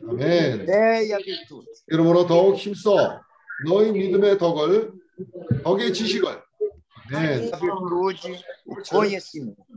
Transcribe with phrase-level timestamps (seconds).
[0.00, 0.66] 아멘.
[0.66, 1.66] e virtude.
[1.88, 3.20] 그러므로 더욱 힘써
[3.66, 4.92] 너희 믿음의 덕을
[5.62, 6.42] 덕의 지식을
[7.14, 7.50] 아멘.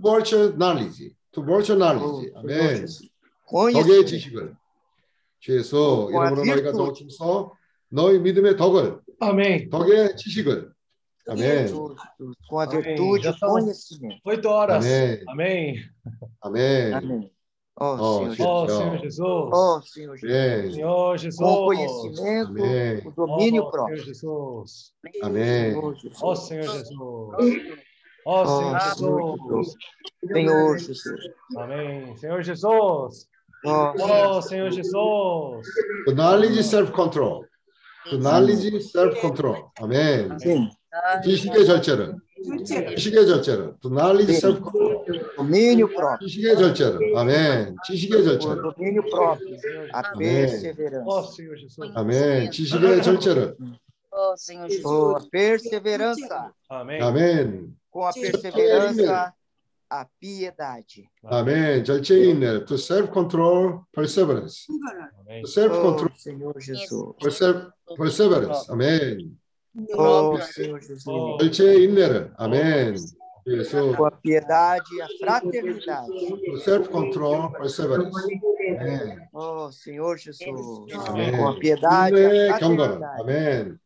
[0.01, 1.13] Virtual knowledge.
[1.31, 2.31] to virtual Oh, knowledge.
[2.35, 2.85] 아멘.
[3.47, 4.05] 덕의.
[4.05, 4.55] 지식을
[5.39, 6.77] 주 예수 와, 이름으로 너희가 virtud.
[6.77, 7.51] 더욱 힘써
[7.89, 9.69] 너희 믿음의 덕을 Amém.
[9.69, 10.71] 덕의 지식을
[11.27, 11.67] 아멘.
[11.67, 11.95] Jesus,
[12.49, 12.81] Com a Amém.
[12.95, 14.21] virtude Já e são- conhecimento.
[14.25, 14.85] Oito horas.
[14.85, 15.23] Amém.
[15.27, 15.75] Amém.
[16.41, 16.93] 아멘.
[16.93, 17.34] Amém.
[17.80, 19.00] Ó Ó, Senhor Jesus.
[19.00, 19.20] Jesus.
[19.52, 20.18] Ó Senhor Jesus.
[20.18, 20.36] Ó Senhor Jesus.
[20.36, 20.72] 아멘.
[20.74, 21.38] Senhor Jesus.
[21.38, 23.02] Com o conhecimento, Amém.
[23.06, 23.96] o domínio Ó próprio.
[23.96, 24.92] Senhor Jesus.
[25.22, 25.72] 아멘.
[25.72, 26.18] Senhor Jesus.
[26.22, 26.94] Ó Senhor Jesus.
[28.26, 29.66] Ó Ó Senhor Senhor Jesus.
[29.66, 29.76] Jesus.
[30.32, 31.20] Senhor Jesus.
[31.56, 32.16] Amém.
[32.16, 33.28] Senhor Jesus.
[33.64, 34.92] Ó Ó Senhor Jesus.
[34.92, 37.46] To knowledge self-control.
[38.10, 39.70] To knowledge self-control.
[39.80, 40.38] 아멘.
[40.38, 40.68] Sim.
[41.24, 42.16] 지식의 절제를.
[42.96, 43.76] 지식의 절제를.
[43.80, 44.52] To knowledge sim.
[44.52, 44.93] self-control.
[45.37, 46.27] Domínio próprio.
[47.15, 47.75] Amém.
[48.41, 49.57] O domínio próprio.
[49.93, 51.05] A perseverança.
[51.07, 51.91] Ó oh, Senhor Jesus.
[51.95, 52.51] Amém.
[52.51, 53.05] Jesus.
[54.81, 56.51] Com a perseverança.
[56.69, 57.73] Amém.
[57.91, 59.33] Com a perseverança,
[59.89, 61.09] a piedade.
[61.23, 61.85] Amém.
[61.85, 64.65] Jalcein, to serve control, perseverance.
[65.19, 65.41] Amém.
[65.41, 66.11] To serve control.
[66.13, 67.15] Oh, Senhor Jesus.
[67.21, 68.71] Perse perseverance.
[68.71, 69.37] Amém.
[69.93, 71.05] Oh, Senhor Jesus.
[71.05, 71.95] Jalcein,
[72.37, 72.95] amém.
[72.95, 73.24] Oh.
[73.46, 73.60] 의 인내를.
[73.60, 73.60] 아멘.
[73.60, 73.96] 예수.
[73.96, 76.12] Com a piedade e a fraternidade.
[76.46, 78.14] To self-control, perseverance.
[78.78, 79.28] 아멘.
[79.32, 80.40] Oh, Senhor Jesus.
[81.08, 81.32] Amém.
[81.36, 82.98] Com a piedade e 인내 a 경건은.
[82.98, 83.20] fraternidade.
[83.22, 83.78] 아멘.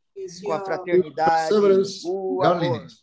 [0.45, 2.61] Com a fraternidade, Perseverance, o amor.
[2.61, 3.03] godliness.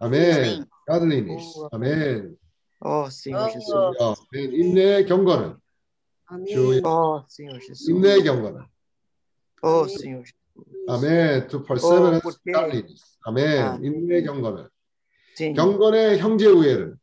[0.00, 0.66] 아멘.
[0.86, 1.44] godliness.
[1.72, 2.36] 아멘.
[2.80, 3.72] Oh, Senhor Jesus.
[4.00, 4.52] 어, 아멘.
[4.54, 5.56] 인내의 경건은.
[6.46, 7.88] 주 Oh, Senhor Jesus.
[7.90, 8.62] 인내의 경건은.
[9.62, 10.34] Oh, Senhor Jesus.
[10.88, 11.48] 아멘.
[11.48, 13.18] To perseverance, 어, porque- godliness.
[13.24, 13.58] 아멘.
[13.62, 13.78] 아.
[13.82, 14.68] 인내의 경건은.
[15.35, 15.53] Sim.
[15.55, 16.95] 경건의 형제 우애를.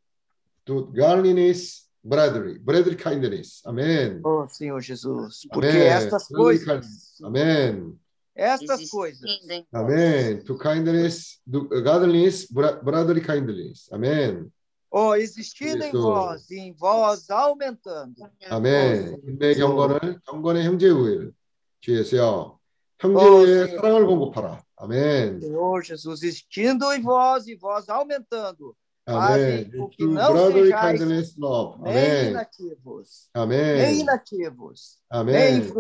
[0.67, 2.59] To godliness, brotherly.
[2.59, 3.63] brotherly kindness.
[3.67, 4.21] 아멘.
[4.25, 5.47] Oh, Senhor Jesus.
[5.53, 5.89] Porque Amém.
[5.89, 7.99] estas coisas, 아멘.
[8.37, 9.25] estas coisas,
[9.73, 10.45] 아멘.
[10.47, 13.89] To kindness, to godliness, bro- brotherly kindness.
[13.93, 14.51] 아멘.
[14.93, 18.15] oh, existindo em vós e em vós aumentando.
[18.49, 19.17] 아멘.
[19.27, 21.33] 인내의 그래서- 경건을 경건의 형제 우애를
[21.81, 22.59] 주에서요.
[23.01, 23.77] 형제 어, 우애의 네.
[23.77, 24.63] 사랑을 공급하라.
[24.81, 25.39] Amém.
[25.39, 28.75] Senhor Jesus, existindo em vós e vós aumentando.
[29.05, 29.71] Amém.
[29.79, 31.01] O que não sejais
[31.81, 33.77] nem inativos, Amém.
[33.77, 35.61] nem inativos, Amém.
[35.61, 35.73] nem.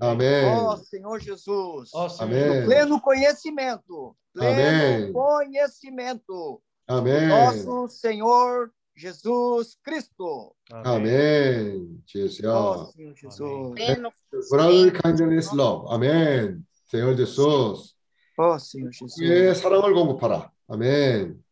[0.00, 0.44] Amém.
[0.44, 2.50] Ó oh, Senhor Jesus, oh, Senhor.
[2.50, 2.64] Amém.
[2.66, 5.12] pleno conhecimento, pleno Amém.
[5.12, 7.26] conhecimento Amém.
[7.26, 10.54] nosso Senhor Jesus Cristo.
[10.70, 10.94] Amém.
[10.94, 12.02] Amém.
[12.06, 12.44] Jesus.
[12.44, 13.40] Oh, Senhor Jesus.
[13.40, 14.12] Amém.
[14.50, 15.86] Brother kindness love.
[15.88, 16.64] Amém.
[16.87, 17.95] Senhor Jesus.
[18.37, 19.15] Ó Senhor Jesus.
[19.19, 20.51] 그의 사랑을 공급하라.
[20.67, 21.43] 아멘.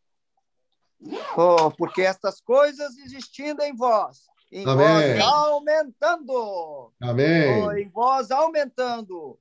[1.36, 5.18] Oh, porque estas coisas existindo em vós, em Amém.
[5.18, 7.80] vós aumentando, oh, 아멘.
[7.80, 9.38] em vós aumentando,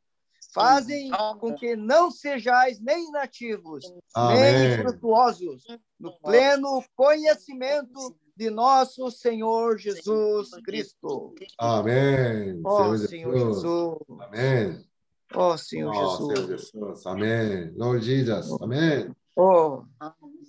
[0.55, 4.79] fazem com que não sejais nem inativos, nem 아멘.
[4.79, 5.67] frutuosos,
[5.99, 11.35] no pleno conhecimento de nosso Senhor Jesus Cristo.
[11.59, 12.63] 아멘.
[12.65, 13.63] Ó Senhor Senhor Jesus.
[13.63, 14.81] Jesus,
[15.34, 16.48] Oh, Senhor oh, Jesus.
[16.48, 17.06] Jesus.
[17.06, 17.72] Amém.
[17.76, 18.62] Lord Jesus.
[18.62, 19.16] Amém.
[19.36, 19.84] Oh.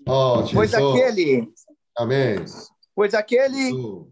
[0.07, 0.53] oh Jesus.
[0.53, 1.53] Pois aquele.
[1.97, 2.37] Amém.
[2.95, 4.09] Pois aquele Jesus.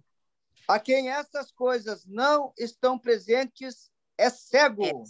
[0.66, 5.04] a quem essas coisas não estão presentes é cego.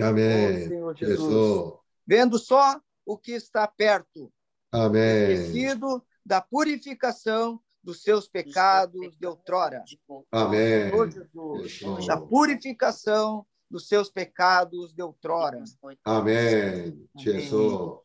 [0.00, 0.64] Amém.
[0.64, 1.18] Oh, Senhor Jesus.
[1.18, 1.72] Jesus.
[2.06, 4.32] Vendo só o que está perto.
[4.72, 5.32] Amém.
[5.32, 9.82] Esquecido da purificação dos seus pecados de outrora.
[10.30, 10.90] Amém.
[10.90, 12.06] Senhor Jesus.
[12.06, 15.63] Da purificação dos seus pecados de outrora.
[16.03, 17.07] 아멘.
[17.17, 18.01] 주 예수.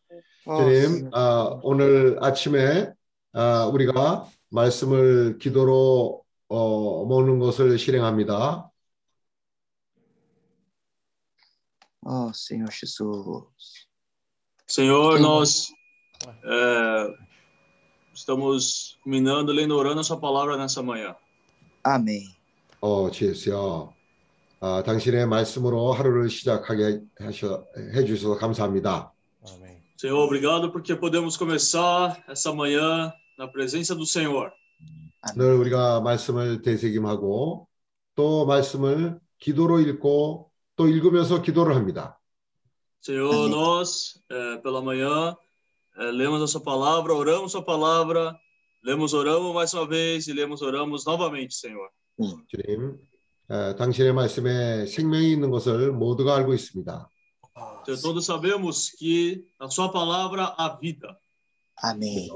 [0.46, 1.10] Ó, 주님, Senhor.
[1.12, 2.92] 아, 오늘 아침에
[3.32, 8.70] 아, 우리가 말씀을 기도로 어, 먹는 것을 실행합니다.
[12.06, 13.86] Ó, Senhor Jesus.
[14.66, 15.70] Senhor, nós
[16.44, 17.14] é,
[18.14, 21.14] estamos minando, lendo, orando a sua palavra nessa manhã.
[21.84, 22.34] Amém.
[22.80, 23.92] 어, 주 예수여.
[24.62, 29.12] 아, 당신의 말씀으로 하루를 시작하게 하셔, 해주셔서 감사합니다.
[29.48, 29.78] Amém.
[29.96, 34.50] Senhor, obrigado porque podemos começar essa manhã na presença do Senhor.
[35.36, 37.68] 오늘 우리가 말씀을 되새김하고
[38.14, 42.18] 또 말씀을 기도로 읽고 또 읽으면서 기도를 합니다.
[43.00, 43.50] Senhor, Amém.
[43.50, 45.36] nós, é, pela manhã,
[45.98, 48.36] é, lemos a sua palavra, oramos a sua palavra,
[48.84, 51.88] lemos, oramos mais uma vez e lemos, oramos novamente, Senhor.
[52.48, 53.11] 주님, 에,
[53.77, 57.09] 당신의 말씀에 생명이 있는 것을 모두가 알고 있습니다.
[57.85, 61.17] Senhor, todos sabemos que na sua palavra há vida.
[61.83, 62.29] Amém.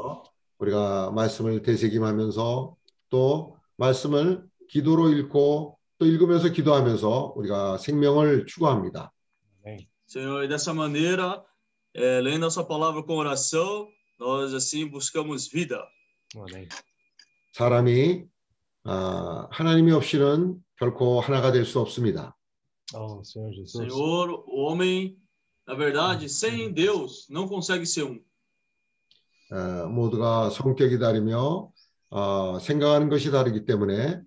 [0.60, 2.76] 우리가 말씀을 되새김하면서
[3.10, 9.12] 또 말씀을 기도로 읽고 또 읽으면서 기도하면서 우리가 생명을 추구합니다.
[10.08, 11.44] Senhor, e dessa maneira,
[11.94, 13.88] é, lendo a sua palavra com oração,
[14.20, 15.84] nós assim buscamos vida.
[16.36, 16.68] Amém.
[17.54, 18.26] 사람이
[18.84, 22.36] 아, 하나님이 없이는 결코 하나가 될 수 없습니다.
[22.96, 23.72] Oh, Senhor Jesus.
[23.92, 25.18] Senhor, o homem,
[25.68, 28.20] na verdade, sem Deus, não consegue ser um.
[29.52, 31.72] 어, 모두가 성격이 다르며
[32.10, 34.22] 어, 생각하는 것이 다르기 때문에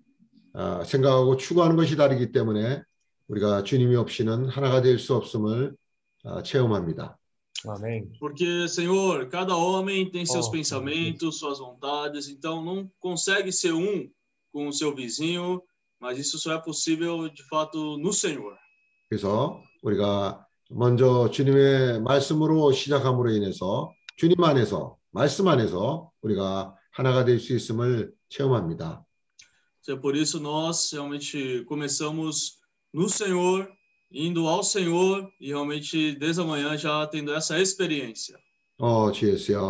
[0.53, 2.81] 어, 생각하고 추구하는 것이 다르기 때문에
[3.27, 5.75] 우리가 주님이 없이는 하나가 될 수 없음을
[6.23, 7.17] 어, 체험합니다.
[7.67, 8.11] Amém.
[8.19, 14.09] Porque, Senhor, cada homem tem seus Oh, pensamentos, suas vontades, então não consegue ser um
[14.51, 15.61] com o seu vizinho,
[16.00, 18.54] mas isso só é possível, de fato, no Senhor.
[19.08, 27.54] 그래서 우리가 먼저 주님의 말씀으로 시작함으로 인해서 주님 안에서 말씀 안에서 우리가 하나가 될 수
[27.54, 29.04] 있음을 체험합니다.
[29.80, 32.58] Então, por isso, nós realmente começamos
[32.92, 33.68] no Senhor,
[34.10, 38.36] indo ao Senhor e realmente desde amanhã já tendo essa experiência.
[38.78, 39.60] 어, GS야.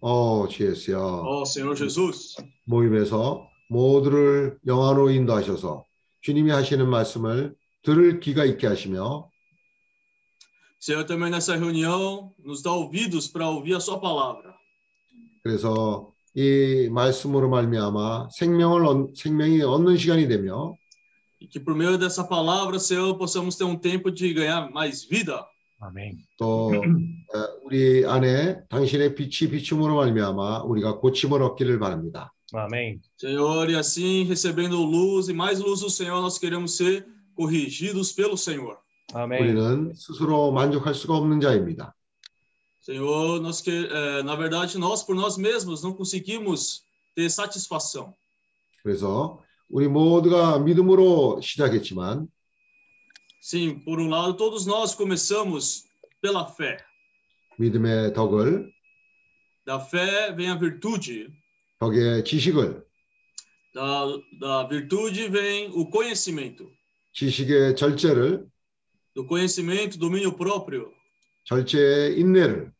[0.00, 0.98] 어, GS야.
[0.98, 2.34] Ó Senhor Jesus,
[2.66, 5.83] 모임에서 모두를 영화로 인도하셔서
[6.21, 9.29] 주님이 하시는 말씀을 들을 기가 있게 하시며
[10.79, 14.55] Senhor, também nessa reunião, nos dá ouvidos para ouvir a Sua palavra.
[15.43, 20.75] 그래서 이 말씀으로 말미암아 생명을 얻, 생명이 얻는 시간이 되며
[21.39, 25.45] E que por meio dessa palavra, Senhor, possamos ter um tempo de ganhar mais vida.
[25.79, 26.17] Amém.
[26.37, 32.33] 또 어, 우리 안에 당신의 빛이 비춤으로 말미암아 우리가 고침을 얻기를 바랍니다.
[32.54, 33.00] Amém.
[33.16, 38.36] Senhor, e assim, recebendo luz e mais luz do Senhor, nós queremos ser corrigidos pelo
[38.36, 38.78] Senhor.
[39.14, 39.40] Amém.
[39.40, 41.94] 우리는 스스로 만족할 수가 없는 자입니다.
[42.80, 46.82] Senhor, nós que, eh, na verdade, nós por nós mesmos não conseguimos
[47.14, 48.14] ter satisfação.
[48.82, 49.40] 그래서
[49.70, 52.28] 우리 모두가 믿음으로 시작했지만
[53.40, 55.84] Sim, por um lado, todos nós começamos
[56.20, 56.76] pela fé.
[57.58, 58.70] 믿음의 덕을
[59.64, 61.30] Da fé vem a virtude,
[61.79, 62.83] 덕의 지식을
[63.73, 64.07] da,
[64.39, 66.65] da virtude vem o conhecimento,
[67.13, 68.47] 지식의 절제를
[69.13, 70.91] do conhecimento, domínio próprio,
[71.45, 72.71] 절제의 인내를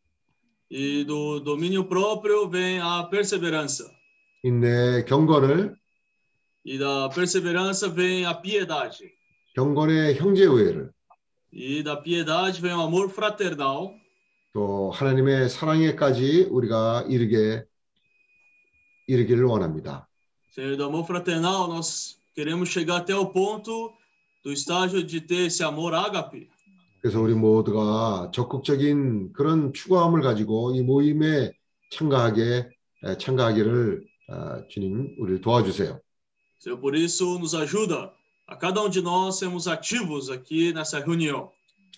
[0.70, 3.84] e do domínio próprio vem a perseverança,
[4.42, 5.76] 인내의 경건을
[6.64, 9.08] e da perseverança vem a piedade,
[9.54, 10.90] 경건의 형제 우애를
[11.52, 13.94] e da piedade vem o amor fraternal,
[14.52, 17.67] 또 하나님의 사랑에까지 우리가 이르게
[19.08, 20.06] 이르기를 원합니다.
[20.54, 23.92] Senhor, do amor fraternal, nós queremos chegar até o ponto
[24.44, 26.48] do estágio de ter esse amor ágape.
[27.00, 31.52] 그래서 우리 모두가 적극적인 그런 추구함을 가지고 이 모임에
[31.92, 32.68] 참가하게
[33.04, 36.00] 에, 참가하기를 아, 주님 우리를 도와주세요.
[36.58, 38.12] Senhor, por isso nos ajuda
[38.46, 41.50] a cada um de nós sermos ativos aqui nessa reunião.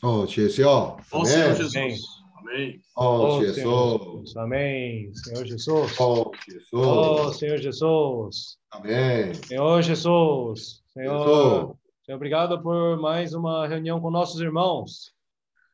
[0.03, 1.57] 어, Senhor 아멘.
[1.57, 2.20] Jesus.
[2.40, 2.80] Amém.
[2.96, 3.56] 어, Oh, 주예수.
[3.56, 4.38] Senhor Jesus.
[4.38, 5.12] Amém.
[5.14, 6.00] Senhor Jesus.
[6.00, 6.78] 어, 주예수.
[6.78, 8.58] Oh, Senhor Jesus.
[8.72, 9.34] 아멘.
[9.46, 10.84] Senhor Jesus.
[10.94, 11.76] Senhor, Jesus.
[12.06, 15.12] Senhor, obrigado por mais uma reunião com nossos irmãos.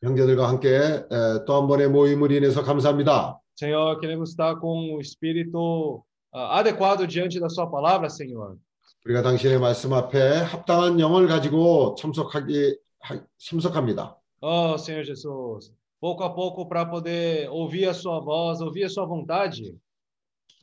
[0.03, 1.05] 형제들과 함께
[1.45, 3.37] 또 한 번의 모임을 인해서 감사합니다.
[3.55, 6.03] Senhor, queremos estar com o espírito
[6.33, 8.57] ah, adequado diante da Sua palavra, Senhor.
[9.05, 14.15] 우리가 당신의 말씀 앞에 합당한 영을 가지고 참석하기 하- 참석합니다.
[14.41, 15.71] Oh, Senhor Jesus.
[15.99, 19.75] Pouco a pouco para poder ouvir a Sua voz, ouvir a Sua vontade.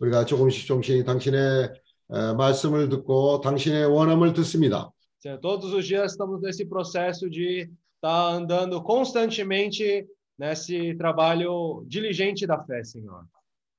[0.00, 1.73] 우리가 조금씩 조금씩 당신의
[2.11, 4.90] 에, 말씀을 듣고 당신의 원함을 듣습니다.
[5.21, 10.07] Senhor, todos os dias estamos nesse processo de estar andando constantemente
[10.38, 13.25] nesse trabalho diligente da fé, Senhor.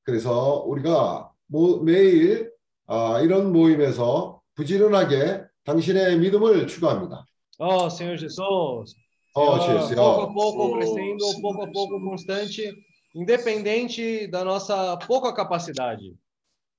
[0.04, 2.51] 그래서 우리가 모- 매일
[2.88, 7.25] 아, 이런 모임에서 부지런하게 당신의 믿음을 추구합니다.
[7.60, 8.96] Oh, Senhor Jesus.
[9.34, 9.96] 어, Senhor, 주예수여.
[9.96, 12.10] pouco a pouco Oh, crescendo, Senhor pouco a pouco Jesus.
[12.10, 12.74] constante,
[13.16, 16.16] independente da nossa pouca capacidade.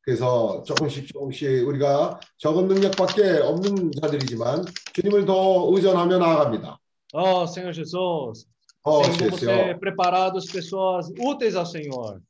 [0.02, 6.78] 그래서 조금씩 조금씩 우리가 적은 능력밖에 없는 자들이지만 주님을 더 의존하며 나아갑니다.
[7.12, 8.46] Oh, Senhor Jesus.
[8.82, 9.50] 어, Sendo 주예수여.
[9.52, 12.20] você preparados pessoas úteis ao Senhor.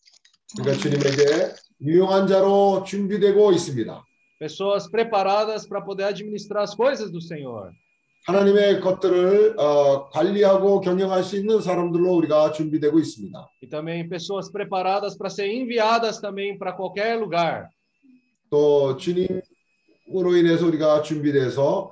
[0.56, 4.04] 그러니까 주님에게 유용한 자로 준비되고 있습니다.
[4.40, 7.72] Pessoas preparadas para poder administrar as coisas do Senhor.
[8.25, 13.49] 하나님의 것들을 어, 관리하고 경영할 수 있는 사람들로 우리가 준비되고 있습니다.
[13.61, 17.69] E também pessoas preparadas para ser enviadas também para qualquer lugar.
[18.49, 21.91] 또 주님으로 인해서 우리가 준비돼서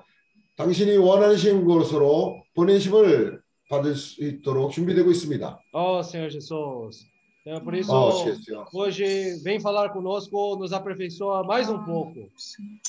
[0.57, 5.59] 당신이 원하시는 곳으로 보내심을 받을 수 있도록 준비되고 있습니다.
[5.73, 7.05] Oh, Senhor Jesus.
[7.46, 8.66] Então, por isso, Oh, sim, senhor.
[8.74, 12.28] hoje vem falar conosco, nos aperfeiçoa mais um pouco.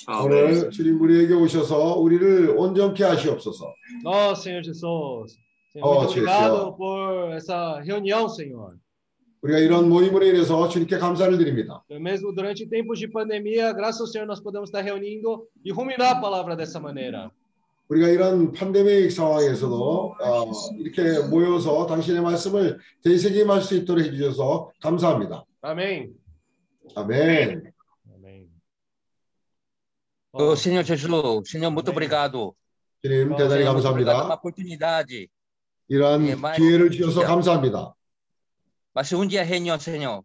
[0.07, 0.25] Amém.
[0.25, 3.73] 오늘 주님 우리에게 오셔서 우리를 온전케 하시옵소서.
[4.05, 5.37] Ó Senhor Jesus,
[5.71, 6.75] Senhor, Oh, muito sim, obrigado senhor.
[6.75, 8.75] por essa reunião, Senhor.
[9.41, 11.81] 우리가 이런 모임으로 인해서 주님께 감사를 드립니다.
[11.89, 16.19] Mesmo durante tempos de pandemia, graças ao Senhor, nós podemos estar reunindo e ruminar a
[16.19, 17.31] palavra dessa maneira.
[17.88, 25.44] 우리가 이런 팬데믹 상황에서도 어, 이렇게 모여서 당신의 말씀을 되새김할 수 있도록 해주셔서 감사합니다.
[25.62, 26.12] Amém.
[26.94, 27.72] 아멘.
[28.08, 28.48] Amém.
[30.32, 31.12] Ô, Senhor Jesus,
[31.50, 31.96] Senhor, muito Amém.
[31.96, 32.54] obrigado.
[33.02, 34.32] 주님 대단히 감사합니다.
[34.32, 35.28] oportunidade.
[35.88, 37.94] 이러한 예, 말- 기회를 주셔서 감사합니다.
[38.94, 40.22] Mas um dia reunião, Senhor.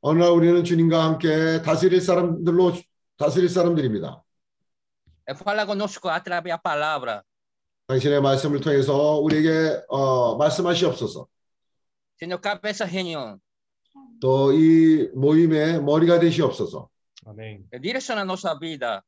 [0.00, 2.72] 어느 날 우리는 주님과 함께 다스릴 사람들로
[3.18, 4.22] 다스릴 사람들입니다.
[5.28, 7.22] É falar conosco através da palavra.
[7.86, 11.26] 당신의 말씀을 통해서 우리에게 어, 말씀하시옵소서.
[12.18, 13.38] Senhor, cabe essa reunião.
[14.20, 16.88] 또 이 모임의 머리가 되시옵소서.
[17.26, 17.64] Amém.
[17.80, 19.02] Direciona nossa vida.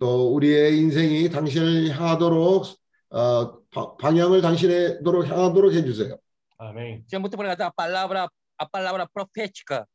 [0.00, 2.64] 또 우리의 인생이 당신을 향하도록
[3.10, 6.18] 어, 바- 방향을 당신의도록 향하도록 해 주세요.
[6.60, 7.04] Amém.
[7.08, 8.28] Senhor, muito obrigado a palavra,
[8.58, 9.86] a palavra profética.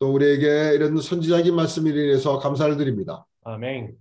[0.00, 3.24] 또 우리에게 이런 선지자적인 말씀으로 인해서 감사를 드립니다.
[3.46, 3.96] Amém.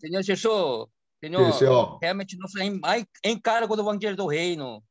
[0.00, 0.86] Senhor Jesus,
[1.20, 4.82] Senhor, realmente nosso en- en- encargo do evangelho do reino.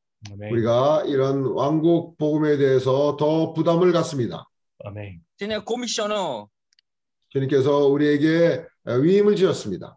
[0.50, 4.44] 우리가 이런 왕국 복음에 대해서 더 부담을 갖습니다.
[5.38, 6.48] Senhor, comissionou.
[7.28, 9.96] 주님께서 우리에게 위임을 지었습니다.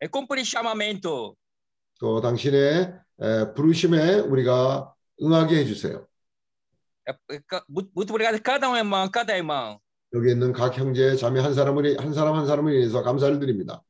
[0.00, 1.34] É cumprir chamamento.
[2.00, 4.92] 또 당신의 에, 부르심에 우리가
[5.22, 6.06] 응하게 해주세요.
[7.08, 9.78] É, é, ca- muito muito obrigado a cada um irmão, cada irmão.
[10.14, 13.82] 여기 있는 각 형제 자매 한 사람을 한 사람 한 사람을 위해서 감사를 드립니다.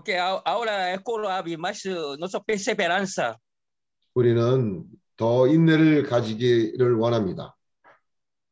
[0.00, 3.36] Porque a, a hora é coroável, mas uh, nossa perseverança.
[4.14, 4.84] 우리는
[5.18, 7.54] 더 인내를 가지기를 원합니다.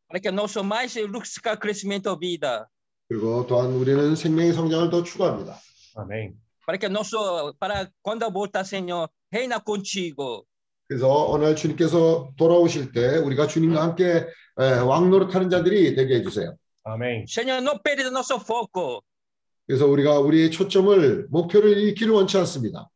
[0.07, 2.69] para que nosso mais buscar crescimento vida,
[3.09, 5.59] 그리고 또한 우리는 생명의 성장을 더 추구합니다.
[5.97, 6.35] Amém.
[6.67, 10.45] para que nosso para quando voltar Senhor reina contigo,
[10.87, 14.27] 그래서 오늘 주님께서 돌아오실 때 우리가 주님과 함께
[14.59, 16.55] 에, 왕노릇하는 자들이 되게 해주세요.
[16.85, 17.25] Amém.
[17.27, 19.03] Senhor não perda nosso foco,
[19.69, 22.89] 그래서 우리가 우리의 초점을 목표를 잃기를 원치 않습니다.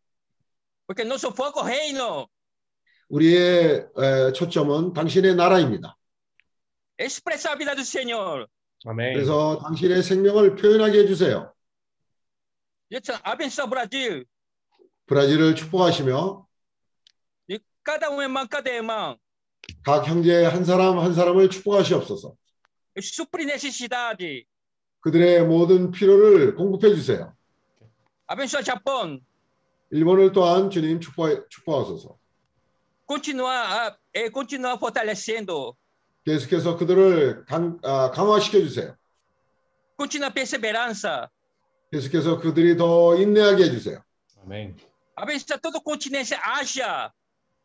[0.89, 2.27] porque nosso foco reino,
[3.09, 5.97] 우리의 에, 초점은 당신의 나라입니다.
[6.99, 8.47] expressar a vida do Senhor.
[8.87, 9.13] Amém.
[9.15, 11.53] 그래서 당신의 생명을 표현하게 해주세요.
[12.91, 14.25] Deus abençoe o Brasil,
[15.07, 16.47] 브라질을 축복하시며
[17.51, 19.17] e cada um irmão, cada irmão,
[19.85, 22.35] 각 형제 한 사람 한 사람을 축복하시옵소서.
[22.97, 24.47] e suprir necessidade.
[25.03, 27.35] 그들의 모든 필요를 공급해 주세요.
[28.29, 29.21] Abençoe o Japão,
[29.91, 32.17] 일본을 또한 주님 축복, 축복하소서.
[33.07, 35.75] continuar a, eh, continuar fortalecendo,
[36.25, 38.97] 계속해서 그들을 강, 아, 강화시켜 주세요.
[39.99, 41.29] continuar perseverança.
[41.91, 44.03] 계속해서 그들이 더 인내하게 해주세요.
[44.43, 44.77] Amém.
[45.17, 47.11] Abençoe todo o continente Ásia,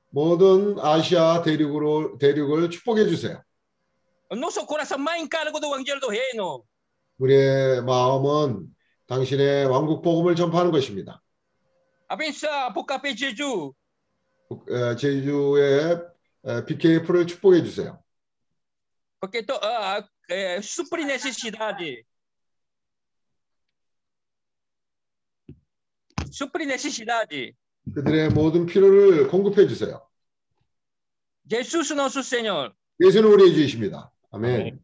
[0.09, 3.41] 모든 아시아 대륙으로 대륙을 축복해 주세요.
[4.31, 6.65] nosso coração mais encargo do evangelho do reino.
[7.17, 8.67] 우리의 마음은
[9.07, 11.21] 당신의 왕국 복음을 전파하는 것입니다.
[13.01, 13.73] De Jesus.
[14.69, 16.05] 에, 제주의
[16.45, 18.01] 에, BKF를 축복해 주세요.
[19.19, 22.03] Porque to, ah, é, suprir necessidade.
[27.93, 30.07] 그들의 모든 필요를 공급해 주세요.
[31.93, 32.73] Nosso Senhor.
[32.99, 34.11] 예수는 우리의 주이십니다.
[34.31, 34.79] 아멘.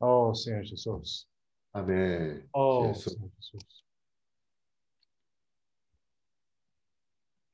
[0.00, 1.26] Oh, Senhor Jesus.
[1.72, 2.48] 아멘.
[2.52, 3.14] Oh, Jesus.
[3.14, 3.84] Senhor Jesus.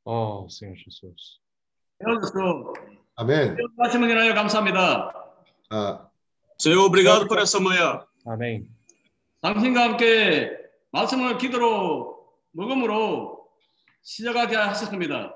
[0.04, 1.40] Oh, Senhor Jesus.
[1.98, 2.32] Senhor Jesus,
[3.16, 3.56] 아멘.
[3.76, 5.12] 말씀을 인하여 감사합니다.
[5.70, 6.10] 아,
[6.58, 8.04] Senhor, obrigado por essa manhã.
[8.26, 8.66] Amém.
[9.40, 10.50] 당신과 함께
[10.92, 13.48] 말씀을 기도로 먹음으로
[14.02, 15.34] 시작하게 하셨습니다.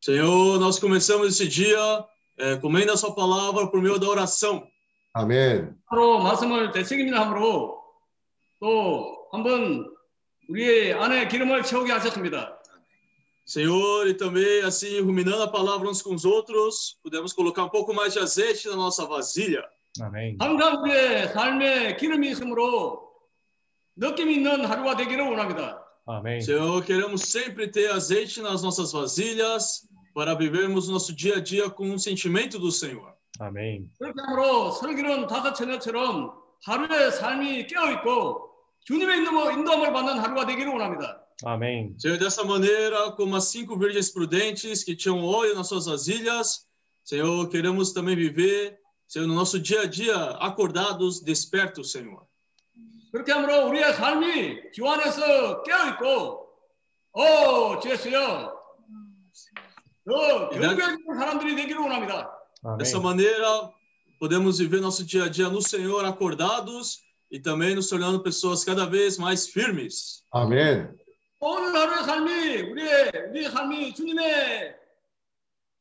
[0.00, 1.78] Senhor, nós começamos esse dia
[2.38, 4.66] eh, comendo a sua palavra por meio da oração.
[5.16, 5.76] 아멘.
[5.86, 7.82] 바로 말씀을 되새김이나 함으로
[8.60, 9.92] 또 한번
[10.48, 12.58] 우리의 안에 기름을 채우게 하셨습니다.
[13.44, 17.92] Senhor, e também assim, ruminando a palavra uns com os outros, podemos colocar um pouco
[17.92, 19.64] mais de azeite na nossa vasilha.
[20.00, 20.36] Amém.
[20.40, 23.10] 항상 우리의 삶에 기름이 있으므로
[23.96, 25.84] 느낌 있는 하루가 되기를 원합니다.
[26.06, 26.40] Amém.
[26.40, 31.90] Senhor, queremos sempre ter azeite nas nossas vasilhas para vivermos nosso dia a dia com
[31.90, 33.12] um sentimento do Senhor.
[33.39, 33.89] Amém.
[33.99, 36.33] 그렇게 함으로 설기는 다섯 처녀처럼
[36.65, 38.49] 하루의 삶이 깨어 있고
[38.85, 41.23] 주님의 인도- 인도함을 받는 하루가 되기를 원합니다.
[41.45, 41.93] Amém.
[41.99, 46.65] Senhor, dessa maneira, como as cinco virgens prudentes que tinham óleo nas suas vasilhas,
[47.03, 52.25] Senhor, queremos também viver, Senhor, no nosso dia a dia, acordados, despertos, Senhor.
[53.11, 56.47] 그렇게 함으로 우리의 삶이 주 안에서 깨어 있고,
[57.13, 58.53] 오, 주 예수여,
[60.09, 62.33] 더 경배하는 사람들이 되기를 원합니다.
[62.78, 63.70] Dessa maneira,
[64.20, 68.86] podemos viver nosso dia a dia no Senhor, acordados e também nos tornando pessoas cada
[68.86, 70.22] vez mais firmes.
[70.32, 70.96] 아멘.
[71.40, 74.76] 오늘 하루의 삶이 우리의 우리의 삶이 주님의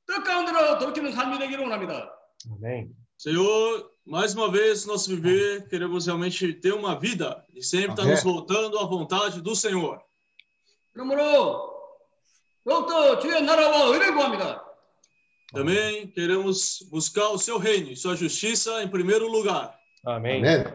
[0.07, 2.11] 뜻 가운데로 돌이키는 삶이 되기를 원합니다.
[2.57, 2.89] 아멘.
[3.15, 8.15] Senhor, mais uma vez, nosso viver, queremos realmente ter uma vida e sempre estar Amém.
[8.15, 10.01] nos voltando à vontade do Senhor.
[10.93, 11.69] 그러므로
[12.63, 14.64] 더욱더 주의 나라와 의를 구합니다.
[15.52, 19.76] Também queremos buscar o seu reino e sua justiça em primeiro lugar.
[20.04, 20.42] Amém.
[20.42, 20.66] Amém.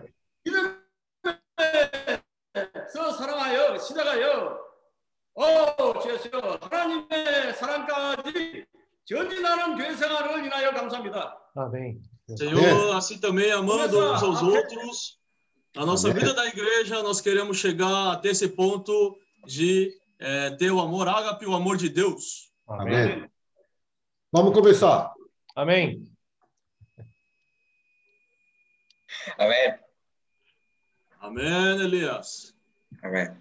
[11.56, 12.02] Amém.
[12.38, 15.20] Senhor, assim também amando uns aos outros,
[15.76, 16.20] na nossa Amém.
[16.20, 21.46] vida da igreja, nós queremos chegar até esse ponto de é, ter o amor ágape,
[21.46, 22.52] o amor de Deus.
[22.68, 22.96] Amém.
[22.96, 23.32] Amém.
[24.32, 25.12] Vamos começar.
[25.56, 26.08] 아멘.
[29.38, 29.78] Amén.
[31.20, 32.56] Amém, Elias.
[33.04, 33.38] Amén.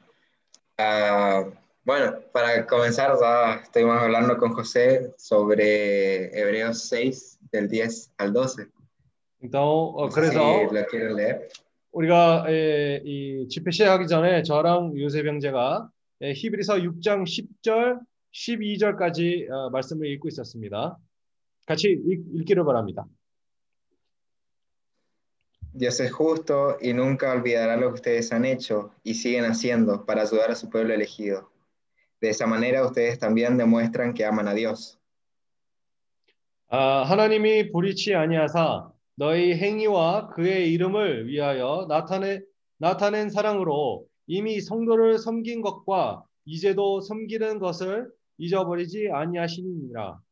[0.77, 1.45] Ah,
[1.85, 8.67] bueno, para comenzar, ya estuvimos hablando con José sobre Hebreos 6, del 10 al 12.
[9.43, 11.39] então 어, No 그래서 si.
[11.93, 15.89] 우리가 에, 이 집회 시작하기 전에 저랑 요셉 형제가
[16.21, 18.01] 에, 히브리서 6장 10절,
[18.33, 20.97] 12절까지 어, 말씀을 읽고 있었습니다.
[21.67, 23.07] 같이 읽, 읽기를 바랍니다.
[25.73, 30.23] Dios es justo y nunca olvidará lo que ustedes han hecho y siguen haciendo para
[30.23, 31.49] ayudar a su pueblo elegido.
[32.21, 34.99] De esa manera ustedes también demuestran que aman a Dios.
[36.69, 42.41] 아, 하나님이 불의치 아니하사 너희 행위와 그의 이름을 위하여 나타내,
[42.79, 48.11] 나타낸 사랑으로 이미 성도를 섬긴 것과 이제도 섬기는 것을
[48.41, 50.23] 잊어버리지 아니하시니라.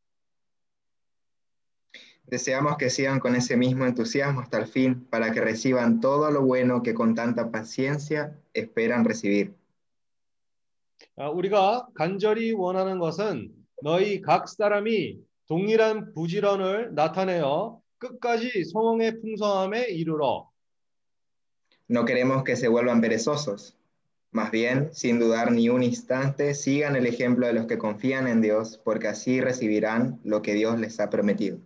[2.30, 6.43] Deseamos que sigan con ese mismo entusiasmo hasta el fin para que reciban todo lo
[6.43, 9.54] bueno que con tanta paciencia esperan recibir.
[11.17, 13.50] 아, 우리가 간절히 원하는 것은
[13.82, 20.49] 너희 각 사람이 동일한 부지런을 나타내어 끝까지 성령의 풍성함에 이르러
[21.91, 23.77] No queremos que se vuelvan perezosos.
[24.31, 28.42] Más bien, sin dudar ni un instante, sigan el ejemplo de los que confían en
[28.42, 31.59] Dios, porque así recibirán lo que Dios les ha prometido.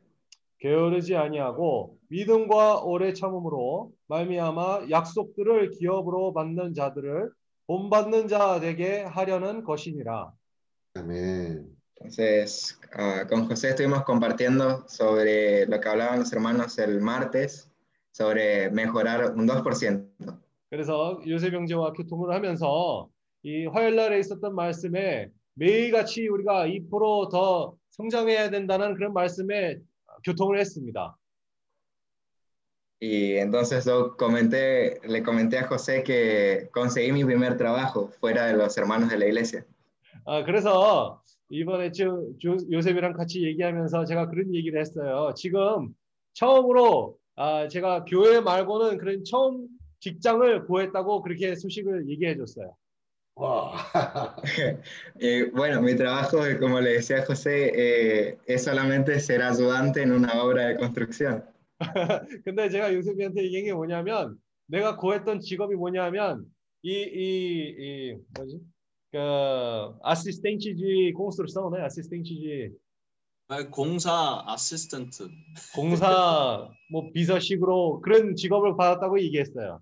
[0.60, 7.32] 게으르지 아니하고 믿음과 오래 참음으로 말미암아 약속들을 기업으로 받는 자들을
[7.68, 10.32] 본받는 자 되게 하려는 것이니라.
[10.96, 11.78] 아멘.
[12.00, 17.70] Entonces, ah, con José estuvimos compartiendo sobre lo que hablaban los hermanos el martes,
[18.12, 20.08] sobre mejorar un 2%.
[20.73, 23.07] 그래서 요셉 형제와 교통을 하면서
[23.43, 29.77] 이 화요일 날에 있었던 말씀에 매일같이 우리가 2%더 성장해야 된다는 그런 말씀에
[30.25, 31.19] 교통을 했습니다.
[33.03, 38.57] Y entonces yo comenté, le comenté a José que conseguí mi primer trabajo fuera de
[38.57, 39.67] los hermanos de la iglesia.
[40.25, 42.07] 아, 그래서 이번에 저,
[42.39, 45.35] 조, 요셉이랑 같이 얘기하면서 제가 그런 얘기를 했어요.
[45.37, 45.95] 지금
[46.33, 49.69] 처음으로 아, 제가 교회 말고는 그런 처음
[50.03, 52.75] 직장을 구했다고 그렇게 소식을 얘기해 줬어요.
[53.37, 53.73] 와.
[55.15, 60.43] Y bueno, mi trabajo, como le decía José, eh, es solamente ser ayudante en una
[60.43, 61.45] obra de construcción.
[62.45, 64.37] 근데 제가 요셉이한테 얘기한 게 뭐냐면
[64.67, 66.47] 내가 구했던 직업이 뭐냐면
[66.83, 68.61] 이이이 뭐지?
[69.13, 69.19] 그
[70.05, 71.85] assistente de construção, né?
[71.85, 72.73] Assistente de
[73.51, 75.29] É, 공사 아시스턴트.
[75.75, 79.81] 공사 뭐 비서식으로 그런 직업을 받았다고 얘기했어요.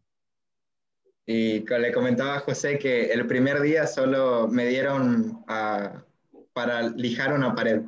[1.27, 6.03] Y le comentaba a José que el primer día solo me dieron ah,
[6.53, 7.83] para lijar una pared.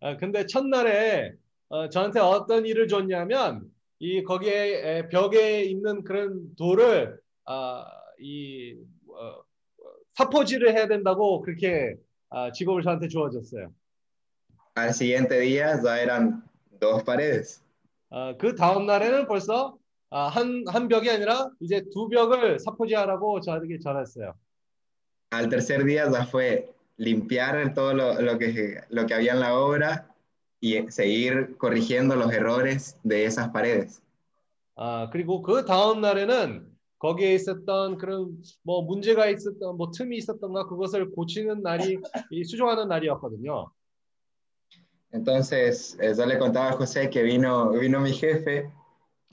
[0.00, 1.32] 아, 근데 첫날에
[1.68, 7.84] 어, 저한테 어떤 일을 줬냐면 이 거기에 에, 벽에 있는 그런 돌을 아,
[8.20, 8.76] 이
[9.08, 9.42] 어,
[10.14, 11.96] 사포질을 해야 된다고 그렇게
[12.30, 13.72] 아, 직업을 저한테 주어졌어요.
[14.76, 16.44] Al siguiente día ya eran
[16.78, 17.62] dos paredes.
[18.10, 19.77] 아, 그 다음 날에는 벌써 아,
[20.10, 24.34] 한, 한 벽이 아니라 이제 두 벽을 사포질하라고 저에게 전했어요.
[25.30, 29.58] Al tercer día ya fue limpiar todo lo, lo que, lo que había en la
[29.58, 30.08] obra
[30.60, 34.02] y seguir corrigiendo los errores de esas paredes.
[34.76, 36.66] 아, 그리고 그 다음 날에는
[36.98, 41.98] 거기에 있었던 그런 뭐 문제가 있었던 뭐 틈이 있었던가 그것을 고치는 날이
[42.30, 43.70] 이 수정하는 날이었거든요.
[45.10, 48.70] Entonces, eh, yo le contaba a José que vino, vino mi jefe,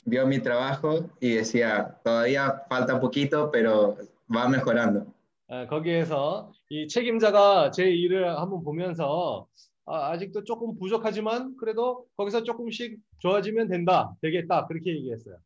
[0.06, 3.98] vio mi trabajo y decía, todavía falta poquito, pero
[4.34, 5.06] va mejorando.
[5.48, 9.48] 아, 거기에서 이 책임자가 제 일을 한번 보면서
[9.86, 15.38] 아, 아직도 조금 부족하지만 그래도 거기서 조금씩 좋아지면 된다, 되겠다 그렇게 얘기했어요.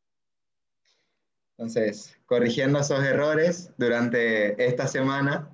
[1.58, 5.52] Entonces, corrigiendo esos errores durante esta semana,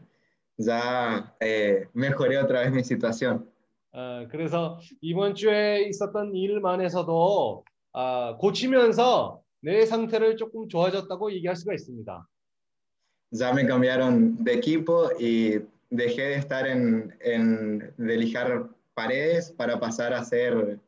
[0.56, 3.50] ya eh, mejoré otra vez mi situación.
[3.91, 7.63] 아, 그래서 이번 주에 있었던 일만에서도
[7.97, 12.27] 아, 고치면서 내 상태를 조금 좋아졌다고 얘기할 수가 있습니다.
[13.31, 19.79] Ya me cambiaron de equipo y dejé de estar en, en de lijar paredes para
[19.79, 20.79] pasar a hacer,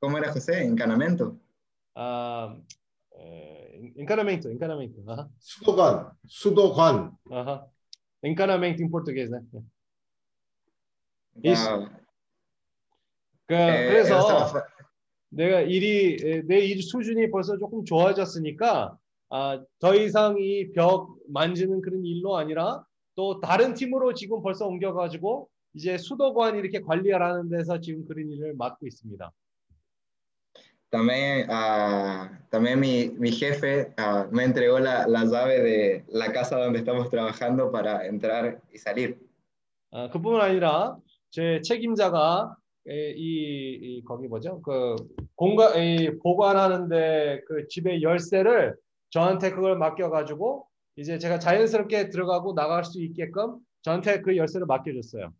[0.00, 0.64] ¿cómo era José?
[0.64, 1.36] Encanamento.
[1.94, 2.56] 아,
[3.12, 5.02] 에, encanamento, encanamento.
[5.06, 7.12] 아하, 수도관, 수도관.
[7.30, 7.66] 아하.
[8.22, 9.42] encanamento em português, né?
[11.42, 11.68] Isso.
[11.68, 11.90] Ah,
[13.46, 14.64] 그, eh, 그래서
[15.34, 16.16] 내가 일이
[16.46, 18.96] 내 일 수준이 벌써 조금 좋아졌으니까
[19.30, 22.84] 아, 더 이상 이 벽 만지는 그런 일로 아니라
[23.16, 28.86] 또 다른 팀으로 지금 벌써 옮겨가지고 이제 수도관 이렇게 관리하라는 데서 지금 그런 일을 맡고
[28.86, 29.30] 있습니다.
[30.90, 36.56] También, ah, también mi, mi jefe ah, me entregó la, la llave de la casa
[36.56, 39.18] donde estamos trabajando para entrar y salir.
[39.90, 40.96] 아, 그뿐만 아니라
[41.30, 44.60] 제 책임자가 에, 이, 이 거기 뭐죠?
[44.62, 44.96] 그
[45.36, 48.76] 공간 이 보관하는데 그 집의 열쇠를
[49.10, 50.66] 저한테 그걸 맡겨가지고
[50.96, 55.32] 이제 제가 자연스럽게 들어가고 나갈 수 있게끔 저한테 그 열쇠를 맡겨줬어요.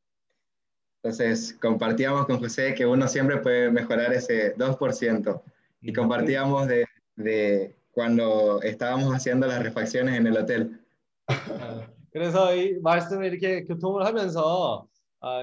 [1.02, 5.42] Entonces, compartíamos con José que uno siempre puede mejorar ese 2%
[5.82, 10.80] y compartíamos de, de cuando estábamos haciendo las refacciones en el hotel.
[11.26, 14.93] 아, 그래서 이 말씀을 이렇게 교통을 하면서 아,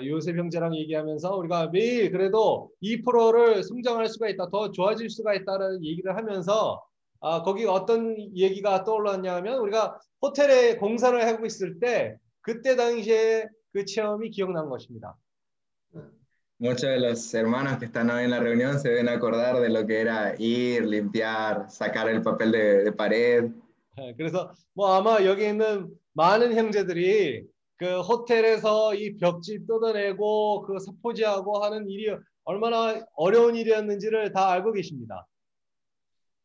[0.05, 6.15] 요셉 형제랑 얘기하면서 우리가 매일 그래도 2%를 성장할 수가 있다, 더 좋아질 수가 있다는 얘기를
[6.15, 6.83] 하면서
[7.19, 14.31] 아, 거기 어떤 얘기가 떠올랐냐면 우리가 호텔에 공사를 하고 있을 때 그때 당시에 그 체험이
[14.31, 15.15] 기억난 것입니다.
[16.59, 19.83] Muchos de los hermanos que están hoy en la reunión se deben acordar de lo
[19.87, 23.51] que era ir, limpiar, sacar el papel de, de pared.
[23.97, 27.47] 예, 그래서 뭐 아마 여기 있는 많은 형제들이
[27.81, 35.27] 그 호텔에서 이 벽지 뜯어내고 그 사포지하고 하는 일이 얼마나 어려운 일이었는지를 다 알고 계십니다.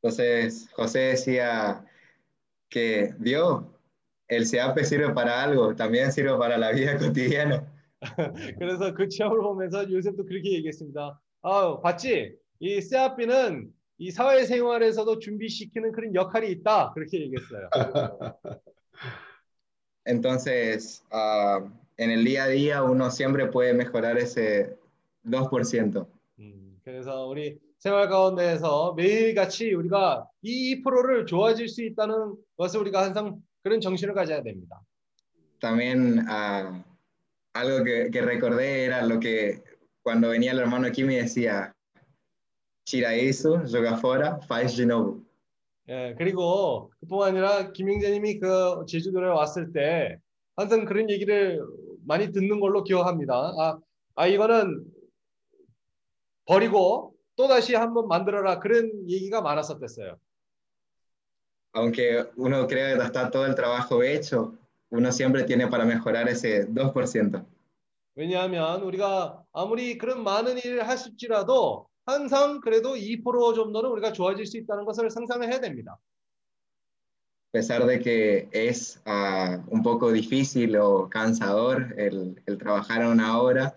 [0.01, 1.85] Entonces, José decía
[2.71, 3.65] que Dios,
[4.29, 7.71] el SEAPE sirve para algo, también sirve para la vida cotidiana.
[8.59, 11.21] 그래서 그 체험을 보면서 요셉도 그렇게 얘기했습니다.
[11.43, 12.35] 아, 봤지?
[12.61, 16.93] 이 세아피는 이 사회생활에서도 준비시키는 그런 역할이 있다.
[16.95, 17.69] 그렇게 얘기했어요.
[20.06, 21.62] Entonces, ah,
[21.98, 24.78] en el día a día uno siempre puede mejorar ese
[25.24, 26.08] 2%.
[26.40, 33.42] 음, 그래서 우리 생활 가운데에서 매일같이 우리가 이 2%를 좋아질 수 있다는 것을 우리가 항상
[33.64, 34.82] 그런 정신을 가져야 됩니다.
[35.60, 36.84] También ah,
[37.54, 39.62] algo que, que recordé era lo que
[40.02, 41.76] cuando venía el hermano Kimi decía,
[42.84, 45.22] tira isso, joga fora, faz de novo.
[45.89, 50.19] 예, 그리고 그뿐만 아니라 김영재님이 그 제주도에 왔을 때
[50.57, 51.61] 항상 그런 얘기를
[52.05, 53.35] 많이 듣는 걸로 기억합니다.
[53.35, 53.79] 아,
[54.17, 54.85] 아 이거는
[56.47, 60.17] 버리고 또 다시 한번 만들어라 그런 얘기가 많았었댔어요.
[61.75, 64.55] Aunque uno cree que está todo el trabajo hecho,
[64.91, 67.45] uno siempre tiene para mejorar ese 2%.
[68.15, 74.85] 왜냐하면 우리가 아무리 그런 많은 일을 하실지라도 항상 그래도 2% 정도는 우리가 좋아질 수 있다는
[74.85, 75.99] 것을 상상을 해야 됩니다.
[77.55, 83.41] A pesar de que es ah, un poco difícil o cansador el, el trabajar una
[83.41, 83.75] hora,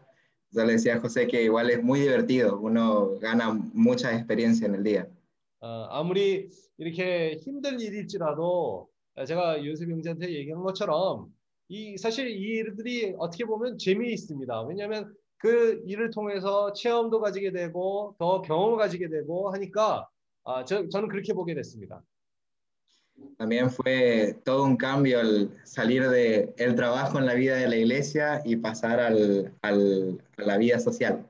[0.52, 4.76] yo le decía a José que igual es muy divertido, uno gana mucha experiencia en
[4.76, 5.08] el día.
[5.62, 8.88] 어, 아무리 이렇게 힘든 일일지라도
[9.28, 11.28] 제가 요셉 형제한테 얘기한 것처럼
[11.68, 14.62] 이 사실 이 일들이 어떻게 보면 재미있습니다.
[14.64, 20.08] 왜냐하면 그 일을 통해서 체험도 가지게 되고 더 경험을 가지게 되고 하니까
[20.44, 22.02] 아, 저, 저는 그렇게 보게 됐습니다.
[23.38, 27.76] También fue todo un cambio el salir de el trabajo en la vida de la
[27.76, 31.26] iglesia y pasar al, al- a la vida social.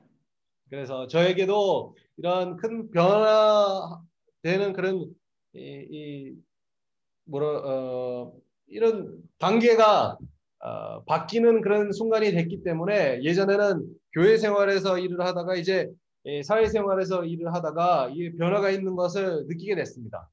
[0.68, 5.12] 그래서 저에게도 이런 큰 변화되는 그런
[5.52, 6.34] 이, 이
[7.24, 8.32] 뭐라 어,
[8.68, 10.16] 이런 단계가
[10.60, 15.90] 어, 바뀌는 그런 순간이 됐기 때문에 예전에는 교회 생활에서 일을 하다가 이제
[16.26, 20.28] 예, 사회 생활에서 일을 하다가 이 변화가 있는 것을 느끼게 됐습니다.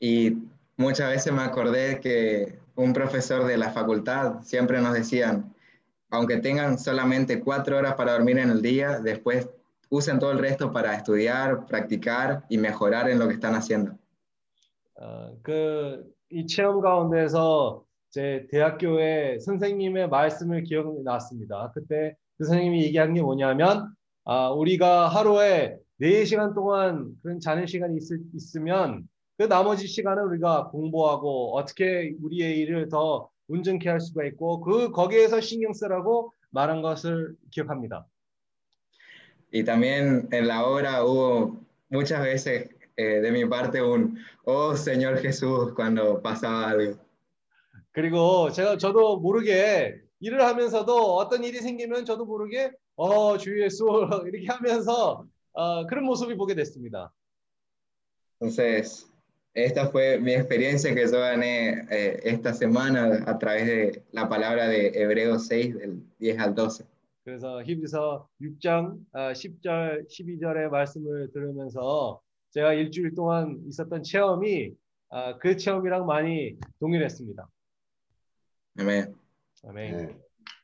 [0.00, 0.36] Y
[0.76, 5.54] muchas veces me acordé que un profesor de la facultad siempre nos decían,
[6.10, 9.48] aunque tengan solamente cuatro horas para dormir en el día, después
[9.88, 13.96] usen todo el resto para estudiar, practicar y mejorar en lo que están haciendo.
[14.96, 21.72] 어, 그이 체험 가운데서 제 대학교의 선생님의 말씀을 기억났습니다.
[21.74, 23.94] 그때 그 선생님이 얘기한 게 뭐냐면
[24.24, 31.56] 아, 우리가 하루에 4시간 동안 그런 자는 시간이 있을, 있으면 그 나머지 시간은 우리가 공부하고
[31.56, 38.06] 어떻게 우리의 일을 더 온전케 할 수가 있고 그 거기에서 신경 쓰라고 말한 것을 기억합니다.
[39.52, 45.18] Y también en la obra hubo muchas veces eh, de mi parte un, oh Señor
[45.18, 46.98] Jesús, cuando pasaba algo.
[47.92, 53.84] 그리고 제가 저도 모르게 일을 하면서도 어떤 일이 생기면 저도 모르게 어 주 예수
[54.26, 57.12] 이렇게 하면서 어, 그런 모습을 보게 됐습니다.
[58.40, 59.06] Entonces,
[59.54, 64.66] esta fue mi experiencia que yo gané eh, esta semana a través de la palabra
[64.68, 66.84] de Hebreos 6, del 10 al 12.
[67.24, 74.72] 그래서 히브리서 6장 아, 10절 12절의 말씀을 들으면서 제가 일주일 동안 있었던 체험이
[75.10, 77.48] 아, 그 체험이랑 많이 동일했습니다.
[78.80, 79.23] Amén.
[79.63, 79.91] Amém.
[79.93, 80.15] 네.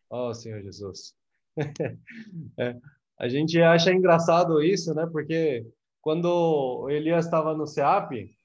[0.10, 1.14] Oh, Senhor Jesus.
[2.60, 2.76] É,
[3.20, 5.06] a gente acha engraçado isso, né?
[5.12, 5.66] Porque
[6.02, 8.36] quando o Elias estava no SEAP,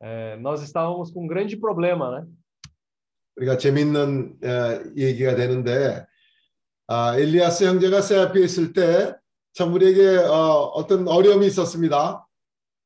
[0.00, 2.26] é, nós estávamos com um grande problema, né?
[3.36, 6.06] 우리가 재밌는 어, 얘기가 되는데
[6.86, 9.14] 아, 엘리아스 형제가 세아피에 있을 때
[9.54, 12.24] 참 우리에게 어, 어떤 어려움이 있었습니다.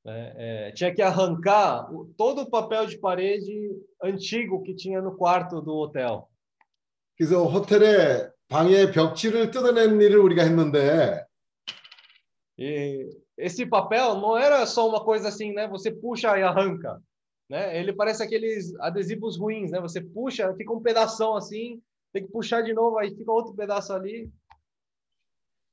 [0.07, 3.71] É, é, tinha que arrancar o- todo o papel de parede
[4.03, 6.29] antigo que tinha no quarto do hotel.
[7.18, 11.26] 그래서 호텔에 방에 벽지를 뜯어내는 일을 우리가 했는데
[12.58, 15.68] E esse papel não era só uma coisa assim, né?
[15.68, 17.02] Você puxa e arranca,
[17.50, 17.80] né?
[17.80, 19.82] Ele parece aqueles adesivos ruins, né?
[19.82, 21.82] Você puxa, fica um pedação assim,
[22.14, 24.32] tem que puxar de novo, aí fica outro pedaço ali.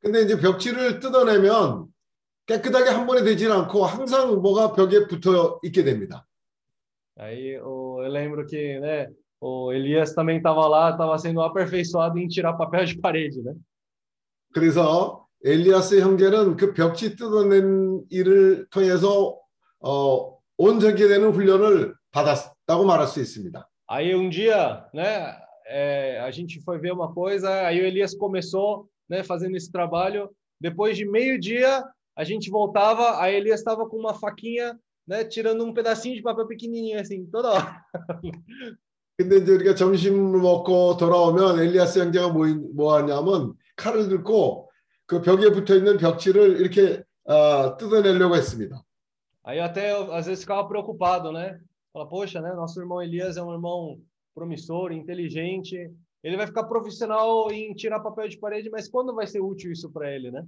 [0.01, 1.93] 근데 이제 벽지를 뜯어내면
[2.47, 6.27] 깨끗하게 한 번에 되질 않고 항상 뭐가 벽에 붙어 있게 됩니다.
[7.19, 9.11] Aí eu lembro que, né?
[9.40, 13.54] O Elias também estava lá, estava sendo aperfeiçoado em tirar papel de parede, né?
[14.54, 19.38] 그래서 엘리아스 형제는 그 벽지 뜯어낸 일을 통해서
[19.80, 23.70] 어, 온전케 되는 훈련을 받았다고 말할 수 있습니다.
[23.88, 25.36] Aí um dia, né?
[25.66, 29.24] é, a gente foi ver uma coisa, aí o Elias começou, né?
[29.24, 30.30] Fazendo esse trabalho.
[30.60, 31.84] Depois de meio dia,
[32.16, 35.26] a gente voltava, aí Elias estava com uma faquinha, né?
[35.26, 37.86] Tirando um pedacinho de papel pequenininho assim, toda hora.
[39.21, 44.71] 근데 이제 우리가 점심을 먹고 돌아오면 엘리아스 형제가 뭐, 뭐 하냐면 칼을 들고
[45.05, 48.83] 그 벽에 붙어 있는 벽지를 이렇게 어, 뜯어내려고 했습니다.
[49.45, 51.59] Aí até eu, às vezes ficava preocupado, né?
[51.93, 52.51] Fala, poxa, né?
[52.55, 53.99] Nosso irmão Elias é um irmão
[54.35, 55.77] promissor, inteligente.
[56.25, 59.91] Ele vai ficar profissional em tirar papel de parede, mas quando vai ser útil isso
[59.91, 60.43] para ele, né?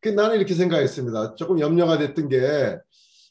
[0.00, 1.36] 그 나는 이렇게 생각했습니다.
[1.36, 2.80] 조금 염려가 됐던 게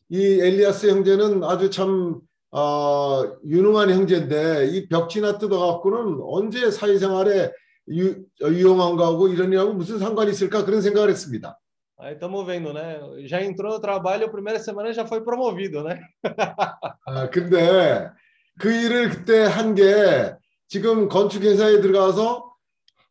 [0.10, 2.22] 이 엘리아스 형제는 아주 참
[2.58, 7.52] 어, 유능한 형제인데 이 벽지나 뜯어갖고는 언제 사회생활에
[7.90, 11.60] 유, 유용한가 하고 이런 일하고 무슨 상관이 있을까 그런 생각을 했습니다.
[11.98, 13.00] Aí estamos vendo, né?
[13.26, 16.00] Já entrou no trabalho, a primeira semana já foi promovido, né?
[17.08, 18.10] 아, 근데
[18.60, 20.34] 그 일을 그때 한 게
[20.68, 22.54] 지금 건축 회사에 들어가서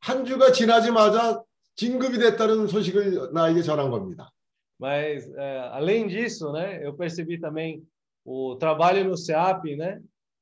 [0.01, 1.43] 한 주가 지나자마자
[1.77, 4.31] 진급이 됐다는 소식을 나에게 전한 겁니다.
[4.79, 6.81] Mas é, além disso, né?
[6.85, 7.83] Eu percebi também
[8.26, 10.02] o trabalho no SEAP, né?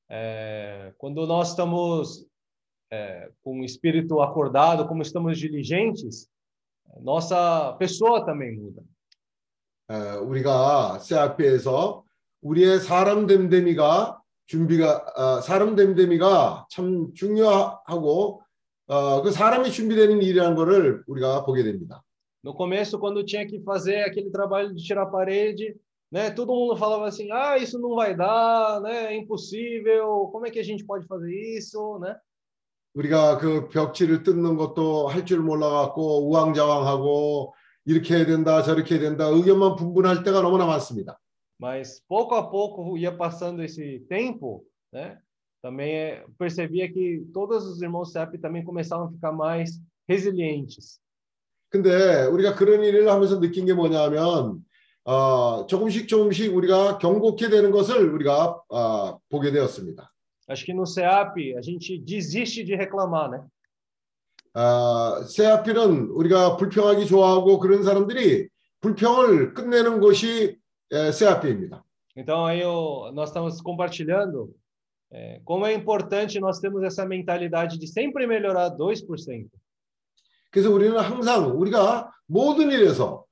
[0.10, 2.26] É, quando nós estamos
[2.92, 6.30] é, com o espírito acordado, como estamos diligentes,
[7.02, 8.84] nossa pessoa também muda.
[9.90, 12.04] 에, 우리가 CRP에서
[12.42, 18.42] 우리의 사람 됨됨이가 준비가 어, 사람 됨됨이가 참 중요하고
[18.88, 22.04] 어, 그 사람이 준비되는 일이라는 것을 우리가 보게 됩니다.
[22.44, 25.76] No começo, quando tinha que fazer aquele trabalho de tirar a parede,
[26.12, 26.32] né?
[26.32, 29.13] Todo mundo falava assim: "Ah, isso não vai dar, né?
[29.13, 30.30] É impossível.
[30.32, 32.16] Como é que a gente pode fazer isso, né?"
[32.94, 37.54] 우리가 그 벽지를 뜯는 것도 할 줄 몰라갖고 우왕좌왕하고
[37.86, 41.20] 이렇게 해야 된다 저렇게 해야 된다 의견만 분분할 때가 너무나 많습니다.
[41.60, 45.18] Mas pouco a pouco ia passando esse tempo, né?
[45.62, 51.00] Também é, percebia que todos os irmãos CEP também começavam a ficar mais resilientes.
[51.70, 54.63] 근데 우리가 그런 일을 하면서 느낀 게 뭐냐면
[55.05, 60.11] 어, 조금씩 조금씩 우리가 경고케 되는 것을 우리가 어, 보게 되었습니다.
[60.49, 63.41] Acho que no CEAP a gente desiste de reclamar, né?
[64.55, 68.49] 어, 세아필은 우리가 불평하기 좋아하고 그런 사람들이
[68.81, 70.59] 불평을 끝내는 곳이
[70.91, 71.83] 에, 세아필입니다.
[72.17, 74.55] Então eu, nós estamos compartilhando
[75.11, 79.49] é, como é importante nós termos essa mentalidade de sempre melhorar 2%.
[80.51, 83.25] 그래서 우리는 항상 우리가 모든 일에서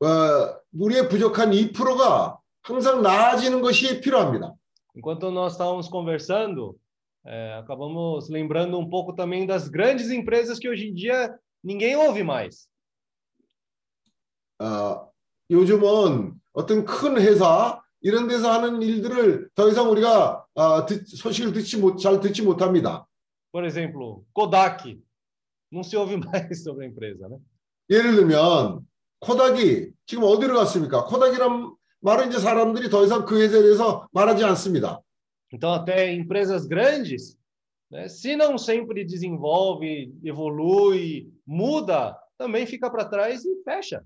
[0.00, 4.54] 어, 우리의 부족한 2%가 항상 나아지는 것이 필요합니다.
[4.96, 6.76] Enquanto nós estávamos conversando,
[7.24, 12.22] é, acabamos lembrando um pouco também das grandes empresas que hoje em dia ninguém ouve
[12.22, 12.68] mais.
[14.60, 15.08] 어,
[15.50, 21.78] 요즘은 어떤 큰 회사 이런 데서 하는 일들을 더 이상 우리가 어, 듣, 소식을 듣지
[21.78, 23.06] 못, 잘 듣지 못합니다.
[23.52, 25.00] Por exemplo, Kodak.
[25.70, 27.38] Não se ouve mais sobre a empresa, né?
[27.90, 28.86] 예를 들면
[29.20, 31.04] 코닥이 지금 어디로 갔습니까?
[31.04, 35.00] 코닥이란 말은 이제 사람들이 더 이상 그 회사에 대해서 말하지 않습니다.
[35.52, 37.38] Então, até empresas grandes,
[37.90, 44.02] né, se não sempre desenvolve, evolui, muda, também fica para trás e fecha.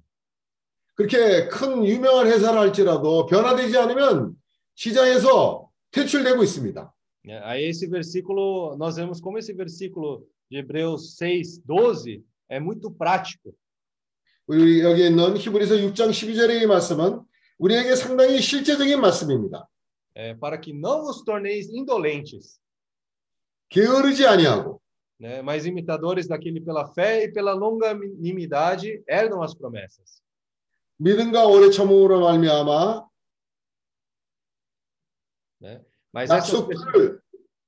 [0.95, 4.37] 그렇게 큰 유명한 회사를 할지라도 변화되지 않으면
[4.75, 6.93] 시장에서 퇴출되고 있습니다.
[7.45, 13.55] Aí esse versículo, nós vemos como esse versículo de Hebreus 6, 12 é muito prático.
[14.47, 17.21] 우리 여기 있는 히브리서 6장 12절의 이 말씀은
[17.59, 19.69] 우리에게 상당히 실제적인 말씀입니다.
[20.15, 22.61] É, para que não vos torneis indolentes,
[23.71, 24.83] 게으르지 아니하고
[25.19, 30.21] né, mas imitadores daquele pela fé e pela longanimidade herdam as promessas.
[30.99, 33.09] 믿음과 오래 참음으로 말미암아
[36.13, 37.21] Mas essas pessoas, 약속들을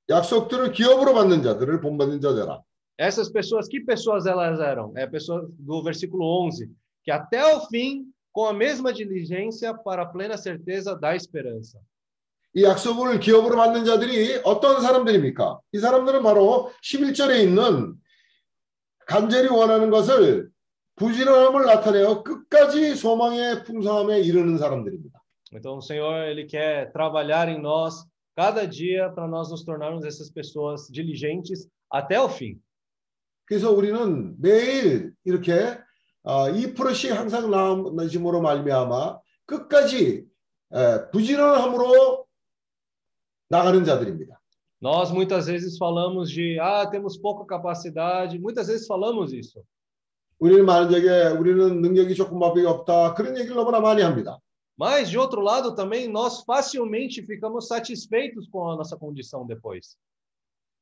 [0.09, 2.61] 약속들을 기업으로 받는 자들을 본받는 자들아.
[2.98, 4.92] essas pessoas, que pessoas elas eram?
[4.96, 6.70] É pessoas do versículo 11,
[7.02, 11.80] que até o fim, com a mesma diligência, para a plena certeza da esperança.
[12.52, 15.60] 이 약속을 기업으로 받는 자들이 어떤 사람들입니까?
[15.72, 17.94] 이 사람들은 바로 11절에 있는
[19.06, 20.50] 간절히 원하는 것을
[20.96, 25.18] 부지런함을 나타내어 끝까지 소망의 풍성함에 이르는 사람들입니다.
[25.52, 28.04] Então, o Senhor, Ele quer trabalhar em nós
[28.36, 32.60] cada dia para nós nos tornarmos essas pessoas diligentes até o fim.
[33.44, 35.78] 그래서 우리는 매일 이렇게
[36.22, 40.24] 어, 2%씩 항상 나아짐으로 말미암아 끝까지
[40.72, 42.26] 에, 부지런함으로
[43.48, 44.38] 나가는 자들입니다.
[44.82, 49.62] Nós muitas vezes falamos de, ah, temos pouca capacidade, muitas vezes falamos isso.
[50.38, 54.38] 우리는 많은 적에 우리는 능력이 조금밖에 없다 그런 얘기를 너무나 많이 합니다.
[54.78, 59.98] Mas, de outro lado, também nós facilmente ficamos satisfeitos com a nossa condição depois.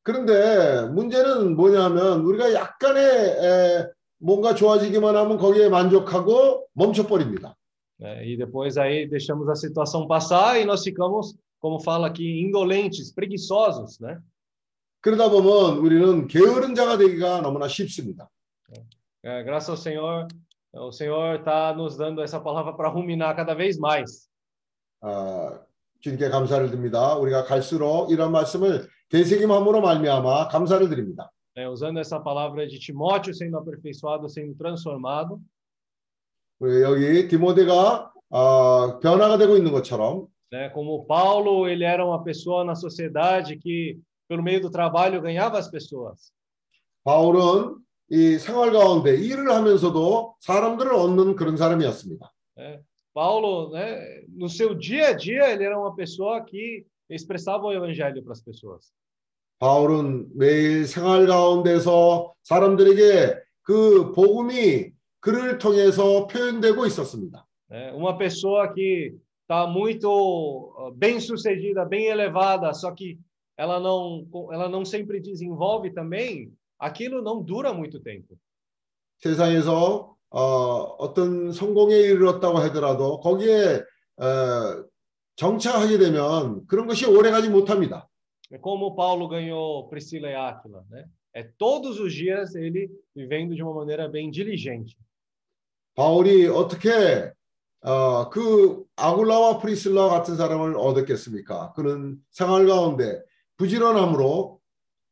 [0.04, 3.88] 그런데 문제는 뭐냐면 우리가 약간의 에,
[4.20, 7.56] 뭔가 좋아지기만 하면 거기에 만족하고 멈춰버립니다.
[8.00, 8.26] né?
[8.26, 14.00] E depois aí deixamos a situação passar e nós ficamos, como fala aqui, indolentes, preguiçosos,
[14.00, 14.20] né?
[15.02, 18.30] 그러다 보면 우리는 게으른 자가 되기가 너무나 쉽습니다.
[19.24, 20.28] É, graças ao Senhor,
[20.74, 24.28] o Senhor está nos dando essa palavra para ruminar cada vez mais.
[25.02, 25.62] 아,
[26.04, 27.16] 주님께 감사를 드립니다.
[27.16, 31.32] 우리가 갈수록 이런 말씀을 되새김함으로 말미암아 감사를 드립니다.
[31.56, 31.68] né?
[31.70, 35.40] Usando essa palavra de Timóteo sendo aperfeiçoado, sendo transformado,
[36.62, 40.70] 여기 디모데가 아, 변화가 되고 있는 것처럼 né?
[40.70, 45.70] Como Paulo, ele era uma pessoa na sociedade que, pelo meio do trabalho, ganhava as
[45.72, 46.32] pessoas.
[47.04, 47.78] 바울은
[48.12, 52.32] 이 생활 가운데 일을 하면서도 사람들을 얻는 그런 사람이었습니다.
[52.58, 52.82] né?
[53.15, 58.23] Paulo, né, no seu dia a dia, ele era uma pessoa que expressava o evangelho
[58.23, 58.93] para as pessoas.
[59.59, 67.45] 바울은 매일 생활 가운데서 사람들에게 그 복음이 그를 통해서 표현되고 있었습니다.
[67.69, 67.93] né?
[67.93, 73.19] Uma pessoa que está muito ah, bem sucedida, bem elevada, só que
[73.57, 78.39] ela não, ela não sempre desenvolve também, aquilo não dura muito tempo.
[79.19, 83.84] 세상에서 어, 어떤 성공에 이르렀다고 하더라도 거기에
[84.18, 84.84] 어,
[85.36, 88.10] 정착하게 되면 그런 것이 오래가지 못합니다.
[88.52, 91.06] É como Paulo ganhou Priscila e Áquila, né?
[91.34, 94.98] É todos os dias ele vivendo de uma maneira bem diligente.
[95.96, 97.32] 바울이 어떻게
[97.82, 101.74] 어, 그 아굴라와 프리실라 같은 사람을 얻었겠습니까?
[101.74, 103.22] 그는 생활 가운데
[103.58, 104.60] 부지런함으로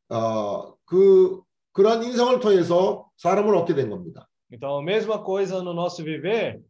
[0.09, 1.41] 어, 그
[1.73, 4.27] 그러한 인성을 통해서 사람을 얻게 된 겁니다.
[4.50, 6.62] Então, a mesma coisa no nosso viver.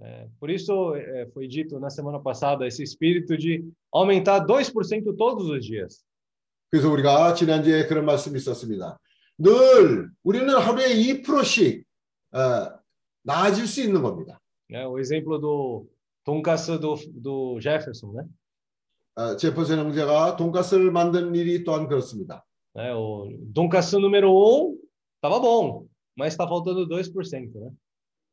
[0.00, 5.48] é, por isso é, foi dito na semana passada esse espírito de aumentar 2% todos
[5.48, 6.04] os dias.
[6.70, 8.98] 그래서 우리가 지난주에 그런 말씀이 있었습니다.
[9.38, 11.84] 늘 우리는 하루에 2%씩
[12.32, 12.80] 어,
[13.24, 14.40] 나아질 수 있는 겁니다.
[14.70, 14.86] né?
[14.86, 15.86] O exemplo do
[16.24, 18.24] Tonkatsu do, do Jefferson, né?
[19.16, 22.44] 어, 제퍼슨 형제가 돈가스를 만드는 일이 또한 그렇습니다.
[22.74, 22.92] né?
[22.94, 24.78] O Tonkatsu número 1
[25.16, 27.71] estava bom, Mas está faltando 2%, né?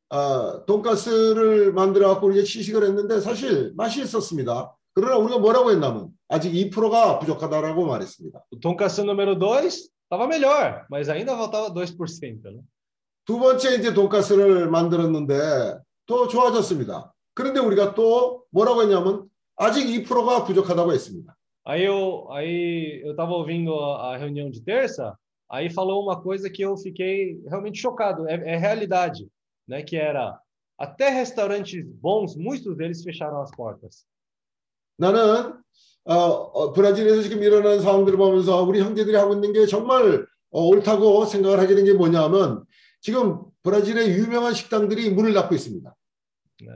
[0.09, 4.75] 어, 돈가스를 만들어 갖고 우리가 시식을 했는데 사실 맛이 있었습니다.
[4.93, 8.45] 그러나 우리가 뭐라고 했냐면 아직 2%가 부족하다라고 말했습니다.
[8.51, 12.61] O Tonkatsu número 2 estava melhor, mas ainda faltava 2%, né?
[13.25, 17.13] 두 번째 이제 돈가스를 만들었는데 또 좋아졌습니다.
[17.33, 21.35] 그런데 우리가 또 뭐라고 했냐면 아직 2%가 부족하다고 했습니다.
[21.65, 25.17] Aí eu, aí eu estava ouvindo a reunião de terça,
[25.50, 29.28] aí falou uma coisa que eu fiquei realmente chocado, é, é realidade,
[29.66, 29.82] né?
[29.82, 30.38] Que era
[30.78, 34.06] até restaurantes bons, muitos deles fecharam as portas.
[34.98, 35.54] 나는
[36.04, 41.24] 어, 어, 브라질에서 지금 일어나는 상황들을 보면서 우리 형제들이 하고 있는 게 정말 어, 옳다고
[41.26, 42.64] 생각을 하게 된 게 뭐냐면
[43.00, 45.94] 지금 브라질의 유명한 식당들이 문을 닫고 있습니다.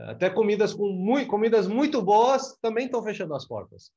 [0.07, 3.91] Até comidas com muito, comidas muito boas também estão fechando as portas.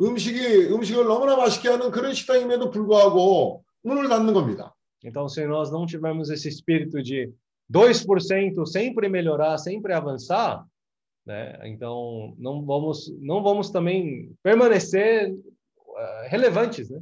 [0.00, 4.74] 음식이 음식을 너무나 맛있게 하는 그런 식당임에도 불구하고 문을 닫는 겁니다.
[5.04, 7.32] Então, se nós não tivermos esse espírito de
[7.72, 10.64] 2% sempre melhorar, sempre avançar,
[11.24, 11.58] né?
[11.64, 17.00] Então, não vamos não vamos também permanecer uh, relevantes, né?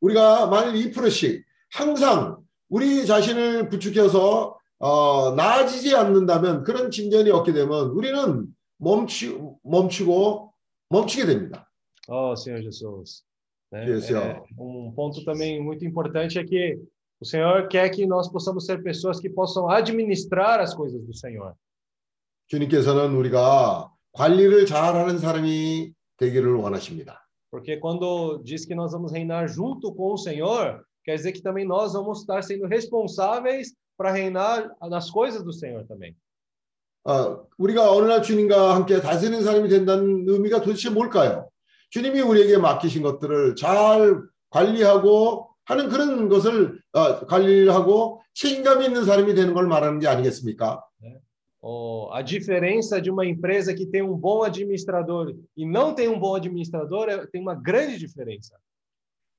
[0.00, 2.38] 우리가 만일 2%씩 항상
[2.68, 8.46] 우리 자신을 부추겨서 어, 나아지지 않는다면 그런 진전이 없게 되면 우리는
[8.78, 10.52] 멈추, 멈추고
[10.90, 11.70] 멈추게 됩니다.
[12.08, 13.24] Oh, Senhor Jesus.
[13.72, 13.88] Né?
[13.90, 16.78] Isso, É, um ponto também muito importante é que
[17.20, 21.54] o Senhor quer que nós possamos ser pessoas que possam administrar as coisas do Senhor.
[22.48, 27.26] 주님께서는 우리가 관리를 잘하는 사람이 되기를 원하십니다.
[27.50, 31.66] Porque quando diz que nós vamos reinar junto com o Senhor, quer dizer que também
[31.66, 36.14] nós vamos estar sendo responsáveis para reinar nas coisas do Senhor também.
[37.04, 41.48] 어, 우리가 어느 날 주님과 함께 다스리는 사람이 된다는 의미가 도대체 뭘까요?
[41.91, 49.53] 주님이 우리에게 맡기신 것들을 잘 관리하고 하는 그런 것을 어, 관리하고 책임감 있는 사람이 되는
[49.53, 50.83] 걸 말하는 게 아니겠습니까?
[51.63, 56.19] Oh, a diferença de uma empresa que tem um bom administrador e não tem um
[56.19, 58.57] bom administrador é, tem uma grande diferença.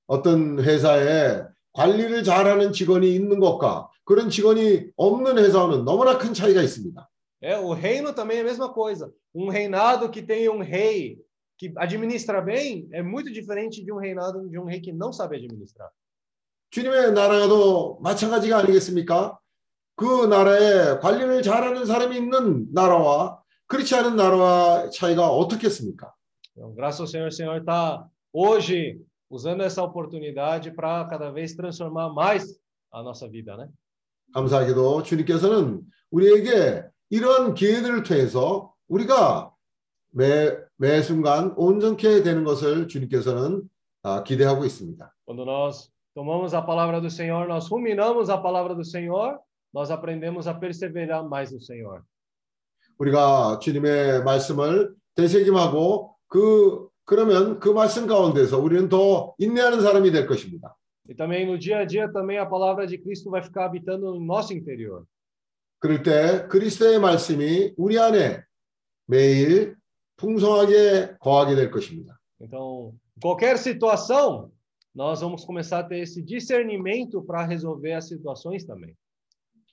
[0.06, 1.42] 어떤 회사에
[1.72, 7.08] 관리를 잘하는 직원이 있는 것과 그런 직원이 없는 회사는 너무나 큰 차이가 있습니다.
[7.40, 9.12] É, o reino também é a mesma coisa.
[9.34, 11.18] Um reinado que tem um rei
[11.62, 15.36] que administra bem é muito diferente de um reinado de um rei que não sabe
[15.36, 15.90] administrar.
[16.70, 19.38] 주님의 나라도 마찬가지가 아니겠습니까?
[19.94, 26.12] 그 나라에 관리를 잘하는 사람이 있는 나라와 그렇지 않은 나라와 차이가 어떻겠습니까?
[26.56, 29.00] Então, graças ao Senhor, o Senhor está hoje
[29.30, 32.58] usando essa oportunidade para cada vez transformar mais
[32.90, 33.68] a nossa vida, né?
[34.34, 39.51] 감사하게도 주님께서는 우리에게 이런 기회들을 통해서 우리가
[40.12, 43.62] 매, 매 순간 온전케 되는 것을 주님께서는
[44.02, 45.14] 아, 기대하고 있습니다.
[45.24, 49.38] Quando nós tomamos a palavra do Senhor, nós ruminamos a palavra do Senhor,
[49.72, 52.02] nós aprendemos a perseverar mais no Senhor.
[52.98, 60.76] 우리가 주님의 말씀을 되새김하고 그 그러면 그 말씀 가운데서 우리는 더 인내하는 사람이 될 것입니다.
[61.08, 64.20] E também no dia a dia também a palavra de Cristo vai ficar habitando no
[64.20, 65.04] nosso interior.
[65.80, 68.44] 그럴 때 그리스도의 말씀이 우리 안에
[69.06, 69.76] 매일
[70.21, 72.17] 풍성하게 거하게 될 것입니다.
[72.39, 74.51] Então, qualquer situação,
[74.93, 78.95] nós vamos começar a ter esse discernimento para resolver as situações também.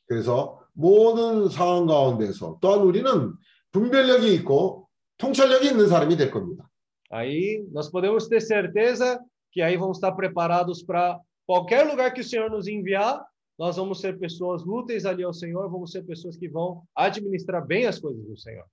[0.07, 3.33] 그래서 모든 상황 가운데서 또한 우리는
[3.73, 4.89] 분별력이 있고
[5.19, 6.69] 통찰력이 있는 사람이 될 겁니다.
[7.11, 9.21] Aí nós podemos ter certeza
[9.53, 13.25] que aí vamos estar preparados para qualquer lugar que o Senhor nos enviar,
[13.59, 17.87] nós vamos ser pessoas úteis ali ao Senhor, vamos ser pessoas que vão administrar bem
[17.87, 18.65] as coisas do Senhor.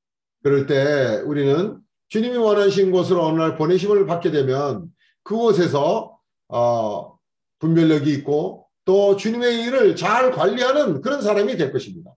[0.46, 1.76] 그럴 때 우리는
[2.08, 4.86] 주님이 원하신 곳으로 어느 날 보내심을 받게 되면
[5.24, 7.18] 그곳에서 어,
[7.58, 12.14] 분별력이 있고 또 주님의 일을 잘 관리하는 그런 사람이 될 것입니다.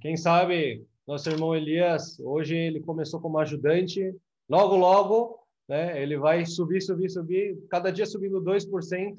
[0.00, 4.14] Quem sabe nosso irmão Elias, hoje ele começou como ajudante,
[4.48, 9.16] logo, logo, né, ele vai subir, subir, subir, cada dia subindo 2%,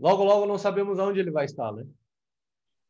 [0.00, 1.86] logo, logo não sabemos aonde ele vai estar, né?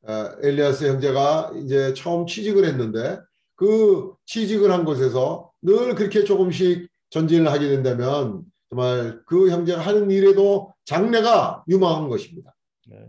[0.04, 3.20] 어, 엘리아스 형제가 이제 처음 취직을 했는데
[3.60, 10.72] 그 취직을 한 곳에서 늘 그렇게 조금씩 전진을 하게 된다면 정말 그 형제가 하는 일에도
[10.86, 12.54] 장래가 유망한 것입니다.
[12.88, 13.06] né?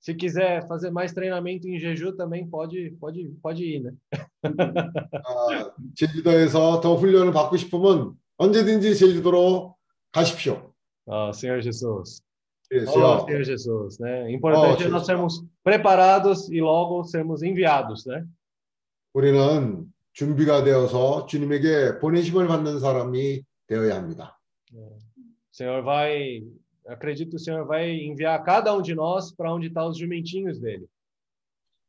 [0.00, 3.92] Se quiser fazer mais treinamento em Jeju também pode, pode, pode ir, né?
[4.42, 9.76] 아, 제주도에서 더 훈련을 받고 싶으면 언제든지 제주도로
[10.10, 10.72] 가십시오.
[11.06, 12.20] Ah, Senhor Jesus.
[12.68, 14.30] 그래서 Oh, Senhor Jesus, né?
[14.32, 18.26] Importante Oh, é nós sermos preparados e logo sermos enviados, né?
[19.18, 24.38] 우리는 준비가 되어서 주님에게 보내심을 받는 사람이 되어야 합니다.
[25.50, 26.44] Senhor vai,
[26.86, 30.60] acredito que o Senhor vai enviar cada um de nós para onde estão os jumentinhos
[30.60, 30.86] dele.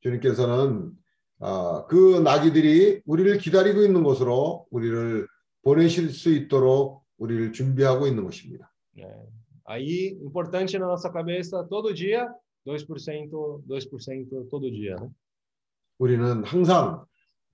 [0.02, 0.92] 주님께서는
[1.40, 5.28] 아, 그 나귀들이 우리를 기다리고 있는 곳으로 우리를
[5.62, 8.74] 보내실 수 있도록 우리를 준비하고 있는 것입니다.
[8.98, 9.06] né?
[9.66, 12.28] Aí, importante na nossa cabeça, todo dia,
[12.66, 15.10] 2%, 2% todo dia, né?
[16.00, 17.06] 우리는 항상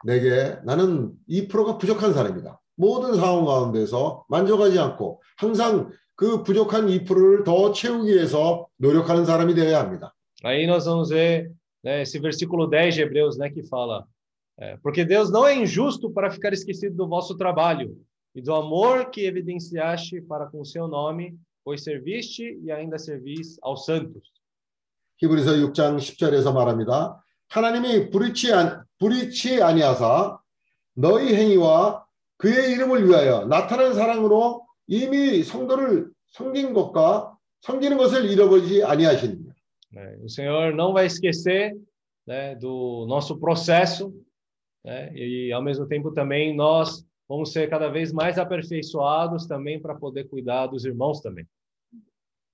[0.05, 2.61] 내게 나는 2%가 부족한 사람이다.
[2.77, 9.81] 모든 상황 가운데서 만족하지 않고 항상 그 부족한 2%를 더 채우기 위해서 노력하는 사람이 되어야
[9.81, 10.15] 합니다.
[10.43, 11.53] Aí nós vamos ver
[11.85, 14.07] né, esse versículo 10 de Hebreus, né, que fala:
[14.59, 17.97] é, porque Deus não é injusto para ficar esquecido do vosso trabalho
[18.35, 23.59] e do amor que evidenciaste para com o seu nome, pois serviste e ainda servis
[23.63, 24.31] aos santos.
[25.19, 27.23] 히브리서 6장 10절에서 말합니다.
[27.50, 30.40] 하나님이 불의치, 안, 불의치 아니하사
[30.94, 32.06] 너희 행위와
[32.38, 39.56] 그의 이름을 위하여 나타난 사랑으로 이미 성도를 섬긴 것과 섬기는 것을 잃어버리지 아니하시느냐.
[39.92, 40.18] né?
[40.22, 41.76] O Senhor não vai esquecer
[42.28, 44.14] né, do nosso processo,
[44.84, 49.96] né, e ao mesmo tempo também nós vamos ser cada vez mais aperfeiçoados também para
[49.96, 51.46] poder cuidar dos irmãos também.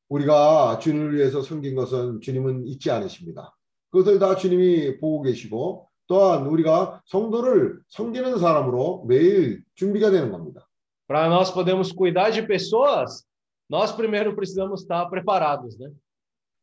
[0.10, 3.56] 우리가 주님을 위해서 섬긴 것은 주님은 잊지 않으십니다.
[3.92, 10.68] 그것을 다 주님이 보고 계시고 또한 우리가 성도를 섬기는 사람으로 매일 준비가 되는 겁니다.
[11.08, 13.26] Para nós podermos cuidar de pessoas,
[13.70, 15.92] nós primeiro precisamos estar preparados, né?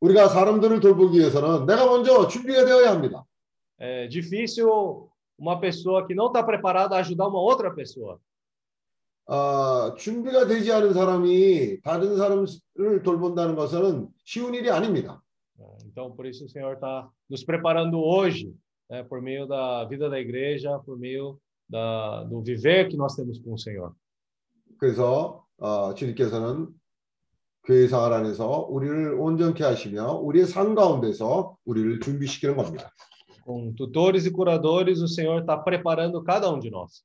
[0.01, 3.25] 우리가 사람들을 돌보기 위해서는 내가 먼저 준비가 되어야 합니다.
[3.79, 5.09] É difícil
[5.39, 8.19] uma pessoa que não está preparada ajudar uma outra pessoa.
[9.27, 15.23] 아, 준비가 되지 않은 사람이 다른 사람을 돌본다는 것은 쉬운 일이 아닙니다.
[15.99, 18.55] Então, por isso o Senhor está nos preparando hoje,
[18.89, 23.41] né, por meio da vida da igreja, por meio da, do viver que nós temos
[23.41, 23.93] com o Senhor.
[24.79, 26.69] 그래서 어, 주님께서는
[27.65, 32.93] 교회 생활 안에서 우리를 온전케 하시며 우리의 삶 가운데서 우리를 준비시키는 겁니다.
[33.45, 37.03] Com tutores e curadores, o Senhor está preparando cada um de nós.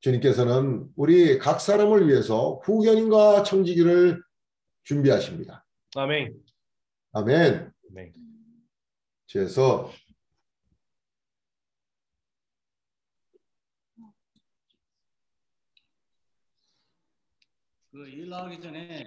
[0.00, 4.22] 주님께서는 우리 각 사람을 위해서 후견인과 청지기를
[4.84, 5.66] 준비하십니다.
[5.94, 6.32] Amém?
[7.12, 7.72] 아멘.
[7.89, 8.13] Amém.
[9.31, 9.91] 그래서
[17.91, 19.05] 그 일 나가기 전에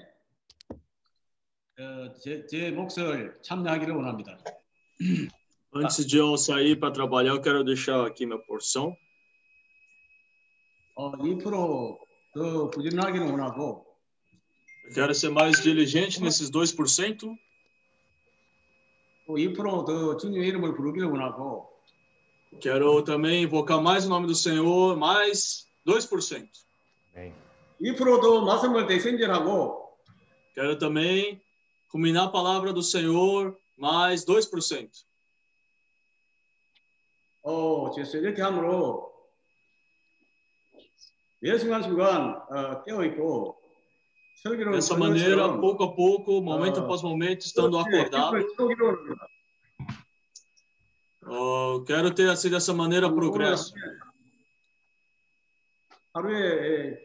[1.78, 4.38] 어, 제, 제 몫을 참여하기를 원합니다.
[5.74, 8.96] Antes de eu sair para trabalhar, eu quero deixar aqui minha porção.
[10.96, 13.86] 어, 2%더 부지런하기를 원하고
[14.88, 17.36] Eu quero ser mais diligente nesses 2%.
[22.60, 26.48] Quero também invocar mais o nome do Senhor, mais 2%.
[27.80, 29.88] 2%더 말씀을 대선절하고
[30.54, 31.40] Quero também
[31.90, 34.90] culminar a palavra do Senhor, mais 2%.
[37.42, 39.12] 어, 그래서 이렇게 함으로
[41.40, 43.61] 매 순간순간 어, 깨어있고 설교를
[44.43, 46.83] Dessa maneira, pouco a pouco, momento Ah.
[46.83, 48.35] após momento, estando acordado.
[51.25, 53.73] Oh, quero ter assim dessa maneira progresso.
[56.15, 56.99] 하루에 에,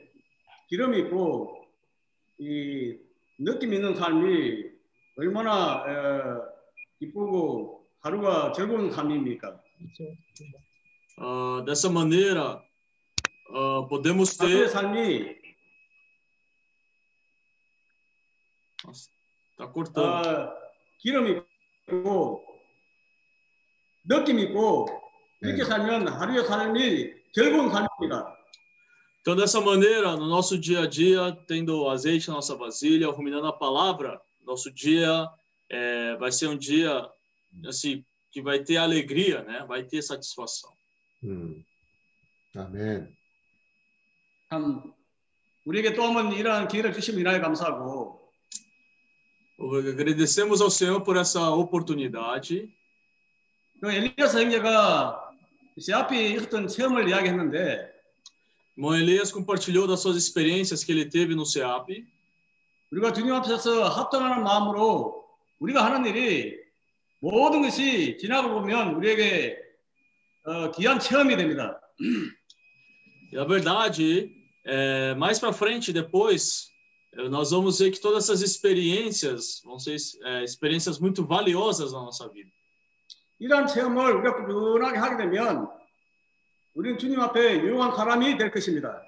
[0.68, 1.64] 기름이 있고
[2.41, 2.99] 이
[3.39, 4.64] 느낌 있는 삶이
[5.16, 5.95] 얼마나 에,
[6.99, 9.61] 기쁘고 하루가 즐거운 삶입니까?
[11.20, 12.61] Ah, dessa maneira,
[13.55, 14.68] ah, podemos ter.
[14.68, 15.39] 삶이
[19.58, 20.28] Tá cortando.
[20.28, 20.54] 어,
[20.99, 21.28] 기름
[21.88, 22.43] 있고
[24.08, 24.88] 느낌 있고
[25.41, 25.66] 이렇게 네.
[25.66, 28.38] 살면 하루의 삶이 즐거운 삶입니다.
[29.22, 33.54] Então, dessa maneira, no nosso dia a dia, tendo azeite na nossa vasilha, ruminando a
[33.54, 35.30] palavra, nosso dia
[35.70, 37.10] eh, vai ser um dia
[37.66, 39.66] assim que vai ter alegria, né?
[39.66, 40.70] Vai ter satisfação.
[41.24, 41.64] 음.
[42.56, 43.16] 아멘.
[44.49, 44.93] 참
[45.66, 48.16] 우리에게 또 한 번 이러한 기회를 주시면 이나에 감사하고
[49.60, 52.70] Agradecemos ao Senhor por essa oportunidade.
[53.82, 55.32] 그 엘리야스 형제가
[55.82, 57.91] 제 앞에 있었던 체험을 이야기했는데
[58.76, 62.06] Irmão Elias compartilhou das suas experiências que ele teve no CEAP.
[62.91, 65.26] 우리가 주님 앞에서 합당하는 마음으로
[65.60, 66.58] 우리가 하는 일이
[67.20, 69.58] 모든 것이 지나고 보면 우리에게
[70.45, 71.80] 어, 귀한 체험이 됩니다.
[73.32, 74.30] E a verdade,
[74.66, 76.76] é, mais para frente, depois, eh,
[77.30, 82.28] nós vamos ver que todas essas experiências vão ser eh, experiências muito valiosas na nossa
[82.30, 82.51] vida.
[83.39, 85.70] 이러한 체험을 우리가 꾸준하게 하게 되면
[86.74, 89.04] 우리는 주님 앞에 유용한 사람이 될 것입니다.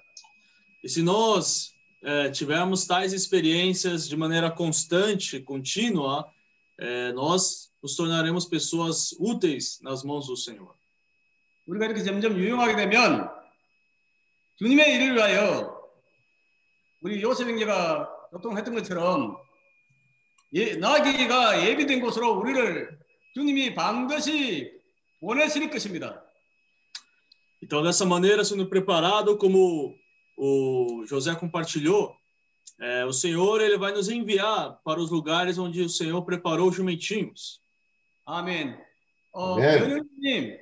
[0.84, 1.74] E se nós
[2.04, 6.30] eh, tivermos tais experiências de maneira constante, contínua,
[6.80, 10.76] eh, nós nos tornaremos pessoas úteis nas mãos do Senhor.
[11.66, 13.32] 우리가 이렇게 점점 유용하게 되면
[14.58, 15.79] 주님의 일을 위하여
[17.01, 19.37] 우리 요셉 형제가 보통 했던 것처럼
[20.53, 22.99] 예, 나귀가 예비된 곳으로 우리를
[23.35, 24.73] 주님이 반드시
[25.21, 26.25] 보내실 것입니다.
[27.63, 29.95] Então, dessa maneira, sendo preparado, como
[30.37, 32.17] o José compartilhou,
[32.81, 36.77] é, o Senhor ele vai nos enviar para os lugares onde o Senhor preparou os
[36.77, 37.61] jumentinhos.
[38.25, 38.79] 아멘.
[39.33, 39.57] 어.
[39.57, 40.59] 변호님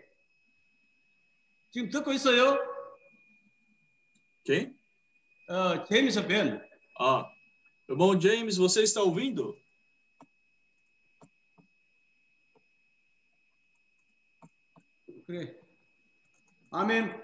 [1.70, 2.59] 지금 듣고 있어요?
[4.45, 4.77] Quem?
[5.49, 6.61] 어, 제임스 벤.
[6.99, 7.25] Ah,
[7.89, 9.57] irmão James, você está ouvindo?
[15.25, 15.55] 그래.
[16.71, 17.23] 아멘.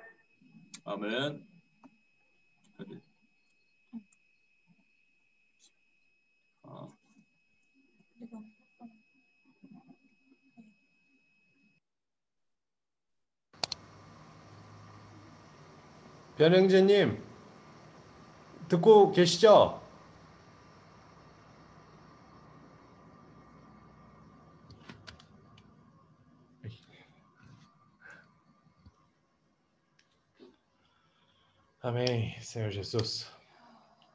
[0.86, 1.48] Amém.
[2.78, 3.02] Cadê?
[6.64, 6.88] Ah,
[16.38, 17.22] 변형재님
[18.74, 19.82] 듣고 계시죠?
[31.82, 33.26] Amém, Senhor Jesus.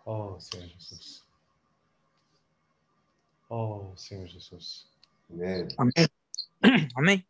[0.05, 1.25] Oh, Senhor Jesus.
[3.49, 4.87] Oh, Senhor Jesus.
[5.31, 5.67] 네.
[5.79, 6.09] Amém.
[6.95, 7.27] Amém.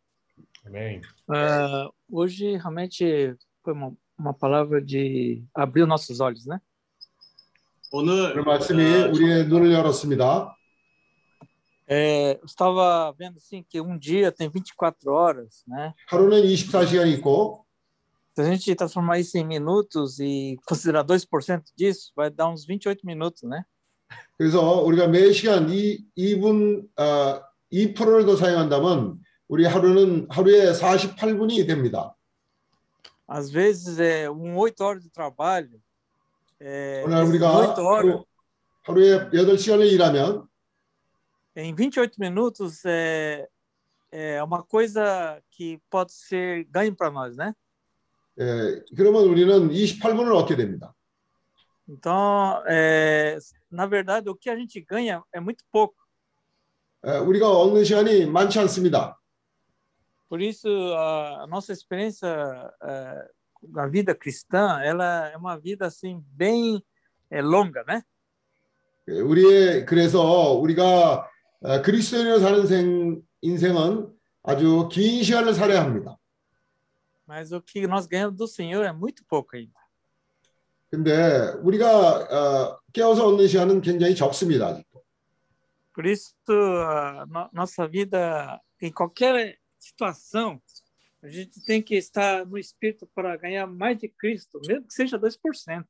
[0.65, 1.01] Amém.
[1.29, 6.61] Ah, hoje realmente foi uma, uma palavra de abrir nossos olhos, né?
[7.91, 10.55] 오늘 오늘 말씀이 아, 우리의 눈을 열었습니다.
[11.87, 15.93] É, eu estava vendo assim que um dia tem 24 horas, né?
[16.07, 17.63] 하루는 24시간이 있고
[18.35, 23.05] Se a gente transformar isso em minutos e considerar 2% disso, vai dar uns 28
[23.05, 23.63] minutos, né?
[24.37, 27.41] 그래서 우리가 매 시간 이 2분 아,
[27.71, 32.15] 2%를 더 사용한다면 우리 하루는 하루에 48분이 됩니다.
[33.27, 35.79] Às vezes é um 8 horas de trabalho.
[36.59, 38.25] É, 오늘 esses 우리가 8 horas, 하루,
[38.83, 40.47] 하루에 8시간을 일하면
[41.57, 43.47] em 28 minutos é,
[44.11, 47.53] é uma coisa que pode ser ganho para nós, né?
[48.39, 50.93] 예, 그러면 우리는 28분을 얻게 됩니다.
[51.87, 53.37] Então, é,
[53.71, 55.95] na verdade, o que a gente ganha é muito pouco.
[57.05, 59.19] 예, 우리가 얻는 시간이 많지 않습니다.
[60.27, 62.27] Por isso, a, a nossa experiência
[62.83, 63.29] é,
[63.63, 66.83] na vida cristã, ela é uma vida assim bem
[67.29, 68.03] é, longa, né?
[69.07, 71.29] 예, 우리의 그래서 우리가
[71.61, 74.11] 어, 그리스도인으로 사는 생, 인생은
[74.43, 76.17] 아주 긴 시간을 살아야 합니다.
[77.27, 79.79] Mas o que nós ganhamos do Senhor é muito pouco ainda.
[80.91, 84.67] 근데 우리가 어, 깨어서 얻는 시간은 굉장히 적습니다.
[84.67, 85.03] 아직도.
[85.93, 90.61] Por isso, a no- nossa vida, em qualquer situação,
[91.23, 95.17] a gente tem que estar no Espírito para ganhar mais de Cristo, mesmo que seja
[95.17, 95.85] 2%.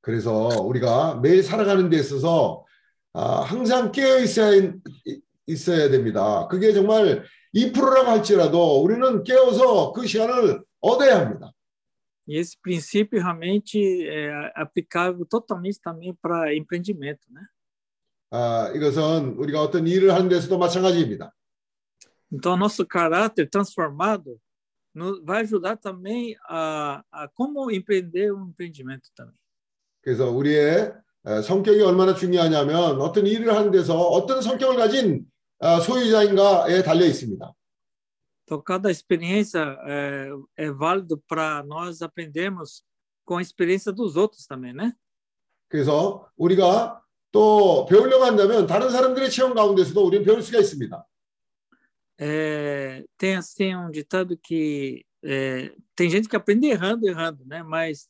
[0.00, 2.64] 그래서 우리가 매일 살아가는 데 있어서
[3.12, 4.72] 아, 항상 깨어 있어야
[5.46, 6.48] 있어야 됩니다.
[6.48, 11.52] 그게 정말 2%라고 할지라도 우리는 깨어서 그 시간을 얻어야 합니다.
[12.26, 17.44] E esse princípio realmente é aplicável totalmente também para empreendimento, né?
[18.30, 21.34] 아, 이것은 우리가 어떤 일을 하는 데서도 마찬가지입니다.
[22.32, 24.38] Então, nosso caráter transformado
[24.96, 29.34] no- vai ajudar também a, a como empreender um empreendimento também.
[30.02, 30.92] 그래서 우리의
[31.24, 35.24] 어, 성격이 얼마나 중요하냐면 어떤 일을 하는 데서 어떤 성격을 가진
[35.60, 37.54] 어, 소유자인가에 달려 있습니다.
[38.44, 42.82] Então, cada experiência é, é válido para nós aprendermos
[43.24, 44.92] com a experiência dos outros também, né?
[45.68, 47.00] 그래서 우리가
[47.30, 51.06] 또 배우려고 한다면 다른 사람들의 체험 가운데서도 우리는 배울 수가 있습니다.
[52.18, 57.62] É, tem assim um ditado que é, tem gente que aprende errando, errando, né?
[57.62, 58.08] Mas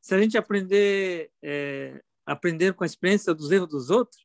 [0.00, 4.24] se a gente aprender é, aprender com a experiência dos erros dos outros,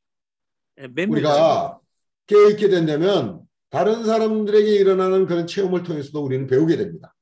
[0.75, 1.31] é bem melhor.
[1.31, 1.79] 우리가
[2.27, 7.13] 깨어 있게 된다면 다른 사람들에게 일어나는 그런 체험을 통해서도 우리는 배우게 됩니다.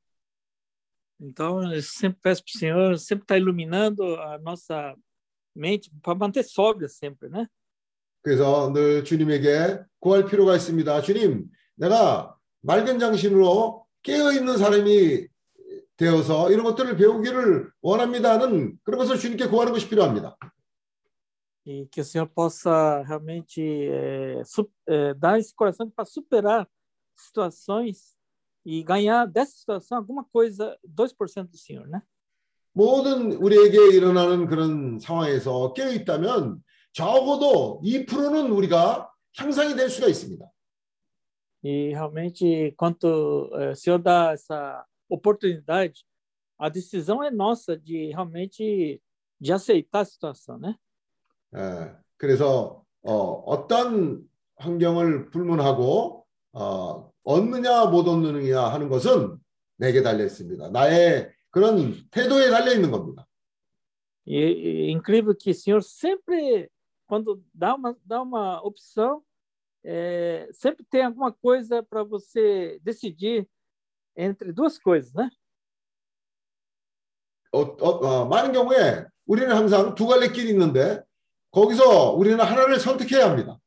[1.20, 4.96] Então, eu sempre peço para o Senhor sempre estar iluminando a nossa
[5.56, 7.48] mente para manter sóbria sempre, né?
[8.24, 11.02] 그래서 늘 주님에게 구할 필요가 있습니다.
[11.02, 15.27] 주님, 내가 맑은 정신으로 깨어 있는 사람이
[15.97, 20.37] 되어서 이런 것들을 배우기를 원합니다는 그런 것을 주님께 구하는 것이 필요합니다.
[21.69, 26.69] E que o Senhor possa realmente é, su- é, dar esse coração para superar
[27.17, 28.15] situações
[28.65, 32.03] e ganhar dessa situação alguma coisa, 2% do Senhor, né?
[32.73, 36.63] 모든 우리에게 일어나는 그런 상황에서 깨어 있다면
[36.93, 40.47] 적어도 2%는 우리가 향상이 될 수가 있습니다.
[41.63, 46.05] E realmente, quanto eh, o Senhor dá essa oportunidade,
[46.59, 49.01] a decisão é nossa de realmente
[49.41, 50.75] de aceitar a situação, né?
[51.55, 53.15] 예, 그래서 어,
[53.47, 54.27] 어떤
[54.57, 59.39] 환경을 불문하고 어, 얻느냐 못 얻느냐 하는 것은
[59.77, 60.71] 내게 달려 있습니다.
[60.71, 63.27] 나의 그런 태도에 달려 있는 겁니다.
[64.27, 66.69] E, e incrível que o Senhor sempre,
[67.07, 69.23] quando dá uma, dá uma opção,
[69.86, 73.48] é, sempre tem alguma coisa para você decidir
[74.16, 75.30] entre duas coisas, né?
[77.54, 81.04] 어, 어, 어, 많은 경우에 우리는 항상 두 갈래 길이 있는데
[81.52, 83.60] 거기서 우리는 하나를 선택해야 합니다.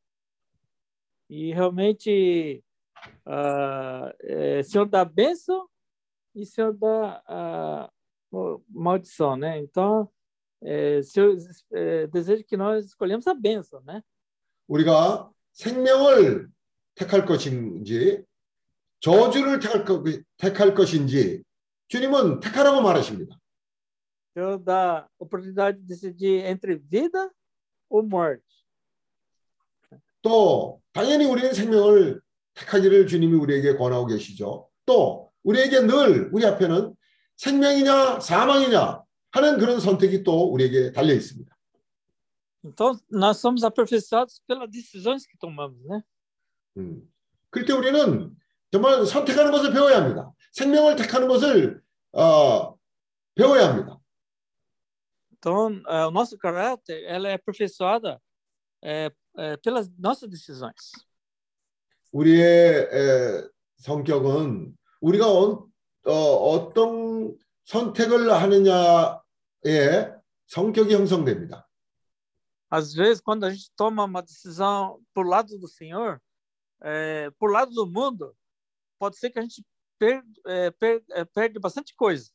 [1.28, 2.62] E realmente
[3.26, 5.68] uh, é, o Senhor dá bênção
[6.34, 7.90] e o Senhor dá
[8.32, 9.58] uh, maldição, né?
[9.58, 10.10] Então,
[10.62, 11.36] é, o Senhor
[11.72, 14.02] é, deseja que nós escolhemos a bênção, né?
[14.66, 16.47] 우리가 생명을
[16.95, 18.23] 택할 것인지
[18.99, 20.03] 저주를 택할, 것,
[20.37, 21.43] 택할 것인지
[21.87, 23.37] 주님은 택하라고 말하십니다.
[24.35, 27.29] Senhor dá oportunidade de decidir entre vida
[27.89, 28.43] ou morte.
[30.21, 32.21] 또 당연히 우리는 생명을
[32.53, 34.69] 택하기를 주님이 우리에게 권하고 계시죠.
[34.85, 36.93] 또 우리에게 늘 우리 앞에는
[37.37, 41.55] 생명이냐 사망이냐 하는 그런 선택이 또 우리에게 달려 있습니다.
[42.63, 46.03] Então, nós somos aperfeiçoados pelas decisões que tomamos, né?
[46.77, 47.09] 음.
[47.49, 48.35] 그때 우리는
[48.71, 50.31] 정말 선택하는 것을 배워야 합니다.
[50.51, 51.81] 생명을 택하는 것을
[52.11, 52.75] 어,
[53.35, 53.99] 배워야 합니다.
[55.31, 58.21] Então, é, o nosso caráter ela é aperfeiçoada
[58.83, 60.91] é, é, pelas nossas decisões.
[62.11, 63.47] 우리의 에,
[63.77, 70.11] 성격은 우리가 어, 어떤 선택을 하느냐에
[70.47, 71.68] 성격이 형성됩니다.
[72.70, 76.20] Às vezes, quando a gente toma uma decisão por lado do Senhor,
[76.82, 78.34] é, por lado do mundo,
[78.98, 79.64] pode ser que a gente
[79.98, 82.30] per, é, per, é, perde bastante coisa.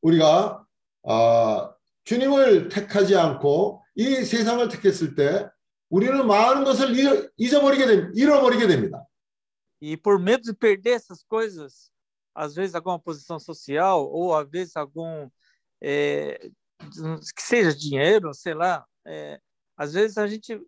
[0.00, 0.64] 우리가
[1.04, 5.50] 아, 주님을 택하지 않고 이 세상을 택했을 때
[5.90, 8.12] 우리는 많은 것을 잃어, 잊어버리게 됩니다.
[8.14, 9.04] 잃어버리게 됩니다.
[9.80, 11.90] E por medo de perder essas coisas,
[12.34, 15.28] às vezes alguma posição social ou às vezes algum
[15.80, 16.50] é,
[16.80, 19.39] que seja dinheiro, sei lá, é,
[19.77, 20.59] às vezes a gente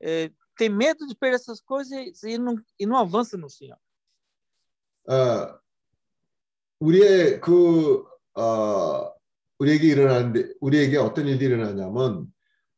[0.00, 3.78] é, tem medo de perder essas coisas e não, e não avança no Senhor.
[5.06, 5.58] 어,
[6.80, 8.04] 우리의 그
[8.34, 9.12] 어,
[9.58, 12.26] 우리에게 일어나는데 우리에게 어떤 일이 일어나냐면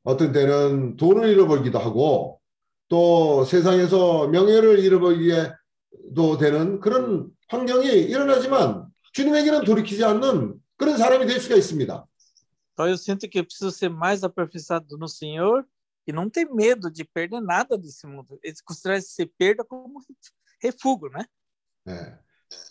[0.03, 2.41] 어떤 때는 돈을 잃어버리기도 하고
[2.89, 11.57] 또 세상에서 명예를 잃어버리게도 되는 그런 환경이 일어나지만 주님에게는 돌이키지 않는 그런 사람이 될 수가
[11.57, 12.07] 있습니다.
[12.76, 15.66] Então eu sinto que eu preciso ser mais aperfeiçoado no Senhor
[16.08, 18.40] e não ter medo de perder nada desse mundo.
[18.44, 20.02] Eles consideram esse perda como
[20.62, 21.26] refúgio, né?
[21.86, 22.18] 네.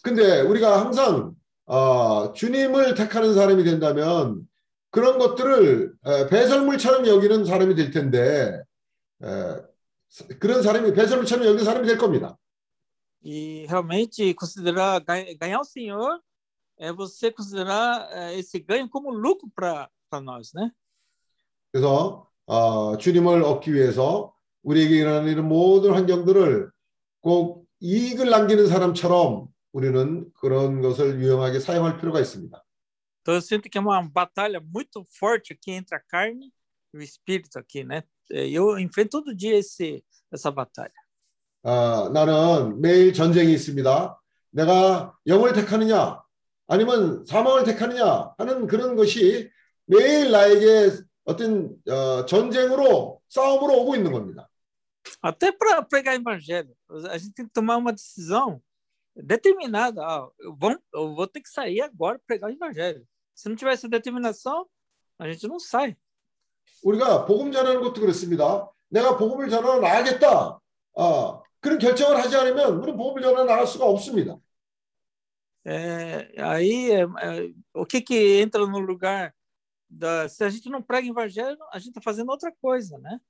[0.03, 1.35] 근데 우리가 항상
[1.67, 4.47] 어, 주님을 택하는 사람이 된다면
[4.91, 8.63] 그런 것들을 에, 배설물처럼 여기는 사람이 될 텐데
[9.23, 12.37] 에, 그런 사람이 배설물처럼 여기는 사람이 될 겁니다.
[13.23, 14.99] E realmente considerar
[15.39, 16.21] ganhar o Senhor
[16.79, 19.91] é você considerar esse ganho como lucro para
[21.72, 26.72] 그래서 어, 주님을 얻기 위해서 우리에게 일어나는 이런 모든 환경들을
[27.22, 32.62] 꼭 이익을 남기는 사람처럼 우리는 그런 것을 유용하게 사용할 필요가 있습니다.
[33.22, 36.54] Então eu sinto que é uma batalha muito forte aqui entre a carne
[36.94, 38.04] e o espírito aqui, né?
[38.30, 40.94] Eu enfrento todo dia esse essa batalha.
[41.64, 44.22] 아, 나는 매일 전쟁이 있습니다.
[44.52, 46.22] 내가 영을 택하느냐
[46.68, 49.50] 아니면 사망을 택하느냐 하는 그런 것이
[49.86, 54.50] 매일 나에게 어떤 어, 전쟁으로 싸움으로 오고 있는 겁니다.
[55.22, 56.76] Até para pregar evangelho,
[57.10, 58.60] a gente tem que tomar uma decisão
[59.16, 60.02] determinada.
[60.04, 63.06] Ah, eu, vou, eu vou ter que sair agora pregar o evangelho.
[63.34, 64.68] Se não tiver essa determinação,
[65.20, 65.96] a gente não sai.
[66.84, 68.70] 우리가 복음 전하는 것도 그렇습니다.
[68.90, 70.60] 내가 복음을 전하러 나가겠다.
[70.98, 74.38] 아, 그런 결정을 하지 않으면 우리 복음을 전하러 나갈 수가 없습니다.
[75.68, 77.06] É, aí, é,
[77.74, 79.34] o que que entra no lugar
[79.95, 83.21] da, se a gente não prega evangelho, a gente está fazendo outra coisa, né?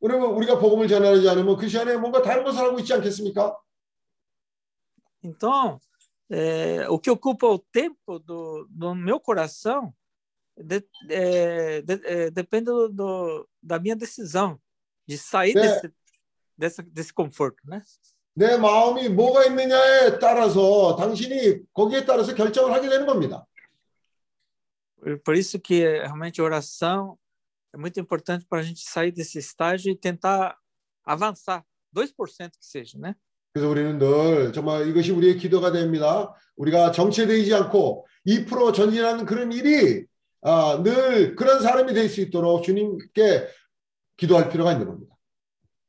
[0.00, 3.56] 그러면 우리가 복음을 전하지 않으면 그 시간에 뭔가 다른 것을 하고 있지 않겠습니까?
[5.22, 5.80] Então,
[6.28, 9.94] é, o que ocupa o tempo do, do meu coração
[10.56, 14.58] de, é, de, é, depende do, do, da minha decisão
[15.06, 15.60] de sair 네.
[15.62, 15.92] desse,
[16.58, 17.82] desse, desse conforto, né?
[18.34, 23.46] 내 마음이 뭐가 있느냐에 따라서 당신이 거기에 따라서 결정을 하게 되는 겁니다.
[25.24, 27.18] Por isso que realmente a oração
[27.74, 30.56] é muito importante para a gente sair desse estágio e tentar
[31.04, 33.14] avançar, 2% que seja, né?
[33.52, 36.34] 그래서 우리는 늘 정말 이것이 우리의 기도가 됩니다.
[36.56, 40.06] 우리가 정체되지 않고 2% 전진하는 그런 일이
[40.40, 43.48] 아, 늘 그런 사람이 될 수 있도록 주님께
[44.16, 45.14] 기도할 필요가 있는 겁니다.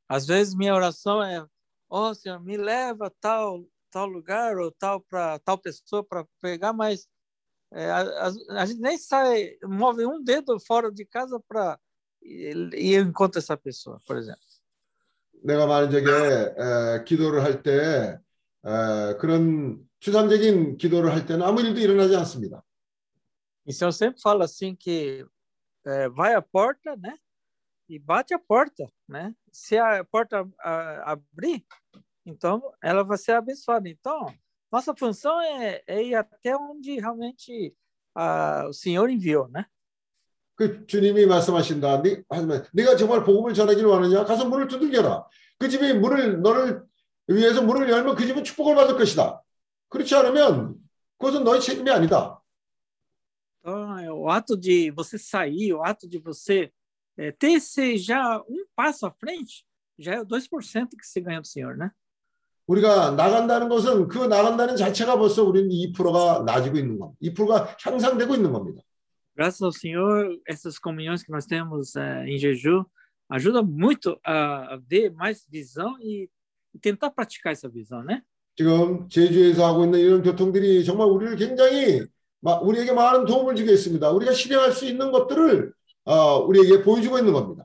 [0.10, 1.46] Às vezes minha oração é:
[1.89, 6.74] ó Senhor, me leva a tal tal lugar ou tal para tal pessoa para pegar,
[6.74, 7.08] mas
[7.72, 11.80] é, a, a, a, gente nem sai, move um dedo fora de casa para
[12.22, 14.41] e eu encontro essa pessoa, por exemplo.
[15.44, 18.18] 내가 만약에 에, 기도를 할 때
[19.20, 22.64] 그런 추상적인 기도를 할 때는 아무 일도 일어나지 않습니다.
[23.66, 25.26] Então eu sempre falo assim que
[25.86, 27.18] é, vai à porta, né?
[27.89, 29.34] E bate a porta, né?
[29.52, 31.66] Se a porta a, abrir,
[32.26, 33.88] então ela vai ser abençoada.
[33.89, 34.34] Então
[34.72, 37.76] nossa função é, é ir até onde realmente
[38.16, 39.66] a, o Senhor enviou, né?
[40.56, 42.02] 그 주님이 말씀하신다.
[42.04, 44.24] 네, 하지만 네가 정말 복음을 전하기를 원하냐?
[44.24, 45.28] 가서 문을 두들겨라.
[45.58, 46.84] 그 집이 문을 너를
[47.28, 49.41] 위해서 문을 열면 그 집은 축복을 받을 것이다.
[49.89, 50.76] 그렇지 않으면
[51.18, 52.39] 그것은 너의 책임이 아니다.
[53.66, 56.70] Então, o ato de você sair, o ato de você
[57.18, 59.66] é, ter esse já um passo à frente,
[59.98, 61.89] já é 2% que se ganha do Senhor, né?
[62.69, 67.19] 우리가 나간다는 것은 그 나간다는 자체가 벌써 우리는 2%가 나아지고 있는 겁니다.
[67.23, 68.83] 2%가 향상되고 있는 겁니다.
[69.39, 72.85] graças ao Senhor, essas comunhões que nós temos é, em jejum
[73.31, 76.29] ajuda muito a, a, ver mais visão e
[76.81, 78.23] tentar praticar essa visão, né?
[78.57, 82.05] 지금 제주에서 하고 있는 이런 교통들이 정말 우리를 굉장히
[82.43, 84.11] 우리에게 많은 도움을 주게 있습니다.
[84.11, 85.73] 우리가 실행할 수 있는 것들을
[86.05, 87.64] 어, 우리에게 보여주고 있는 겁니다.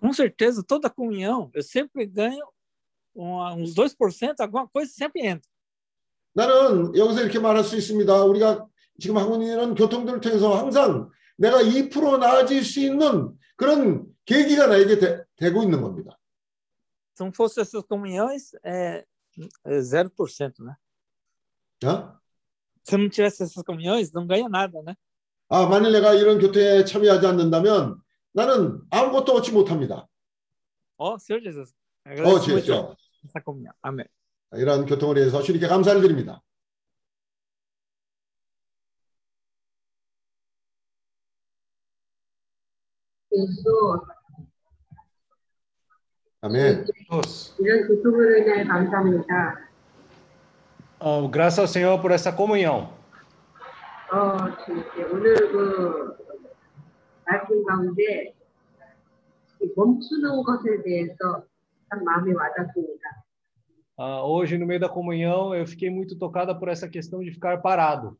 [0.00, 2.46] Com certeza, toda comunhão eu sempre ganho
[3.14, 5.50] uns 2%, alguma coisa sempre entra.
[6.34, 8.24] 나는 여기서 이렇게 말할 수 있습니다.
[8.24, 8.66] 우리가
[8.98, 15.24] 지금 하고 있는 교통들을 통해서 항상 내가 2% 나아질 수 있는 그런 계기가 나에게 되,
[15.36, 16.18] 되고 있는 겁니다.
[17.14, 19.04] Se não fosse essas comunhões, é,
[19.64, 20.74] é 0%, né?
[21.84, 22.16] 어?
[22.82, 24.96] Se não tivesse essas comunhões, não ganha nada, né?
[25.48, 28.00] 아, 만일 내가 이런 교통에 참여하지 않는다면
[28.32, 30.08] 나는 아무것도 얻지 못합니다.
[30.96, 31.74] 어, Senhor Jesus.
[32.06, 32.96] 어, 주여.
[33.44, 33.72] Comunhão.
[33.82, 34.06] Amém.
[34.54, 36.42] 이런 교통을 위해서 주님께 감사를 드립니다.
[43.34, 44.00] 예수
[46.42, 46.84] 아멘.
[47.58, 49.68] 이런 교통으로 인해 감사합니다.
[51.00, 52.92] Oh, graças ao Senhor por essa comunhão.
[54.12, 54.36] 어,
[55.10, 56.16] 오늘 그
[57.24, 58.34] 말씀 가운데
[59.74, 61.46] 멈추는 것에 대해서
[61.88, 63.01] 참 마음이 와닿습니다.
[64.02, 67.62] Uh, hoje, no meio da comunhão, eu fiquei muito tocada por essa questão de ficar
[67.62, 68.18] parado.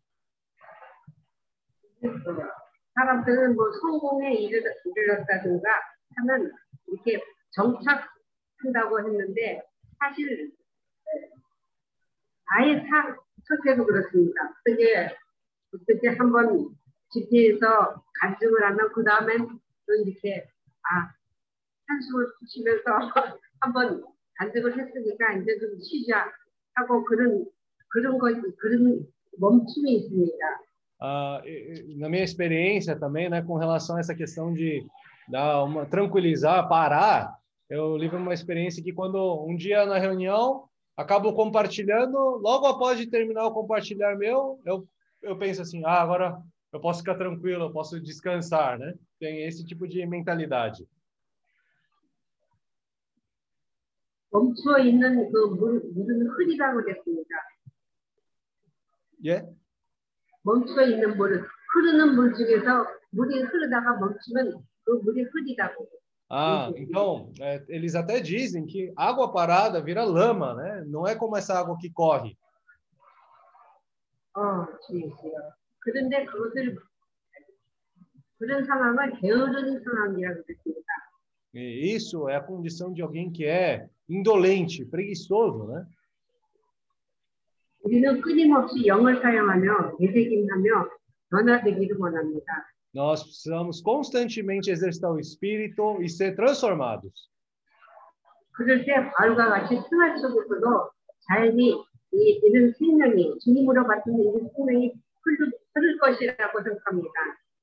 [2.95, 5.81] 사람들은 뭐 성공에 이르렀다든가
[6.19, 6.53] 하면
[6.87, 7.21] 이렇게
[7.51, 9.61] 정착한다고 했는데
[9.99, 10.53] 사실
[12.47, 13.17] 아예 사,
[13.49, 14.55] 첫째도 그렇습니다.
[14.61, 15.17] 어떻게
[15.75, 16.77] 어떻게 한번
[17.11, 20.47] 집회에서 갈증을 하면 그 다음엔 또 이렇게
[20.85, 21.11] 아
[21.89, 22.85] 한숨을 쉬면서
[23.59, 26.32] 한번 간증을 했으니까 이제 좀 쉬자
[26.76, 27.46] 하고 그런
[27.90, 29.06] 그런 것 그런
[29.40, 30.68] 멈춤이 있습니다.
[31.00, 34.84] Uh, na minha experiência também, né, com relação a essa questão de
[35.30, 37.36] dar uma tranquilizar, parar,
[37.70, 40.64] eu lembro uma experiência que quando um dia na reunião
[40.96, 44.88] acabo compartilhando, logo após de terminar o compartilhar meu, eu
[45.22, 48.94] eu penso assim, ah, agora eu posso ficar tranquilo, eu posso descansar, né?
[49.20, 50.86] Tem esse tipo de mentalidade.
[54.33, 57.29] 멈춰 있는 그 물, 물은 흐리다고 됐습니다.
[59.27, 59.47] 예?
[60.43, 65.87] 멈춰 있는 물은 흐르는 물 중에서 물이 흐르다가 멈추면 그 물이 흐리다고.
[66.35, 70.83] Ah, então, é, eles até dizem que água parada vira lama, né?
[70.87, 72.35] Não é como essa água que corre.
[74.35, 75.53] 어, 주의세요.
[75.81, 76.79] 그런데 그것을
[78.39, 81.12] 그런 상황을 게으른 상황이라고 했습니다.
[81.54, 85.86] E isso é a condição de alguém que é indolente, preguiçoso, né?
[87.84, 90.90] 우리는 끊임없이 영을 사용하며 되새김하며
[91.30, 92.68] 변화되기를 원합니다.
[92.94, 97.30] Nós precisamos constantemente exercitar o espírito e ser transformados.
[98.52, 100.92] 그럴 때 바울과 같이 생활 속에서도
[101.28, 101.74] 자연히
[102.14, 107.14] 이 이런 생명이 주님으로 받는 이 생명이 흐를 것이라고 생각합니다.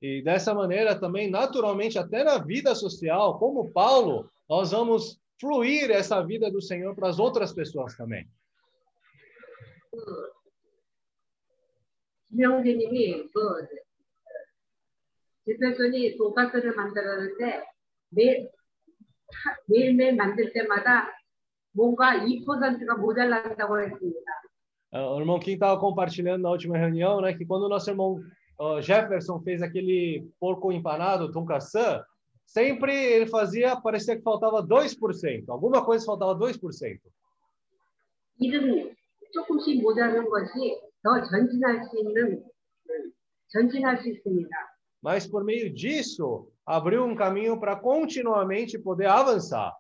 [0.00, 6.22] E dessa maneira também, naturalmente, até na vida social, como Paulo, nós vamos fluir essa
[6.22, 8.26] vida do Senhor para as outras pessoas também.
[12.28, 13.66] 김영재님이 그
[15.44, 17.64] 집회전이 돈가스를 만들었는데
[18.10, 18.48] 매
[19.68, 21.10] 매일매일 만들 때마다
[21.72, 24.32] 뭔가 2%가 모자란다고 했습니다.
[24.92, 28.20] Uh, o irmão Kim estava compartilhando na última reunião, né, que quando o nosso irmão
[28.60, 32.02] uh, Jefferson fez aquele porco empanado, tonkatsu,
[32.46, 35.48] sempre ele fazia parecia que faltava 2%.
[35.48, 37.00] Alguma coisa faltava 2%.
[38.40, 38.94] 일은
[39.32, 42.44] 조금씩 모자란 것이 더 전진할 수 있는
[42.90, 43.12] 음,
[43.48, 44.74] 전진할 수 있습니다.
[45.02, 49.72] Mas por meio disso, abriu um caminho para continuamente poder avançar.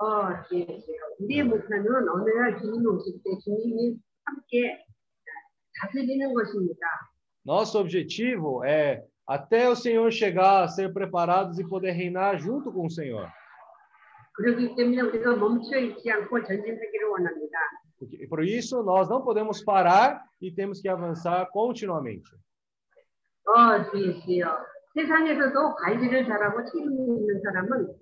[0.00, 0.78] 어, 예, 예.
[1.20, 4.84] 우리의 목표는 어느 날 주님이 오실 때 주님이 함께
[5.80, 6.86] 다스리는 것입니다.
[7.46, 12.90] Nosso objetivo é até o Senhor chegar, ser preparados e poder reinar junto com o
[12.90, 13.28] Senhor.
[14.34, 17.58] 그렇기 때문에 우리가 멈춰 있지 않고 전진하기를 원합니다.
[18.00, 22.28] Porque- Por isso, nós não podemos parar e temos que avançar continuamente.
[23.46, 24.58] 어, 주의시여.
[24.94, 27.94] 세상에서도 관리를 잘하고 책임 있는 사람은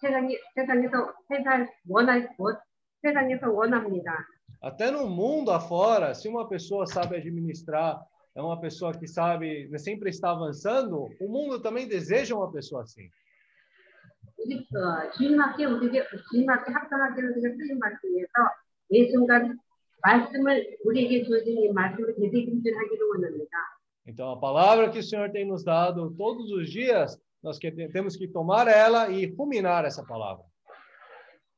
[0.00, 2.58] 세상에, 세상에서 세상 원할 것,
[3.02, 4.26] 세상에서 원합니다.
[4.61, 7.99] Até no mundo afora, se uma pessoa sabe administrar,
[8.35, 13.09] é uma pessoa que sabe, sempre está avançando, o mundo também deseja uma pessoa assim.
[24.05, 28.27] Então, a palavra que o Senhor tem nos dado todos os dias, nós temos que
[28.27, 30.50] tomar ela e ruminar essa palavra.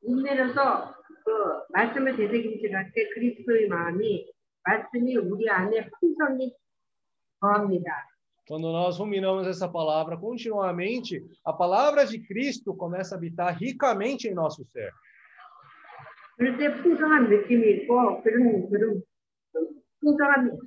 [0.03, 4.31] 인내로서 그 말씀을 대대금질할 때 그리스도의 마음이
[4.63, 6.53] 말씀이 우리 안에 풍성히
[7.39, 8.07] 거합니다.
[8.47, 14.33] Quando nós ruminamos essa palavra continuamente, a palavra de Cristo começa a habitar ricamente em
[14.33, 14.91] nosso ser.
[16.35, 19.03] 그럴 때 풍성한 느낌이 있고 그런 그런
[19.99, 20.57] 풍성한 어,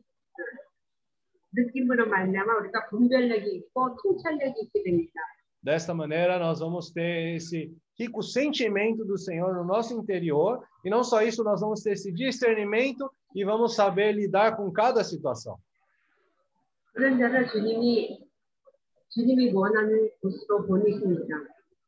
[1.55, 5.21] 느낌으로 말미암아 우리가 분별력이 있고 통찰력이 있게 됩니다.
[5.61, 10.90] Desta maneira, nós vamos ter esse que o sentimento do Senhor no nosso interior, e
[10.90, 15.58] não só isso, nós vamos ter esse discernimento e vamos saber lidar com cada situação.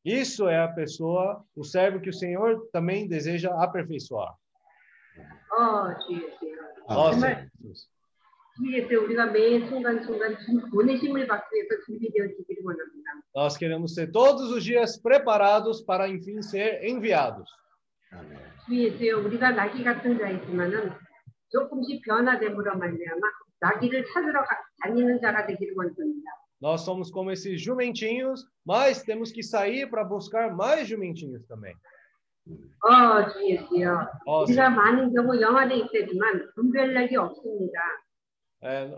[0.04, 4.34] Isso é a pessoa, o servo que o Senhor também deseja aperfeiçoar.
[5.52, 6.34] Oh, Jesus.
[6.88, 7.99] Nossa, Jesus.
[13.35, 17.51] Nós queremos ser todos os dias preparados para, enfim, ser enviados.
[18.67, 20.93] 주여, 우리가 나귀 같은 자이지만은
[21.51, 23.21] 조금씩 변화됨으로 말미암아
[23.61, 26.31] 나귀를 찾으러 가, 다니는 자가 되기를 원합니다.
[26.63, 31.75] Nós somos como esses jumentinhos, mas temos que sair para buscar mais jumentinhos também.
[32.81, 34.09] 어, 주여, 주여.
[34.27, 37.81] 어, 우리가 많은 경우 영안에 있지만 분별력이 없습니다.
[38.63, 38.91] É,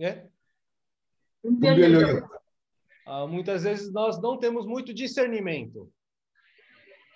[0.00, 0.28] é?
[1.42, 2.36] 분별력이 분별력이 없-
[3.08, 5.88] Ah, muitas vezes nós não temos muito discernimento.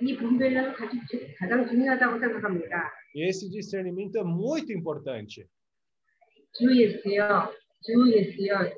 [0.00, 2.92] 이 분별력은 가장, 주- 가장 중요하다고 생각합니다.
[3.16, 5.44] E esse discernimento é muito importante.
[6.52, 7.52] 주 예수여,
[7.82, 8.72] 주 예수여.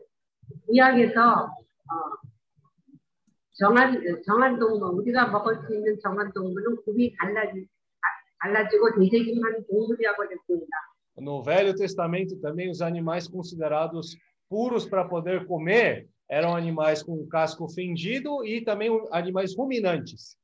[0.67, 1.95] 구약에서 어,
[3.55, 7.69] 정한 정한 동물 우리가 먹을 수 있는 정한 동물은 굽이 갈라지
[8.01, 8.07] 아,
[8.41, 10.77] 갈라지고 되새김한 동물이라고 됐습니다.
[11.17, 14.17] No Velho Testamento também os animais considerados
[14.49, 20.37] puros para poder comer eram animais com casco fendido e também animais ruminantes.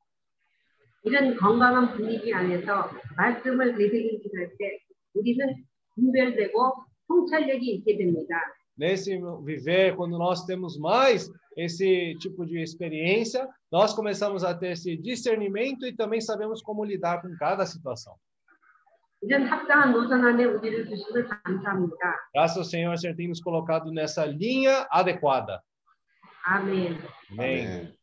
[1.05, 4.79] 이런 건강한 분위기 안에서 말씀을 되새김질할 때
[5.15, 6.75] 우리는 분별되고
[7.07, 8.37] 통찰력이 있게 됩니다.
[8.77, 14.97] Nesse viver, quando nós temos mais esse tipo de experiência, nós começamos a ter esse
[14.97, 18.15] discernimento e também sabemos como lidar com cada situação.
[22.34, 25.62] Graças ao Senhor, o Senhor tem nos colocado nessa linha adequada.
[26.46, 26.98] Amém.
[27.32, 27.68] Amém.
[27.68, 27.94] Amém.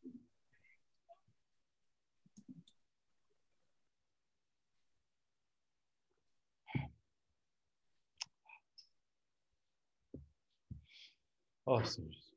[11.65, 12.31] Oh, Senhor Jesus.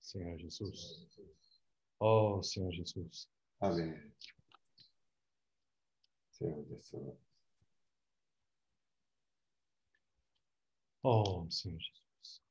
[0.00, 1.11] Senhor Jesus.
[2.01, 3.27] Oh, Senhor Jesus.
[3.59, 4.13] 아멘.
[6.31, 7.17] Senhor Jesus.
[11.03, 12.41] Oh, Senhor Jesus.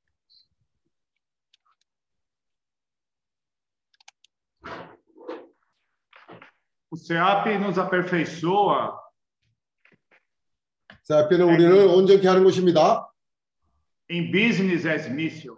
[6.91, 8.99] O SEAP nos aperfeiçoa
[11.05, 13.09] 자, 앞에는 우리를 온전케 하는 것입니다.
[14.09, 15.57] em business as mission.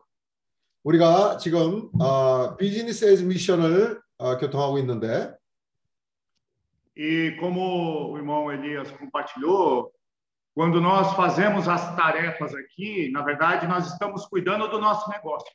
[0.85, 5.37] 우리가 지금 어, 비즈니스 에즈 미션을 어, 교통하고 있는데
[6.97, 9.93] E como o irmão Elias compartilhou,
[10.53, 15.49] quando nós fazemos as tarefas aqui, na verdade, nós estamos cuidando do nosso negócio.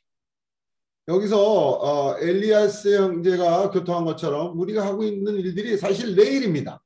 [1.06, 6.80] 여기서 어, 엘리아스 형제가 교통한 것처럼 우리가 하고 있는 일들이 사실 내일입니다.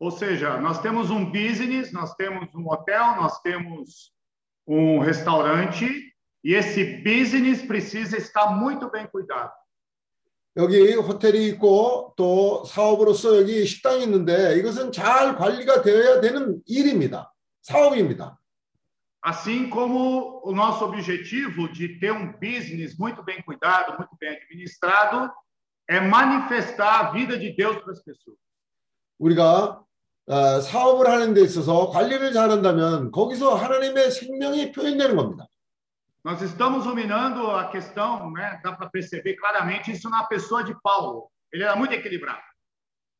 [0.00, 4.12] Ou seja, nós temos um business, nós temos um hotel, nós temos
[4.66, 6.11] um restaurante
[6.43, 9.51] e esse business precisa estar muito bem cuidado.
[10.55, 17.33] 여기 호텔이 있고 또 사업으로서 여기 식당이 있는데 이것은 잘 관리가 되어야 되는 일입니다.
[17.61, 18.37] 사업입니다.
[19.25, 25.31] Assim como o nosso objetivo de ter um business muito bem cuidado, muito bem administrado,
[25.89, 28.37] é manifestar a vida de Deus para as pessoas.
[29.17, 29.81] 우리가
[30.27, 35.47] 어, 사업을 하는 데 있어서 관리를 잘한다면 거기서 하나님의 생명이 표현되는 겁니다.
[36.23, 38.59] Nós estamos ruminando a questão, né?
[38.63, 41.29] Dá para perceber claramente isso na pessoa de Paulo.
[41.51, 42.41] Ele era muito equilibrado.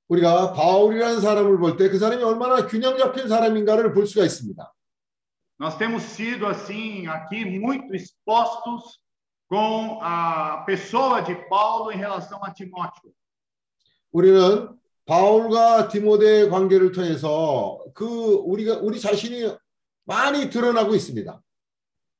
[0.09, 4.71] 우리가 바울이라는 사람을 볼 때 그 사람이 얼마나 균형 잡힌 사람인가를 볼 수가 있습니다.
[5.59, 8.99] Nós temos sido assim aqui muito expostos
[9.49, 13.11] com a pessoa de Paulo em relação a Timóteo.
[14.11, 14.69] 우리는
[15.05, 18.05] 바울과 디모데의 관계를 통해서 그
[18.45, 19.53] 우리가 우리 자신이
[20.05, 21.41] 많이 드러나고 있습니다.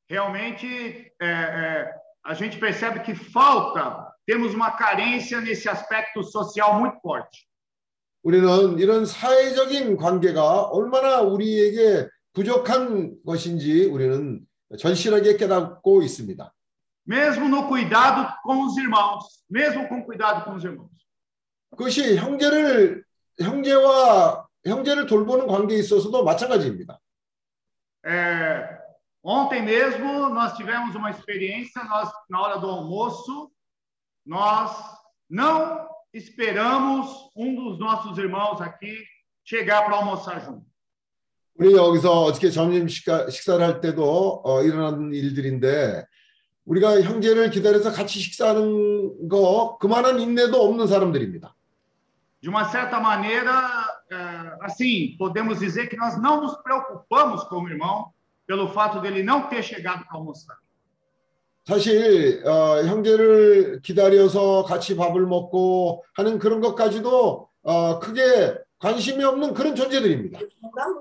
[0.10, 1.94] Realmente, é, é,
[2.26, 7.48] a gente percebe que falta, temos uma carência nesse aspecto social muito forte.
[8.24, 14.40] 우리는 이런 사회적인 관계가 얼마나 우리에게 부족한 것인지 우리는
[14.80, 16.54] 절실하게 깨닫고 있습니다.
[17.06, 20.90] Mesmo no cuidado com os irmãos, mesmo com cuidado com os irmãos.
[21.76, 23.04] 그것이 형제를
[23.42, 27.00] 형제와 형제를 돌보는 관계에 있어서도 마찬가지입니다.
[28.06, 28.83] É,
[29.23, 33.51] ontem mesmo nós tivemos uma experiência, nós na hora do almoço,
[34.25, 34.71] nós
[35.29, 38.97] não esperamos um dos nossos irmãos aqui
[39.45, 40.67] chegar para almoçar junto.
[41.59, 46.05] 우리 여기서 어저께 점심 식사, 식사를 할 때도 어, 일어난 일들인데
[46.65, 51.55] 우리가 형제를 기다려서 같이 식사하는 거 그만한 인내도 없는 사람들입니다.
[52.41, 53.51] De uma certa maneira,
[54.13, 54.17] é,
[54.61, 58.12] assim, podemos dizer que nós não nos preocupamos com o irmão
[58.47, 60.57] pelo fato dele não ter chegado para almoçar.
[61.67, 69.75] 사실 어, 형제를 기다려서 같이 밥을 먹고 하는 그런 것까지도 어, 크게 관심이 없는 그런
[69.75, 70.39] 존재들입니다.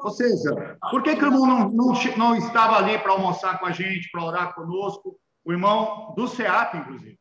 [0.03, 3.59] Ou seja, por que, que o irmão não, não, che- não estava ali para almoçar
[3.59, 5.15] com a gente, para orar conosco?
[5.45, 7.17] O irmão do SEAP, inclusive.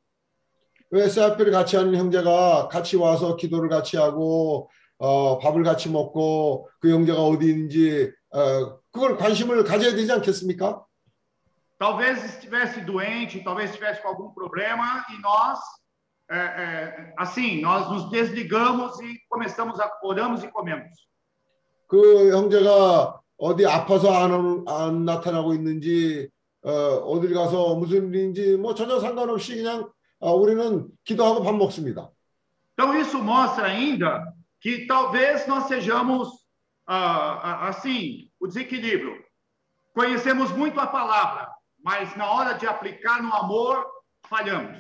[0.90, 6.90] 왜 세아피를 같이 하는 형제가 같이 와서 기도를 같이 하고 어, 밥을 같이 먹고 그
[6.90, 10.86] 형제가 어디 있는지 어, 그걸 관심을 가져야 되지 않겠습니까?
[11.77, 15.59] Talvez estivesse doente, talvez estivesse com algum problema e nós,
[16.29, 20.91] é, é, assim, nós nos desligamos e começamos a oramos e comemos.
[21.88, 26.29] 그 형제가 어디 아파서 안, 안 나타나고 있는지
[26.63, 32.09] 어, 어딜 가서 무슨 일인지 뭐 전혀 상관없이 그냥 어, 우리는 기도하고 밥 먹습니다.
[32.73, 34.23] Então, isso mostra ainda
[34.59, 36.29] que talvez nós sejamos,
[36.88, 39.23] ah, ah, assim, o desequilíbrio.
[39.93, 41.49] Conhecemos muito a palavra,
[41.84, 43.86] mas na hora de aplicar no amor,
[44.27, 44.79] falhamos.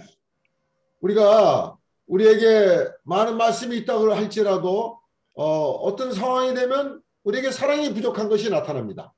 [1.01, 1.75] 우리가
[2.07, 4.99] 우리에게 많은 말씀이 있다고 할지라도
[5.33, 9.13] 어, 어떤 상황이 되면 우리에게 사랑이 부족한 것이 나타납니다.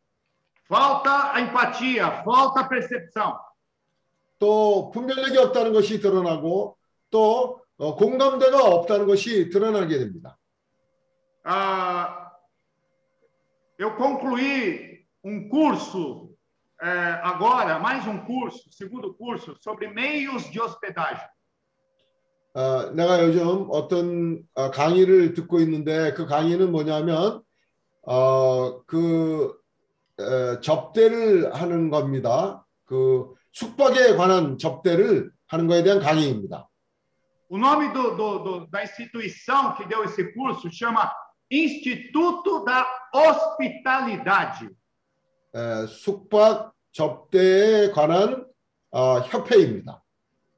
[0.66, 3.38] Falta a empatia, falta a percepção.
[4.40, 6.78] 또 분별력이 없다는 것이 드러나고
[7.10, 10.38] 또 어, 공감대가 없다는 것이 드러나게 됩니다.
[11.46, 12.23] Ah,
[13.84, 16.30] eu concluí um curso
[16.82, 21.28] eh, agora, mais um curso, segundo curso, sobre meios de hospedagem.
[22.56, 27.42] 어, 내가 요즘 어떤 어, 강의를 듣고 있는데 그 강의는 뭐냐면
[28.06, 29.56] 어, 그
[30.20, 32.64] 에, 접대를 하는 겁니다.
[32.86, 36.70] 그 숙박에 관한 접대를 하는 거에 대한 강의입니다.
[37.50, 41.12] O nome do, do- do- da instituição que deu esse curso chama
[41.54, 44.70] Instituto da Hospitalidade.
[45.56, 48.46] 에, 숙박 접대에 관한
[48.92, 50.02] 어, 협회입니다.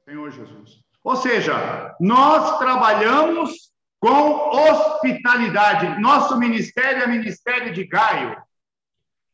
[0.08, 0.80] Senhor Jesus.
[1.04, 3.70] Ou seja, nós trabalhamos
[4.00, 6.00] com hospitalidade.
[6.00, 8.36] Nosso ministério é ministério de Gaio.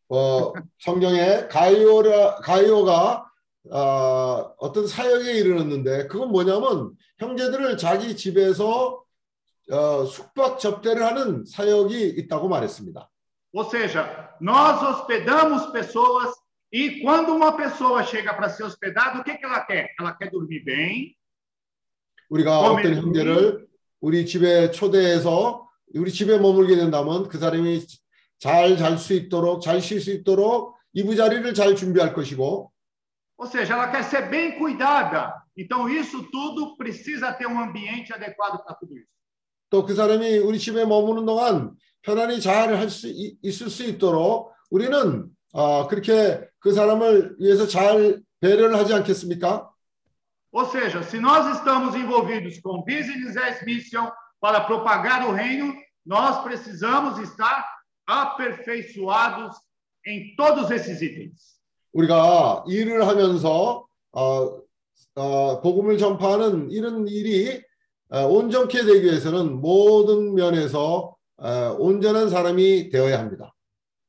[0.09, 3.24] 어, 성경에 가이오라 가이오가
[3.70, 9.01] 어, 어떤 사역에 이르렀는데 그건 뭐냐면 형제들을 자기 집에서
[9.70, 13.09] 어, 숙박 접대를 하는 사역이 있다고 말했습니다.
[13.55, 16.34] Ou seja, nós hospedamos pessoas
[16.72, 19.90] e quando uma pessoa chega para ser hospedada, o que, que ela quer?
[20.01, 21.14] Ela quer dormir bem,
[22.30, 23.66] 우리가 어떤 형제를
[24.01, 27.84] 우리 집에 초대해서 우리 집에 머물게 된다면 그 사람이
[28.39, 32.72] 잘 잘 수 있도록 잘 쉴 수 있도록 이부 자리를 잘 준비할 것이고
[33.36, 35.34] ou seja, ela quer ser bem cuidada.
[35.56, 39.10] Então, isso tudo precisa ter um ambiente adequado para tudo isso.
[39.72, 41.72] 또 그 사람이 우리 집에 머무는 동안
[42.02, 43.08] 편안히 잘 할 수
[43.42, 49.70] 있을 수 있도록 우리는 어, 그렇게 그 사람을 위해서 잘 배려를 하지 않겠습니까?
[50.52, 54.06] Ou seja, se nós estamos envolvidos com business as mission
[54.38, 55.72] para propagar o reino,
[56.04, 57.64] nós precisamos estar
[58.06, 59.56] aperfeiçoados
[60.06, 61.58] em todos esses itens.
[61.94, 64.60] 우리가 일을 하면서 어,
[65.14, 67.62] 어, 복음을 전파하는 이런 일이 어,
[68.20, 73.55] 온전케 되기 위해서는 모든 면에서 어, 온전한 사람이 되어야 합니다.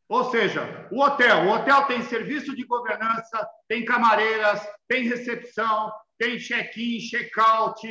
[0.10, 6.38] Ou seja, o hotel, o hotel tem serviço de governança, tem camareiras, tem recepção, tem
[6.38, 7.82] check-in, check-out,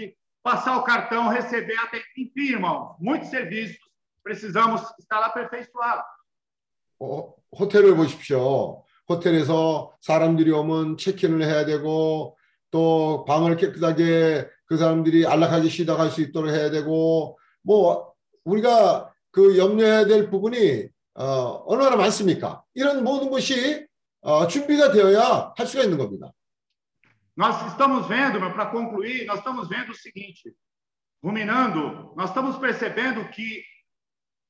[0.42, 3.78] passar o cartão, receber até enfim, irmão, muitos serviços,
[4.22, 6.04] precisamos estar aperfeiçoados.
[7.00, 8.84] 어, 호텔을 보십시오.
[9.08, 12.36] 호텔에서 사람들이 오면 체크인을 해야 되고
[12.71, 18.13] 또 방을 깨끗하게 그 사람들이 안락하게 쉬다 갈 수 있도록 해야 되고 뭐
[18.43, 22.63] 우리가 그 염려해야 될 부분이 어, 얼마나 많습니까?
[22.73, 23.85] 이런 모든 것이
[24.21, 26.31] 어, 준비가 되어야 할 수가 있는 겁니다.
[27.35, 30.55] Nós estamos vendo, para concluir, nós estamos vendo o seguinte,
[31.23, 33.63] ruminando, nós estamos percebendo que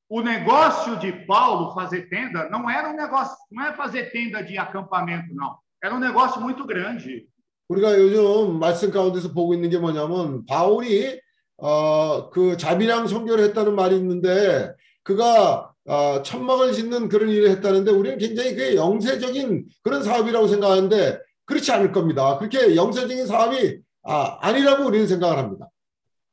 [0.08, 4.56] o negócio de Paulo fazer tenda não era um negócio, não é fazer tenda de
[4.56, 5.58] acampamento, não.
[5.82, 7.28] Era um negócio muito grande.
[7.73, 11.19] 우리가 요즘 말씀 가운데서 보고 있는 게 뭐냐면 바울이
[11.57, 14.73] 어, 그 자비랑 선교를 했다는 말이 있는데
[15.03, 21.71] 그가 어, 천막을 짓는 그런 일을 했다는데 우리는 굉장히 그 영세적인 그런 사업이라고 생각하는데 그렇지
[21.71, 22.37] 않을 겁니다.
[22.37, 25.67] 그렇게 영세적인 사업이 아, 아니라고 우리는 생각을 합니다.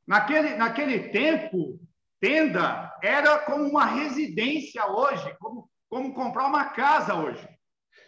[0.09, 1.79] Naquele, naquele tempo,
[2.21, 7.47] tenda era como uma residência hoje, como, como comprar uma casa hoje.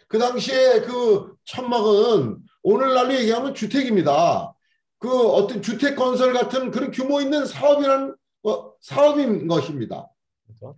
[0.09, 4.53] 그 당시에 그 천막은 오늘날로 얘기하면 주택입니다.
[4.97, 10.09] 그 어떤 주택 건설 같은 그런 규모 있는 사업이라는 어, 사업인 것입니다.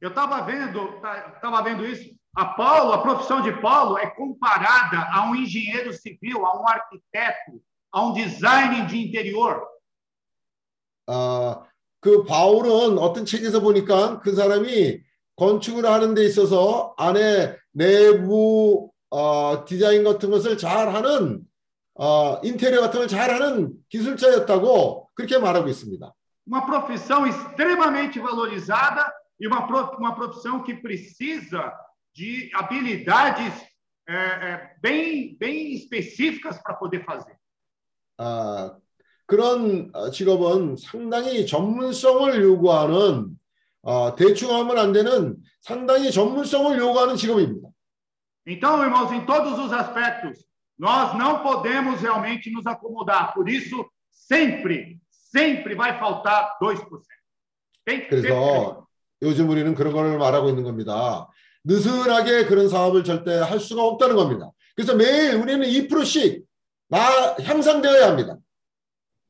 [0.02, 0.96] Eu estava vendo,
[1.36, 2.10] estava vendo isso.
[2.36, 7.62] A Paulo, a profissão de Paulo é comparada a um engenheiro civil, a um arquiteto,
[7.92, 9.62] a um design de interior.
[11.08, 11.64] 아,
[12.00, 15.02] 그 바울은 어떤 책에서 보니까 그 사람이
[15.36, 21.42] 건축을 하는 데 있어서 안에 내부 어, 디자인 같은 것을 잘 하는
[21.96, 26.14] 어, 인테리어 같은 걸 잘하는 기술자였다고 그렇게 말하고 있습니다.
[26.48, 29.66] Uma profissão extremamente valorizada e uma,
[29.98, 31.74] uma profissão que precisa
[32.14, 33.54] de habilidades
[34.08, 37.36] é, é, bem, bem específicas para poder fazer.
[38.18, 38.78] 아,
[39.26, 43.38] 그런 직업은 상당히 전문성을 요구하는
[43.82, 47.70] 어, 대충 하면 안 되는 상당히 전문성을 요구하는 직업입니다.
[48.48, 50.46] Então, irmãos, em todos os aspectos,
[50.79, 53.35] nós não podemos realmente nos acomodar.
[53.35, 56.77] Por isso, sempre, sempre vai faltar 2%.
[57.85, 58.87] Tem que 그래서
[59.23, 61.29] 요즘 우리는 그런 걸 말하고 있는 겁니다.
[61.65, 64.51] 느슨하게 그런 사업을 절대 할 수가 없다는 겁니다.
[64.75, 66.45] 그래서 매일 우리는 2%씩
[66.89, 68.37] 나 향상되어야 합니다.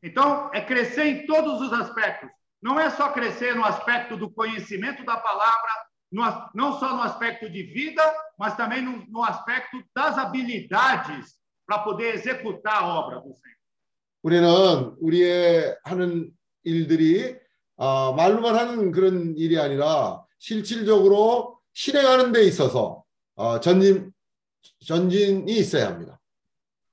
[0.02, 2.30] Então, é crescer em todos os aspectos.
[2.62, 5.70] Não é só crescer no aspecto do conhecimento da palavra,
[6.10, 6.22] no,
[6.54, 8.02] não só no aspecto de vida,
[8.38, 11.34] mas também no, no aspecto das habilidades
[11.66, 13.56] para poder executar a obra do Senhor.
[14.22, 16.30] 우리는 우리의 하는
[16.62, 17.36] 일들이
[17.76, 23.02] 어, 말로만 하는 그런 일이 아니라 실질적으로 실행하는 데 있어서
[23.34, 24.12] 어, 전진
[24.84, 26.18] 전진이 있어야 합니다.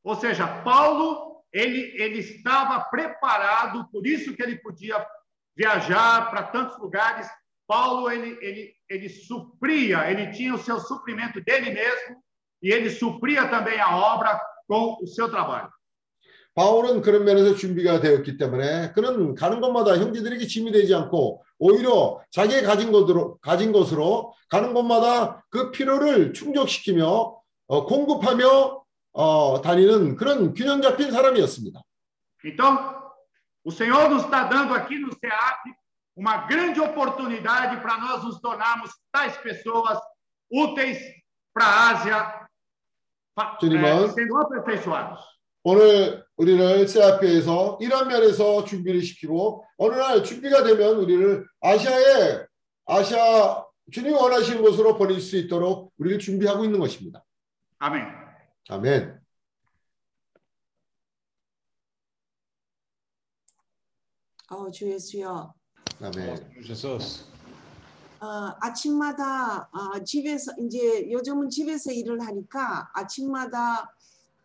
[0.03, 5.05] Ou seja, Paulo ele ele estava preparado, por isso que ele podia
[5.55, 7.27] viajar para tantos lugares.
[7.66, 12.22] Paulo ele ele ele supria, ele tinha o seu suprimento dele mesmo
[12.62, 15.70] e ele supria também a obra com o seu trabalho.
[16.54, 22.62] 바울은 그런 면에서 준비가 되었기 때문에 그는 가는 곳마다 형제들에게 짐이 되지 않고 오히려 자기의
[22.62, 30.82] 가진 것으로 가진 것으로 가는 곳마다 그 필요를 충족시키며 어, 공급하며 어, 다니는 그런 균형
[30.82, 31.80] 잡힌 사람이었습니다.
[32.44, 33.02] Então,
[33.64, 35.72] o Senhor nos está dando aqui no SEAP
[36.14, 39.98] uma grande oportunidade para nós nos tornarmos tais pessoas
[40.50, 40.98] úteis
[41.52, 42.48] para a Ásia,
[43.60, 45.20] 주님은 sendo aperfeiçoados.
[45.64, 52.46] 오늘 우리를 세아피에서 이런 면에서 준비를 시키고 어느 날 준비가 되면 우리를 아시아에
[52.86, 57.24] 아시아 주님이 원하시는 곳으로 보낼 수 있도록 우리를 준비하고 있는 것입니다.
[57.78, 58.06] 아멘.
[58.68, 59.20] 아멘.
[64.50, 65.54] 어, 주 예수여.
[66.02, 66.36] 아멘.
[66.68, 66.98] 예수.
[68.20, 68.26] 어,
[68.60, 73.94] 아침마다 어, 집에서 이제 요즘은 집에서 일을 하니까 아침마다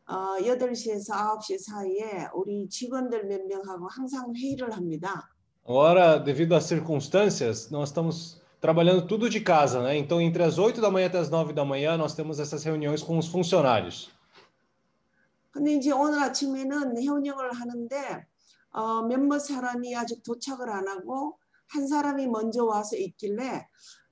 [0.05, 5.29] 어, 8시에서 9시 사이에 우리 직원들 몇 명하고 항상 회의를 합니다.
[5.67, 9.97] Agora, devido às circunstâncias, nós estamos trabalhando tudo de casa, né?
[9.97, 13.01] Então, entre as 8 da manhã até as 9 da manhã, nós temos essas reuniões
[13.03, 14.11] com os funcionários.
[15.51, 18.27] 근데 이제 오늘 아침에는 회원령을 하는데
[18.71, 23.66] 어, 몇몇 사람이 아직 도착을 안 하고 한 사람이 먼저 와서 있길래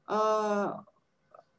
[0.08, 0.84] 어,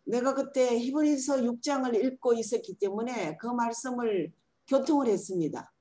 [0.04, 4.32] 내가 그때 히브리서 6장을 읽고 있었기 때문에 그 말씀을
[4.68, 5.72] 교통을 했습니다.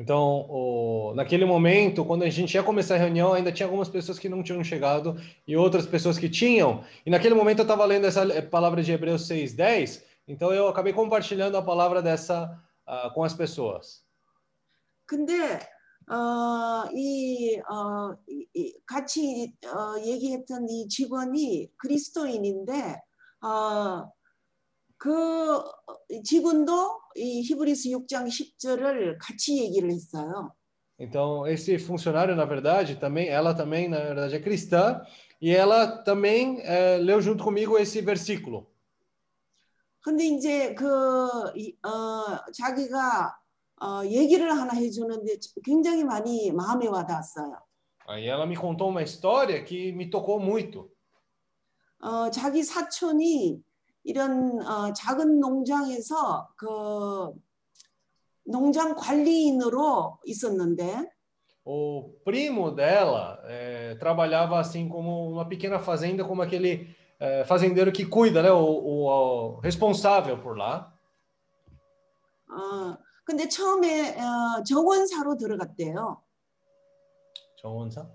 [0.00, 4.16] Então, o, naquele momento, quando a gente ia começar a reunião, ainda tinha algumas pessoas
[4.16, 6.84] que não tinham chegado e outras pessoas que tinham.
[7.04, 11.56] E naquele momento eu estava lendo essa palavra de Hebreus 6:10, então eu acabei compartilhando
[11.56, 14.04] a palavra dessa uh, com as pessoas.
[15.04, 15.58] 근데
[16.09, 18.15] 어, 이, 어,
[18.53, 22.99] 이, 같이 어, 얘기했던 이 직원이 그리스도인인데
[23.41, 24.11] 어,
[24.97, 25.61] 그
[26.23, 30.53] 직원도 이 히브리스 6장 10절을 같이 얘기를 했어요.
[30.99, 35.01] Então, esse funcionário, na verdade, também, ela também, na verdade, é cristã,
[35.41, 38.71] e ela também é, leu junto comigo esse versículo.
[40.01, 43.37] 근데 이제 그 어, 자기가
[43.83, 45.35] 어, 얘기를 하나 해주는데
[45.65, 47.57] 굉장히 많이 마음에 와닿았어요.
[48.07, 50.89] Aí ela me contou uma história que me tocou muito.
[51.99, 53.61] 어, 자기 사촌이
[54.05, 57.33] 이런 어, 작은 농장에서 그
[58.45, 61.11] 농장 관리인으로 있었는데
[61.65, 68.05] O primo dela é, trabalhava assim como uma pequena fazenda, como aquele é, fazendeiro que
[68.05, 70.93] cuida, né, o, o, o responsável por lá.
[72.49, 76.21] 어, 근데 처음에 어, 정원사로 들어갔대요.
[77.57, 78.07] 정원사?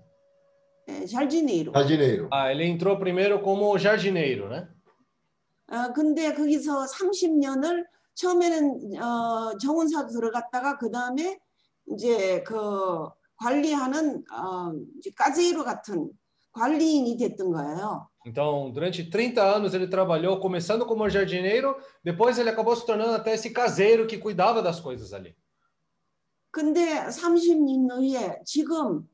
[0.87, 1.71] 네, jardineiro.
[1.73, 2.27] jardineiro.
[2.31, 4.67] Ah, ele entrou primeiro como jardineiro, né?
[5.71, 11.39] 어, 근데 거기서 30년을 처음에는 어, 정원사로 들어갔다가 그 다음에
[11.93, 13.07] 이제 그
[13.37, 16.09] 관리하는 어, 이제 까제이로 같은
[16.51, 18.08] 관리인이 됐던 거예요.
[18.26, 23.34] Então, durante 30 anos ele trabalhou, começando como jardineiro, depois ele acabou se tornando até
[23.34, 25.34] esse caseiro que cuidava das coisas ali.
[26.50, 29.08] 근데 30년 후에 지금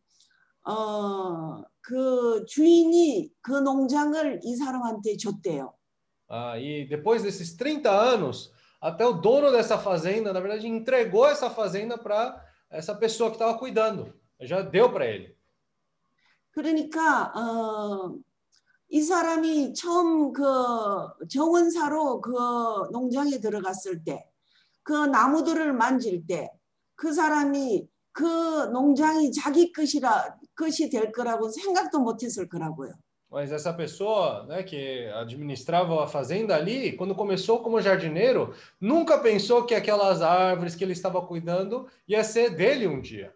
[0.63, 5.73] 어, 그 주인이 그 농장을 이 사람한테 줬대요.
[6.29, 11.51] Ah, e depois desses 30 anos, até o dono dessa fazenda, na verdade, entregou essa
[11.51, 12.41] fazenda para
[12.71, 14.15] essa pessoa que estava cuidando.
[14.41, 15.37] Já deu para ele.
[16.53, 18.19] 그러니까 어,
[18.90, 20.44] 이 사람이 처음 그
[21.30, 22.32] 정원사로 그
[22.92, 24.30] 농장에 들어갔을 때,
[24.84, 26.52] 그 나무들을 만질 때,
[26.96, 28.24] 그 사람이 그
[28.72, 32.94] 농장이 자기 것이라 것이 될 거라고 생각도 못했을 거라고요.
[33.30, 39.66] Mas essa pessoa, né, que administrava a fazenda ali, quando começou como jardineiro, nunca pensou
[39.66, 43.34] que aquelas árvores que ele estava cuidando ia ser dele um dia.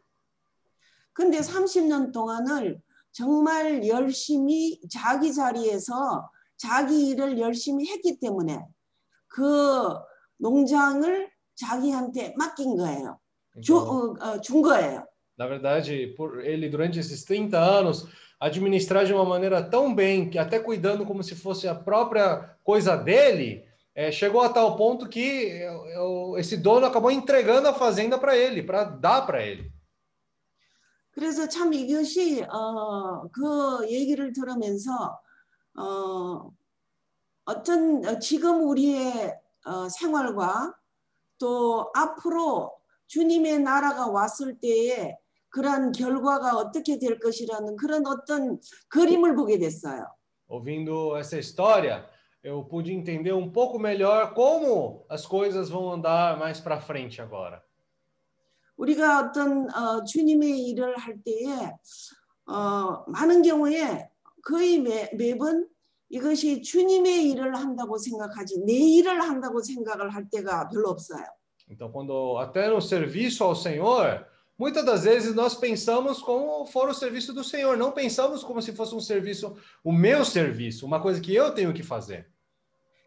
[1.12, 2.82] 근데 30년 동안을
[3.13, 8.61] 정말 열심히 자기 자리에서 자기 일을 열심히 했기 때문에
[9.29, 9.89] 그
[10.39, 13.19] 농장을 자기한테 맡긴 거예요.
[13.63, 15.07] 주, 어, 어, 준 거예요.
[15.37, 18.07] Na verdade, por ele durante esses 30 anos
[18.39, 22.97] administrar de uma maneira tão bem, que até cuidando como se fosse a própria coisa
[22.97, 23.65] dele,
[23.95, 25.63] é, chegou a tal ponto que
[26.37, 29.73] esse dono acabou entregando a fazenda para ele, para dar para ele.
[31.12, 35.20] 그래서 참 이것이 어, 그 얘기를 들으면서
[35.78, 36.52] 어,
[37.46, 40.76] 어떤 지금 우리의 어, 생활과
[41.40, 42.72] 또 앞으로
[43.08, 45.18] 주님의 나라가 왔을 때에
[45.50, 48.60] 그러한 결과가 어떻게 될 것이라는 그런 어떤
[48.90, 50.06] 그림을 보게 됐어요.
[50.48, 52.08] Ouvindo essa história,
[52.44, 57.64] eu pude entender um pouco melhor como as coisas vão andar mais para frente agora.
[58.80, 61.72] 우리가 어떤 어, 주님의 일을 할 때에
[62.48, 64.10] 어, 많은 경우에
[64.42, 65.68] 거의 매, 매번
[66.10, 71.24] 이것이 주님의 일을 한다고 생각하지 내 일을 한다고 생각을 할 때가 별로 없어요.
[71.70, 74.26] Então, quando até no serviço ao Senhor,
[74.58, 78.72] muitas das vezes nós pensamos como for o serviço do Senhor, não pensamos como se
[78.72, 82.26] fosse um serviço, o meu serviço, uma coisa que eu tenho que fazer.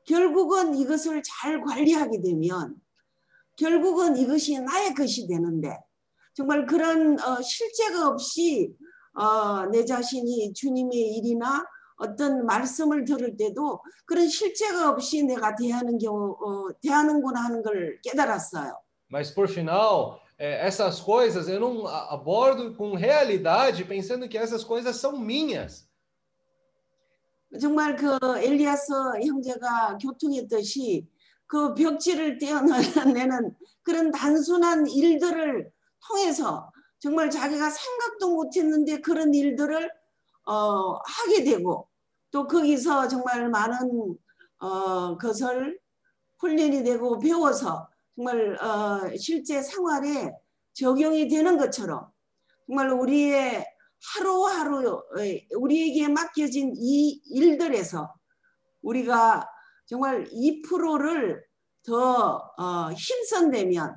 [0.05, 2.77] 결국은 이것을 잘 관리하게 되면
[3.57, 5.79] 결국은 이것이 나의 것이 되는데
[6.35, 8.75] 정말 그런 어, 실제가 없이
[9.15, 11.65] 어, 내 자신이 주님의 일이나
[11.97, 18.73] 어떤 말씀을 들을 때도 그런 실제가 없이 내가 대하는 경우 어, 대하는구나 하는 걸 깨달았어요.
[19.09, 25.19] Mas por final, essas coisas eu não abordo com realidade, pensando que essas coisas são
[25.19, 25.87] minhas.
[27.61, 28.93] 정말 그 엘리야스
[29.27, 31.07] 형제가 교통했듯이
[31.53, 35.71] 그 벽지를 떼어내는 그런 단순한 일들을
[36.09, 39.91] 통해서 정말 자기가 생각도 못했는데 그런 일들을
[40.47, 41.91] 어, 하게 되고
[42.31, 44.17] 또 거기서 정말 많은
[44.61, 45.79] 어, 것을
[46.39, 50.33] 훈련이 되고 배워서 정말 어, 실제 생활에
[50.73, 52.09] 적용이 되는 것처럼
[52.65, 53.63] 정말 우리의
[54.15, 55.03] 하루하루
[55.59, 58.11] 우리에게 맡겨진 이 일들에서
[58.81, 59.52] 우리가
[59.92, 61.44] 정말 2%를
[61.84, 63.96] 더 어, 힘선되면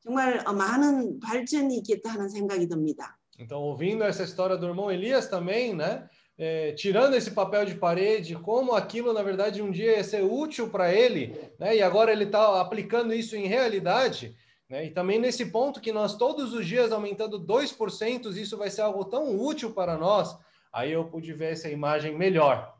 [0.00, 3.18] 정말 많은 발전이 있겠다 하는 생각이 듭니다.
[3.38, 6.08] Então, ouvindo essa história do irmão Elias também, né?
[6.36, 10.70] É, tirando esse papel de parede, como aquilo, na verdade, um dia ia ser útil
[10.70, 11.76] para ele, né?
[11.76, 14.36] E agora ele está aplicando isso em realidade,
[14.68, 14.86] né?
[14.86, 19.04] E também nesse ponto que nós todos os dias aumentando 2%, isso vai ser algo
[19.04, 20.36] tão útil para nós.
[20.72, 22.71] Aí eu pude ver essa imagem melhor.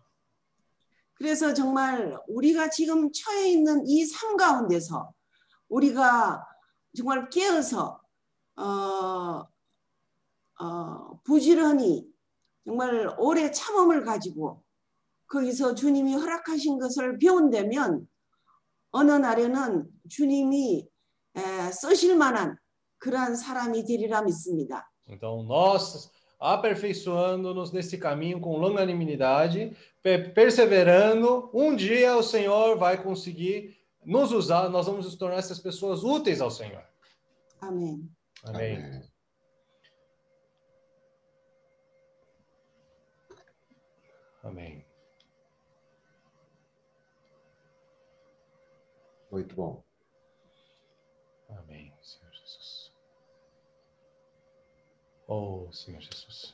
[1.24, 5.14] 그래서 정말 우리가 지금 처해 있는 이 삶 가운데서
[5.70, 6.46] 우리가
[6.98, 8.02] 정말 깨어서
[8.58, 9.48] 어,
[10.60, 12.06] 어, 부지런히
[12.66, 14.66] 정말 오래 참음을 가지고
[15.28, 18.06] 거기서 주님이 허락하신 것을 배운다면
[18.92, 20.90] 어느 날에는 주님이
[21.38, 22.58] 에, 쓰실 만한
[22.98, 24.92] 그러한 사람이 되리라 믿습니다.
[25.08, 25.48] Então
[26.44, 29.76] aperfeiçoando-nos nesse caminho com longanimidade,
[30.36, 36.04] perseverando, um dia o Senhor vai conseguir nos usar, nós vamos nos tornar essas pessoas
[36.04, 36.84] úteis ao Senhor.
[37.62, 38.10] Amém.
[38.44, 38.76] Amém.
[38.76, 39.04] Amém.
[44.44, 44.86] Amém.
[49.32, 49.84] Muito bom.
[55.34, 56.53] Oh, Senhor Jesus.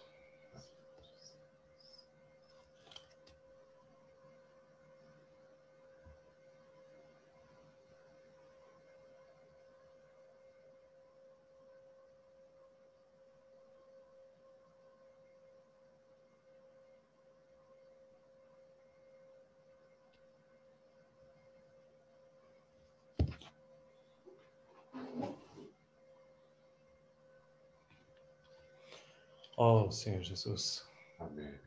[29.62, 30.86] Oh, Senhor Jesus.
[31.20, 31.60] 아멘.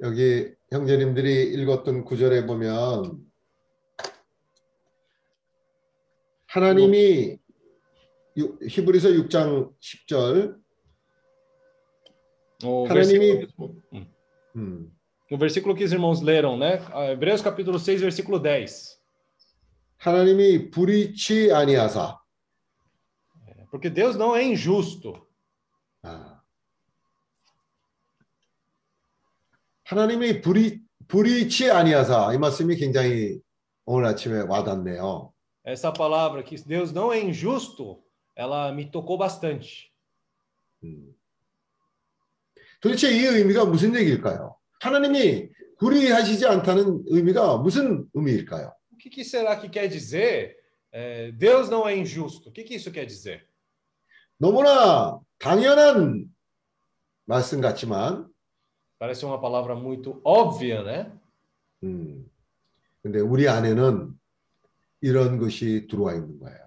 [0.00, 3.18] 여기 형제님들이 읽었던 구절에 보면
[6.46, 7.36] 하나님이
[8.38, 10.56] 유- 히브리서 6장 10절
[12.64, 14.06] O 하나님이 versículo, hum.
[14.56, 14.90] 음,
[15.30, 16.80] o versículo que os irmãos leram, né?
[17.12, 18.98] Hebreus capítulo 6, versículo 10.
[19.98, 22.18] 하나님이 불의치 아니하사
[23.70, 25.26] Porque Deus não é injusto.
[26.02, 26.40] 아.
[29.84, 33.40] 하나님이 불의 불의치 아니하사 이 말씀이 굉장히
[33.86, 35.32] 오늘 아침에 와닿네요.
[35.64, 38.02] Essa palavra que Deus não é injusto,
[38.36, 39.90] ela me tocou bastante.
[40.84, 41.14] 음.
[42.80, 44.56] 도대체 이 의미가 무슨 얘기일까요?
[44.80, 48.72] 하나님이 불의하시지 않다는 의미가 무슨 의미일까요?
[48.92, 50.58] O que, que será que quer dizer?
[50.92, 52.48] é, Deus não é injusto.
[52.48, 53.47] O que, que isso quer dizer?
[54.38, 56.26] 너무나 당연한
[57.24, 58.28] 말씀 같지만
[58.98, 61.12] Parece uma palavra muito óbvia, né?
[61.84, 62.28] 음,
[63.02, 64.12] 근데 우리 안에는
[65.00, 66.58] 이런 것이 들어와 있는 거예요.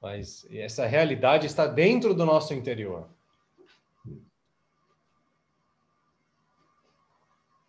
[0.00, 3.06] Mas essa realidade está dentro do nosso interior.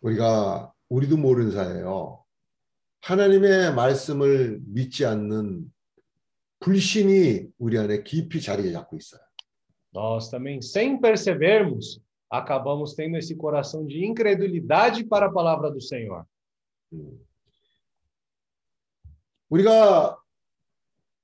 [0.00, 2.24] 우리가 우리도 모르는 사이에요.
[3.02, 5.72] 하나님의 말씀을 믿지 않는
[6.60, 9.20] 불신이 우리 안에 깊이 자리 잡고 있어요.
[9.93, 16.25] Nós também, sem percebermos, acabamos tendo esse coração de incredulidade para a palavra do Senhor.
[16.91, 17.19] 음.
[19.49, 20.17] 우리가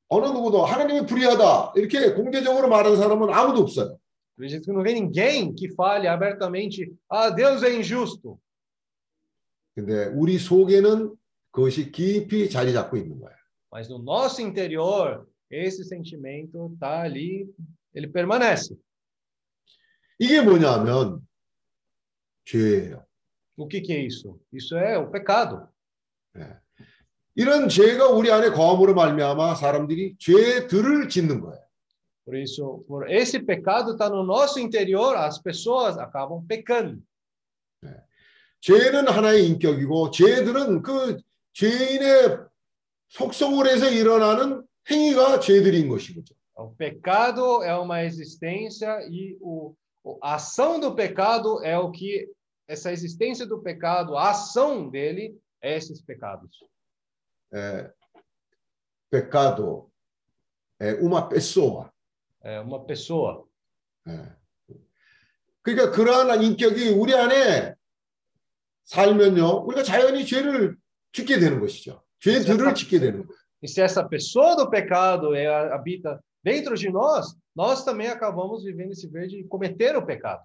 [0.07, 3.97] 어느 누구도 하나님이 불의하다 이렇게 공개적으로 말하는 사람은 아무도 없어요.
[4.37, 8.39] Acredito que não vem ninguém que fale abertamente: ah, Deus é injusto.
[9.75, 11.15] 근데 우리 속에는
[11.51, 13.35] 그것이 깊이 자리 잡고 있는 거예요.
[13.71, 17.47] Mas no nosso interior, esse sentimento está ali,
[17.96, 18.76] ele permanece.
[20.18, 21.26] 이게 뭐냐면
[22.44, 23.04] 죄예요.
[23.56, 24.38] O que, que é isso?
[24.52, 25.68] Isso é o pecado.
[26.36, 26.60] 예.
[27.34, 31.64] 이런 죄가 우리 안에 거함으로 말미암아 사람들이 죄들을 짓는 거예요.
[32.24, 37.00] Por isso, por esse pecado está no nosso interior, as pessoas acabam pecando.
[38.60, 41.18] 죄는 하나의 인격이고 죄들은 그
[41.52, 42.40] 죄인의
[43.08, 46.34] 속성을 해서 일어나는 행위가 죄들인 것이죠.
[46.55, 49.73] O pecado é uma existência e o,
[50.03, 52.29] o- a ação do pecado é o que
[52.67, 56.57] essa existência do pecado, a ação dele é esses pecados.
[57.53, 57.91] 예,
[59.09, 59.89] pecado
[60.79, 61.91] é uma pessoa.
[62.43, 63.45] É uma pessoa.
[64.07, 64.35] 예.
[65.63, 67.75] 그러니까 그러한 인격이 우리 안에
[68.85, 70.75] 살면요, 우리가 자연히 죄를
[71.11, 72.03] 짓게 되는 것이죠.
[72.19, 73.41] 죄들을 짓게 되는 거예요.
[73.63, 78.91] E se essa pessoa do pecado é, habita dentro de nós, nós também acabamos vivendo
[78.91, 80.43] esse verde e cometer o pecado.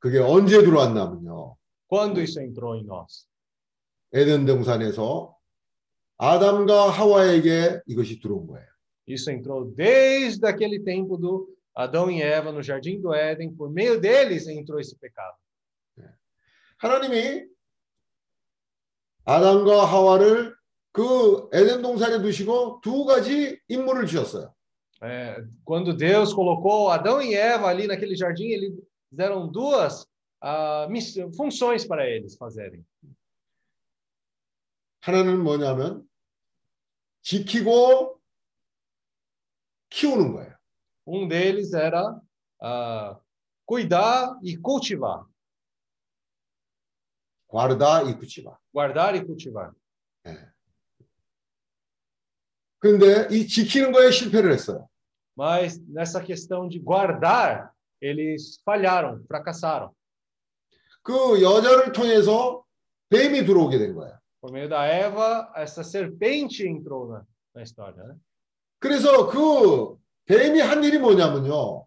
[0.00, 1.56] 그게 언제 들어왔냐면요.
[1.88, 3.26] Quando isso entrou em nós?
[4.12, 5.36] 에덴 동산에서
[6.18, 8.66] 아담과 하와에게 이것이 들어온 거예요.
[9.06, 14.00] Isso entrou desde aquele tempo do Adão e Eva no jardim do Éden, por meio
[14.00, 15.36] deles entrou esse pecado.
[16.78, 17.46] 하나님이
[19.24, 20.54] 아담과 하와를
[20.92, 24.51] 그 에덴 동산에 두시고 두 가지 임무를 주셨어요.
[25.02, 28.74] É, quando Deus colocou Adão e Eva ali naquele jardim, eles
[29.12, 30.06] deram duas
[30.40, 32.84] ah, miss- funções para eles fazerem.
[35.00, 36.06] 하나는 뭐냐면
[37.22, 38.20] 지키고
[39.90, 40.54] 키우는 거예요.
[41.06, 42.20] Um deles era
[42.60, 43.18] ah,
[43.64, 45.24] cuidar e cultivar,
[47.48, 48.58] 과르다 이쿠치바.
[48.74, 49.72] guardar e cultivar.
[52.80, 54.88] 그런데 이 지키는 거에 실패를 했어요.
[55.36, 59.92] Mas nessa questão de guardar, eles falharam, fracassaram.
[61.02, 62.64] 그 여자를 통해서
[63.08, 64.18] 뱀이 들어오게 된 거예요.
[64.40, 68.04] Por meio da Eva, essa serpente entrou na, na história.
[68.04, 68.14] Né?
[68.78, 69.96] 그래서 그
[70.26, 71.86] 뱀이 한 일이 뭐냐면요.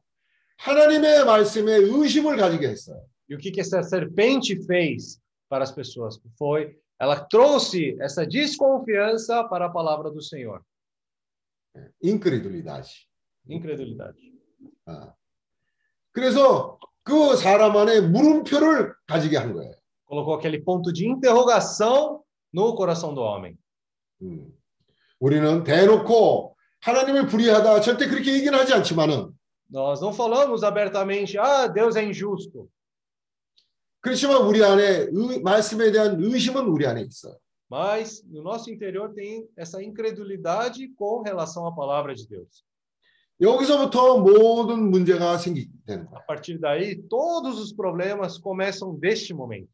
[0.57, 3.01] 하나님의 말씀에 의심을 가지게 했어요.
[3.30, 6.19] E o que, que essa serpente fez para as pessoas?
[6.38, 10.61] Foi, ela trouxe essa desconfiança para a palavra do Senhor.
[12.03, 13.07] incredulidade.
[13.49, 14.15] Incredulidade.
[14.85, 15.13] 아.
[16.11, 19.73] 그래서 그 사람 안에 물음표를 가지게 한 거예요.
[20.07, 22.22] Colocou aquele ponto de interrogação
[22.53, 23.57] no coração do homem.
[24.22, 24.51] 음.
[25.19, 29.31] 우리는 대놓고 하나님을 불의하다 절대 그렇게 얘기는 하지 않지만은
[29.73, 32.68] Nós não falamos abertamente, ah, Deus é injusto.
[34.01, 37.38] 그렇지만 우리 안에 의- 말씀에 대한 의심은 우리 안에 있어요.
[37.69, 42.65] Mas no nosso interior tem essa incredulidade com relação à palavra de Deus.
[43.41, 46.18] 여기서부터 모든 문제가 생기게 되는 거예요.
[46.18, 49.69] A partir daí, todos os problemas começam deste momento.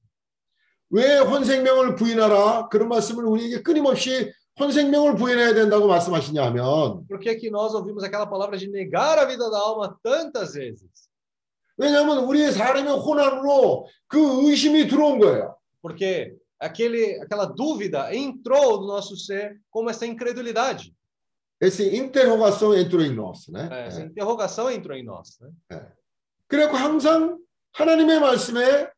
[0.90, 2.70] 왜 혼생명을 부인하라?
[2.70, 8.26] 그런 말씀을 우리에게 끊임없이 혼생명을 부인해야 된다고 말씀하시냐 하면 Por que, que nós ouvimos aquela
[8.26, 11.10] palavra de negar a vida da alma tantas vezes?
[11.78, 15.56] 왜냐하면 우리의 사람의 혼란으로 그 의심이 들어온 거예요.
[15.82, 20.92] Porque aquele, aquela dúvida entrou no nosso ser como essa incredulidade.
[21.63, 23.47] Essa interrogação entrou em nós.
[23.47, 23.69] 네?
[23.69, 23.87] né?
[23.87, 25.39] Essa interrogação entrou em nós.
[25.41, 25.87] Né?
[26.49, 27.39] 그래서 항상
[27.73, 28.91] 하나님의 말씀에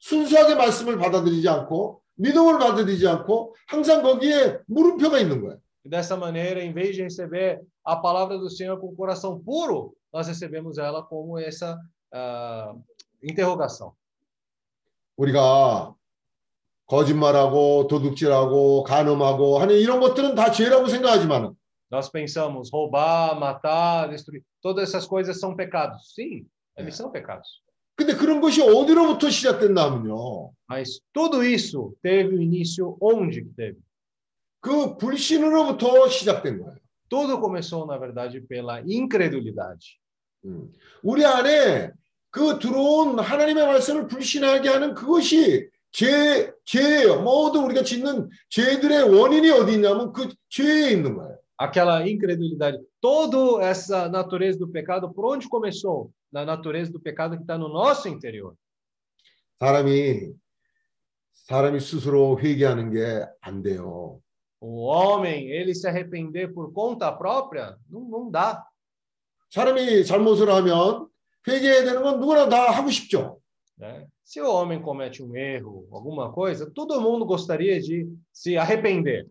[0.00, 5.58] 순수하게 말씀을 받아들이지 않고 믿음을 받아들이지 않고 항상 거기에 물음표가 있는 거예요.
[5.82, 9.94] E dessa maneira, em vez de receber a palavra do Senhor com o coração puro,
[10.12, 11.80] nós recebemos ela como essa
[12.12, 12.74] ah,
[13.22, 13.94] interrogação.
[15.16, 15.94] 우리가
[16.84, 21.54] 거짓말하고 도둑질하고 간음하고 하는 이런 것들은 다 죄라고 생각하지만
[21.90, 24.44] Nós pensamos roubar, matar, destruir.
[24.62, 26.14] Todas essas coisas são pecados.
[26.14, 26.46] Sim,
[26.76, 27.62] eles são pecados.
[27.96, 30.52] 근데 그런 것이 어디로부터 시작됐나 하면요.
[30.70, 33.78] Mas tudo isso teve o início onde teve?
[34.60, 36.76] 그 불신으로부터 시작된 거예요.
[37.08, 39.98] Tudo começou, na verdade, pela incredulidade.
[40.44, 40.72] 음.
[41.02, 41.90] 우리 안에
[42.30, 47.20] 그 들어온 하나님의 말씀을 불신하게 하는 그것이 죄, 죄예요.
[47.22, 51.36] 모든 우리가 짓는 죄들의 원인이 어디 있냐면 그 죄에 있는 거예요.
[51.59, 52.79] Aquela incredulidade.
[52.99, 56.11] Toda essa natureza do pecado, por onde começou?
[56.31, 58.55] Na natureza do pecado que está no nosso interior.
[59.59, 60.33] 사람이
[61.47, 64.19] 사람이 스스로 회개하는 게 안 돼요.
[64.59, 68.65] O homem, ele se arrepender por conta própria, não, não dá.
[69.51, 71.07] 사람이 잘못을 하면
[71.47, 73.39] 회개해야 되는 건 누구나 다 하고 싶죠.
[73.77, 74.07] né?
[74.23, 79.27] Se o homem comete um erro, alguma coisa, todo mundo gostaria de se arrepender.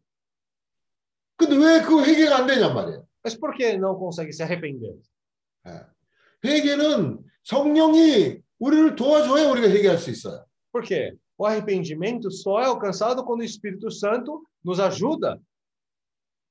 [1.40, 3.06] 근데 왜 그 회개가 안 되냔 말이에요.
[3.24, 4.94] Mas por que não consegue se arrepender?
[6.46, 10.46] 회개는 성령이 우리를 도와줘야 우리가 회개할 수 있어요.
[10.72, 11.14] Por quê?
[11.38, 15.40] O arrependimento só é alcançado quando o Espírito Santo nos ajuda.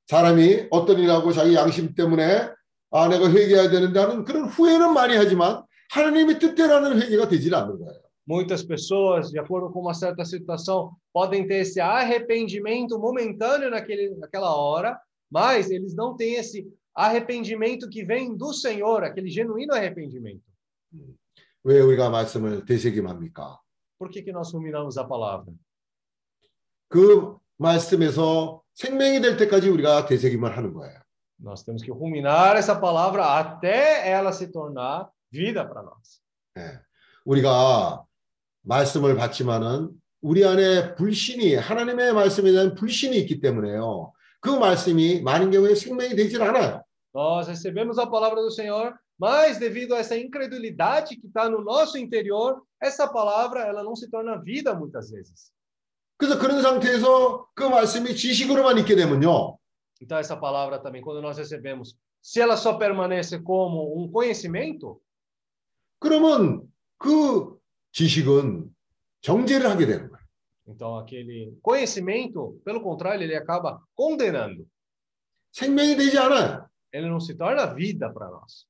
[0.08, 2.48] 사람이 어떤 일하고 자기 양심 때문에
[2.90, 8.00] 아 내가 회개해야 되는데 하는 그런 후회는 많이 하지만 하나님의 뜻대로는 회개가 되질 않는 거예요.
[8.27, 14.55] Muitas pessoas, de acordo com uma certa situação, podem ter esse arrependimento momentâneo naquele, naquela
[14.55, 14.97] hora,
[15.29, 16.65] mas eles não têm esse
[16.95, 20.43] arrependimento que vem do Senhor, aquele genuíno arrependimento.
[21.65, 23.59] 왜 우리가 말씀을 되새김합니까?
[23.97, 25.53] Por que, que nós ruminamos a palavra?
[26.89, 30.99] 그 말씀에서 생명이 될 때까지 우리가 되새김을 하는 거예요.
[31.39, 36.21] Nós temos que ruminar essa palavra até ela se tornar vida para nós.
[36.57, 36.79] 예.
[37.25, 38.05] 우리가
[38.67, 39.89] 말씀을 받지만은
[40.21, 44.13] 우리 안에 불신이 하나님의 말씀에 대한 불신이 있기 때문에요.
[44.39, 46.83] 그 말씀이 많은 경우에 생명이 되질 않아요.
[47.13, 51.97] Nós recebemos a palavra do Senhor, mas devido a essa incredulidade que está no nosso
[51.97, 55.51] interior, essa palavra ela não se torna vida muitas vezes.
[56.17, 59.57] 그래서 그런 상태에서 그 말씀이 지식으로만 있게 되면요.
[60.01, 64.99] Então essa palavra também, quando nós recebemos, se ela só permanece como um conhecimento,
[65.99, 66.67] 그러면
[66.97, 67.56] 그
[67.97, 68.69] 지식은
[69.21, 70.23] 정죄를 하게 되는 거예요.
[70.65, 74.65] então aquele conhecimento, pelo contrário, ele acaba condenando.
[75.51, 76.67] 생명이 되지 않아요.
[76.91, 78.65] Ele não se torna vida para nós.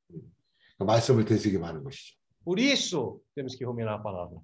[0.77, 2.17] 그 말씀을 되새김 하는 것이죠.
[2.43, 4.39] Por isso, temos que ruminar a palavra.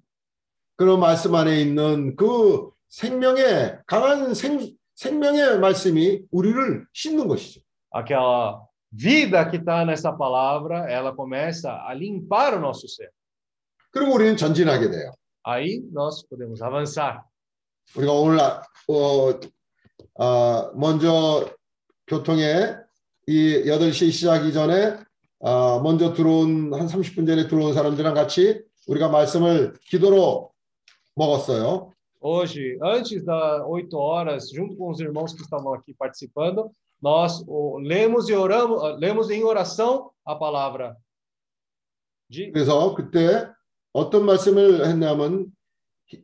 [0.76, 7.60] 그런 말씀 안에 있는 그 생명의 강한 생, 생명의 말씀이 우리를 씻는 것이죠.
[7.92, 13.10] Aquela vida que está nessa palavra, ela começa a limpar o nosso ser.
[13.95, 15.13] 그리고 우리는 전진하게 돼요.
[15.43, 17.23] Aí nós podemos avançar.
[17.95, 19.39] 우리가 오늘 아- 어,
[20.19, 21.49] 아, 먼저
[22.05, 22.75] 교통에
[23.27, 24.97] 이 8시 시작이 전에
[25.41, 30.51] 아, 먼저 들어온 한 30분 전에 들어온 사람들이랑 같이 우리가 말씀을 기도로
[31.15, 31.91] 먹었어요.
[32.19, 36.69] Hoje, antes das 8 horas, junto com os irmãos que estavam aqui participando,
[37.01, 37.45] nós
[37.81, 40.97] lemos e oramos, ah, lemos em oração a palavra
[42.27, 43.54] de 그래서 그때
[43.95, 45.47] 어떤 말씀을 했냐면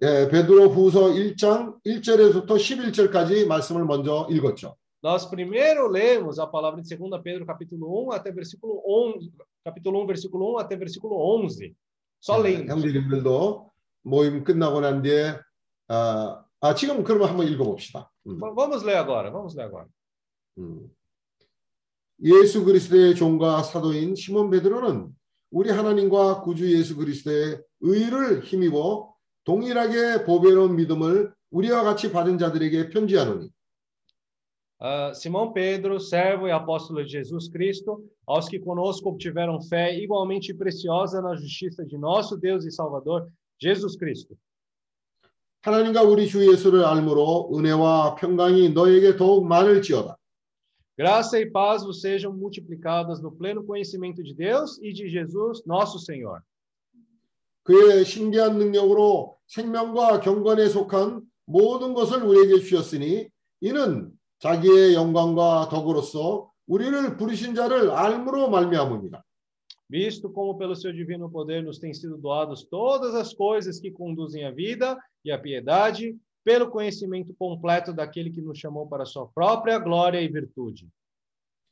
[0.03, 4.75] 에, 베드로 후서 1장 1절에서부터 11절까지 말씀을 먼저 읽었죠.
[5.01, 9.31] Nós primeiro lemos a palavra de 2 Pedro capítulo 1 até versículo 11,
[9.63, 11.73] capítulo 1 versículo 1 até versículo 11.
[12.19, 12.73] Só 네, lendo.
[12.73, 13.71] 형제님들도
[14.03, 15.39] 모임 끝나고 난 뒤에
[15.87, 18.11] 아, 아 지금 그러면 한번 읽어 봅시다.
[18.27, 18.37] 음.
[18.37, 19.87] Va- Vamos ler agora, vamos ler agora.
[20.59, 20.91] 음.
[22.23, 25.07] 예수 그리스도의 종과 사도인 시몬 베드로는
[25.51, 29.13] 우리 하나님과 구주 예수 그리스도의 의를 힘입어
[29.43, 33.49] 동일하게 보배로운 믿음을 우리와 같이 받은 자들에게 편지하노니
[34.83, 40.55] Ah, Simão Pedro, servo e apóstolo de Jesus Cristo, aos que conosco obtiveram fé igualmente
[40.55, 43.27] preciosa na justiça de nosso Deus e Salvador,
[43.61, 44.35] Jesus Cristo.
[45.61, 50.17] 하나님과 우리 주 예수를 알므로 은혜와 평강이 너에게 더욱 많을지어다.
[51.00, 55.98] Graça e paz vos sejam multiplicadas no pleno conhecimento de Deus e de Jesus, nosso
[55.98, 56.40] Senhor.
[57.64, 63.28] 그의 신기한 능력으로 생명과 경건에 속한 모든 것을 우리에게 주셨으니
[63.60, 69.22] 이는 자기의 영광과 덕으로서 우리를 부르신 자를 알므로 말미암습니다.
[69.88, 74.44] Visto como pelo seu divino poder nos têm sido doados todas as coisas que conduzem
[74.44, 79.26] à vida e à piedade, pelo conhecimento completo daquele que nos chamou para a sua
[79.26, 80.88] própria glória e virtude.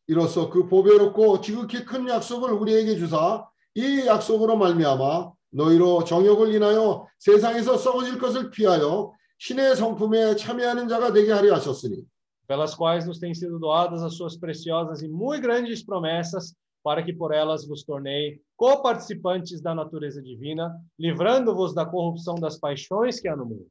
[0.07, 7.79] 이로써 그 보배롭고 지극히 큰 약속을 우리에게 주사 이 약속으로 말미암아 너희로 정욕을 인하여 세상에서
[7.79, 12.05] 썩어질 것을 피하여 신의 성품에 참여하는 자가 되게 하려 하셨으니
[12.47, 17.13] pelas quais nos têm sido doadas as suas preciosas e muito grandes promessas, para que
[17.13, 23.35] por elas vos tornei coparticipantes da natureza divina, livrando-vos da corrupção das paixões que há
[23.35, 23.71] no mundo.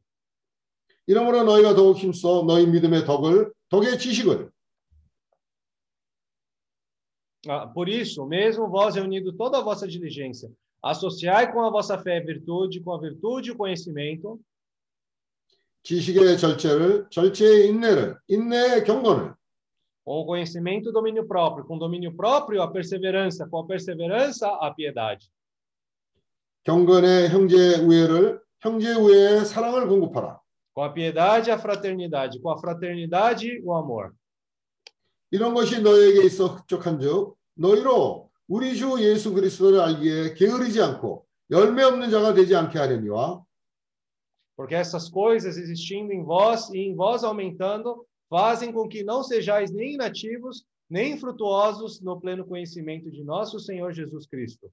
[1.07, 4.51] 이러므로 너희가 더욱 힘써 너희 믿음의 덕을 덕의 지식을
[7.45, 10.49] Ah, por isso, mesmo vós reunindo toda a vossa diligência,
[10.81, 14.39] associai com a vossa fé a virtude, com a virtude o conhecimento,
[15.83, 19.33] 지식의 절제를 절제의 인내를 인내의 경건을
[20.05, 24.47] com o conhecimento o domínio próprio, com o domínio próprio a perseverança, com a perseverança
[24.47, 25.29] a piedade,
[26.63, 30.39] 경건의 형제 우애를 형제 우애의 사랑을 공급하라.
[30.77, 34.11] com a piedade a fraternidade, com a fraternidade o amor.
[35.31, 42.11] 이런 것이 너에게 있어 흡족한즉 너희로 우리 주 예수 그리스도를 알기에 게으르지 않고 열매 없는
[42.11, 43.43] 자가 되지 않게 하려니와
[44.55, 49.71] Porque essas coisas existindo em vós e em vós aumentando, fazem com que não sejais
[49.71, 54.69] nem inativos, nem infrutuosos no pleno conhecimento de nosso Senhor Jesus Cristo.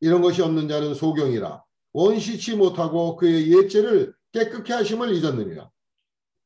[0.00, 1.62] 이런 것이 없는 자는 소경이라
[1.92, 5.70] 원시치 못하고 그의 옛죄를 깨끗게 하심을 잊었느니라.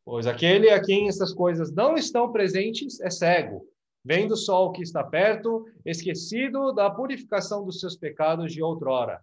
[0.05, 3.67] Pois aquele a quem essas coisas não estão presentes é cego,
[4.05, 9.21] vendo só o que está perto, esquecido da purificação dos seus pecados de outrora.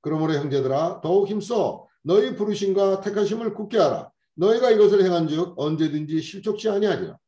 [0.00, 4.10] 그러므로 형제들아 더욱 힘써 너희 부르심과 택하심을 굳게 하라.
[4.34, 7.18] 너희가 이것을 행한즉 언제든지 실족치 아니하리라.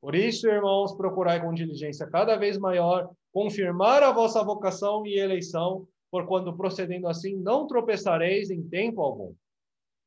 [0.00, 5.86] Por isso, irmãos, procurai com diligência cada vez maior confirmar a vossa vocação e eleição,
[6.10, 9.34] por quando procedendo assim não tropeçareis em tempo algum.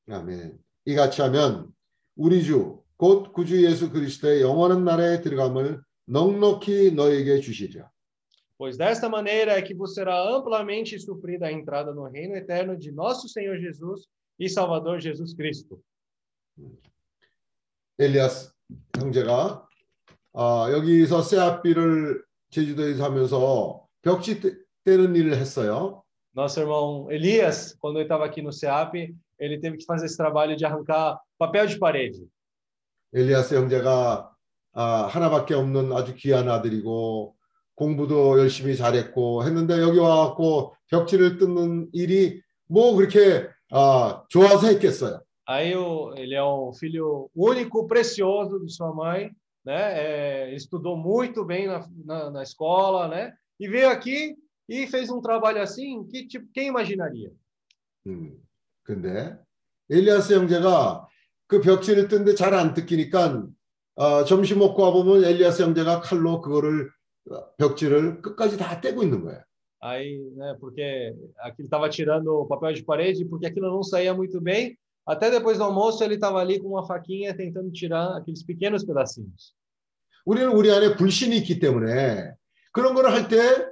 [0.10, 0.58] 아멘.
[0.86, 1.72] 이같이 하면
[2.16, 7.90] 우리 주 곧 구주 예수 그리스도의 영원한 나라에 들어감을 넉넉히 너에게 주시리라.
[8.58, 12.92] Pois desta maneira é que vos será amplamente suprida a entrada no reino eterno de
[12.94, 14.08] nosso Senhor Jesus
[14.40, 15.82] e Salvador Jesus Cristo.
[18.00, 18.52] 엘리아스
[18.98, 19.68] 형제가
[20.34, 24.56] 아, 여기서 세아비를 제주도에서 하면서 벽지 떼-
[24.86, 26.04] 떼는 일을 했어요.
[26.36, 30.56] Nosso irmão Elias, quando ele estava aqui no CEAP, ele teve que fazer esse trabalho
[30.56, 32.28] de arrancar papel de parede.
[33.14, 34.32] 엘리아스 형제가
[34.74, 37.36] 아, 하나밖에 없는 아주 귀한 아들이고
[37.76, 45.22] 공부도 열심히 잘했고 했는데 여기 와갖고 벽지를 뜯는 일이 뭐 그렇게 아, 좋아서 했겠어요.
[45.46, 49.30] Aí o, ele é um filho único, precioso de sua mãe,
[49.66, 50.48] né?
[50.48, 53.34] É, estudou muito bem na, na, na escola, né?
[53.60, 54.38] E veio aqui
[54.70, 57.32] e fez um trabalho assim que tipo quem imaginaria?
[58.06, 58.38] 음,
[58.89, 59.37] 근데
[59.91, 61.07] 엘리아스 형제가
[61.47, 63.47] 그 벽지를 뜯는데 잘 안 뜯기니까
[63.97, 66.91] 아, 점심 먹고 와보면 엘리아스 형제가 칼로 그거를
[67.31, 69.43] 어, 벽지를 끝까지 다 떼고 있는 거예요.
[69.81, 70.57] Aí, né?
[70.59, 74.77] Porque aqui ele estava tirando o papel de parede porque aquilo não saía muito bem.
[75.07, 79.55] Até depois do almoço ele estava ali com uma faquinha tentando tirar aqueles pequenos pedacinhos.
[80.25, 82.33] 우리는 우리 안에 불신이 있기 때문에
[82.73, 83.71] 그런 거를 할 때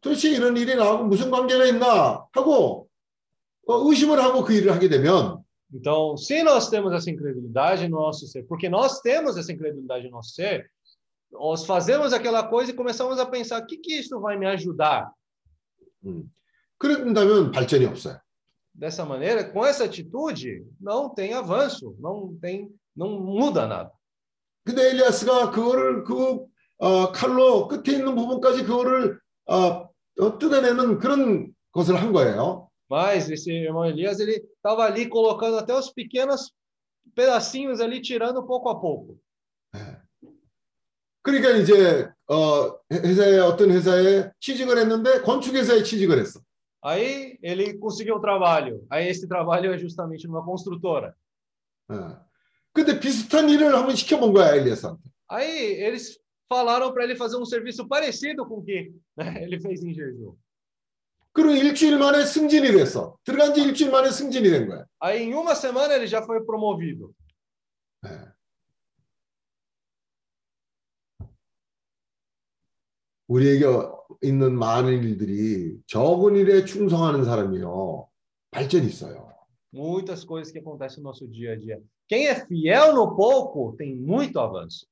[0.00, 2.79] 도대체 이런 일이 나하고 무슨 관계가 있나 하고 어,
[3.69, 5.43] 의심을 하고 그 일을 하게 되면
[5.73, 10.11] Então, se nós temos essa incredulidade no nosso ser, porque nós temos essa incredulidade no
[10.11, 10.71] nosso ser,
[11.31, 15.11] nós fazemos aquela coisa e começamos a pensar: o que, que isso vai me ajudar?
[16.05, 16.31] 음,
[16.77, 18.19] 그런다면 발전이 없어요.
[18.73, 23.91] Dessa maneira, com essa atitude, não tem avanço, não tem, não muda nada.
[24.63, 26.45] 근데 엘리아스가 그거를 그
[26.77, 29.89] 어, 칼로 끝에 있는 부분까지 그거를 어,
[30.19, 32.68] 어, 뜯어내는 그런 것을 한 거예요.
[32.89, 36.53] Mas esse irmão Elias, ele estava ali colocando até os pequenos
[37.15, 39.19] pedacinhos ali, tirando pouco a pouco.
[41.23, 46.39] 그러니까 이제 어, 회사에 어떤 회사에 취직을 했는데 건축 회사에 취직을 했어.
[46.83, 48.85] Aí ele conseguiu o trabalho.
[48.91, 51.15] Aí esse trabalho é justamente numa construtora.
[51.89, 52.19] 어.
[52.73, 55.01] 근데 비슷한 일을 한번 시켜본 거야 엘리아스한테.
[55.29, 59.83] Aí eles falaram para ele fazer um serviço parecido com o que né, ele fez
[59.83, 60.37] em Jeju.
[61.32, 63.16] 그리고 일주일 만에 승진이 됐어.
[63.24, 64.84] 들어간 지 일주일 만에 승진이 된 거야.
[65.00, 67.12] Aí em uma semana ele já foi promovido.
[73.28, 73.64] 우리에게
[74.22, 78.08] 있는 많은 일들이 적은 일에 충성하는 사람이요
[78.50, 79.30] 발전이 있어요.
[79.72, 81.80] Muitas coisas que acontecem no nosso dia a dia.
[82.08, 84.84] Quem é fiel no pouco tem muito avanço.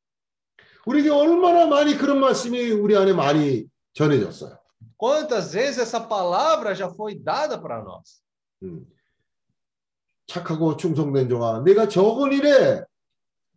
[0.86, 4.56] 우리에게 얼마나 많이 그런 말씀이 우리 안에 많이 전해졌어요.
[4.97, 8.21] Quantas vezes essa palavra já foi dada para nós?
[8.61, 8.85] 음.
[10.27, 12.84] 착하고 충성된 종아, 내가 적은 일에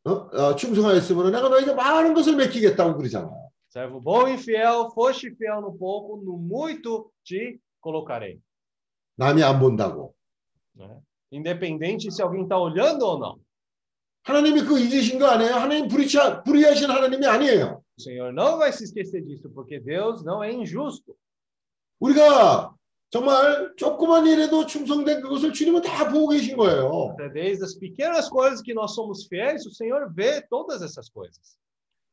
[0.04, 0.10] 어?
[0.10, 3.30] 어, 충성하였으면 내가 너에게 많은 것을 맡기겠다고 그러잖아.
[3.68, 8.40] Servo bom e fiel, foste fiel no pouco, no muito te colocarei.
[9.16, 10.14] 남이 안 본다고.
[10.76, 11.00] né?
[11.32, 13.36] Independente se alguém está olhando ou não.
[14.24, 15.54] 하나님이 그 잊으신 거 아니에요?
[15.54, 17.79] 하나님 불의치- 불의하신 하나님이 아니에요.
[18.00, 21.16] O Senhor não vai se esquecer disso, porque Deus não é injusto.
[22.00, 22.74] 우리가
[23.10, 27.14] 정말 조그만 일에도 충성된 그것을 주님은 다 보고 계신 거예요.
[27.14, 31.56] Até desde as pequenas coisas que nós somos fiéis, o Senhor vê todas essas coisas.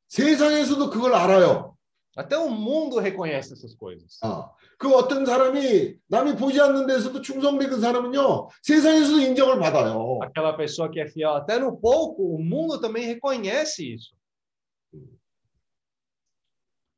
[0.10, 1.76] 세상에서도 그걸 알아요.
[2.16, 4.20] Até o mundo reconhece essas coisas.
[4.22, 10.20] 아, 그 어떤 사람이 남이 보지 않는 데서도 충성된 그 사람은요 세상에서도 인정을 받아요.
[10.22, 14.14] Aquela pessoa que é fiel até no pouco, o mundo também reconhece isso.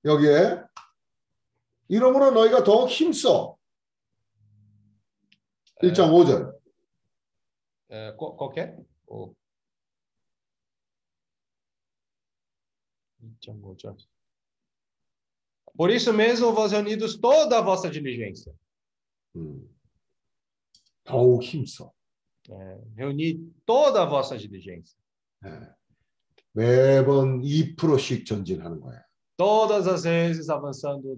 [0.05, 0.63] 여기에
[1.89, 3.57] 이러므로 너희가 더욱 힘써.
[5.83, 6.59] 1장 5절.
[7.91, 8.77] É, qual, qual que é?
[9.09, 9.35] O-
[15.77, 18.53] Por isso mesmo, vós reunidos toda a vossa diligência.
[19.37, 19.67] 음,
[21.05, 21.93] 더욱 힘써.
[22.51, 24.97] É, reunir toda a vossa diligência.
[25.45, 25.75] 예.
[26.53, 29.01] 매번 2%씩 전진하는 거예요.
[29.40, 31.18] Todas as vezes avançando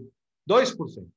[0.50, 1.08] 2%.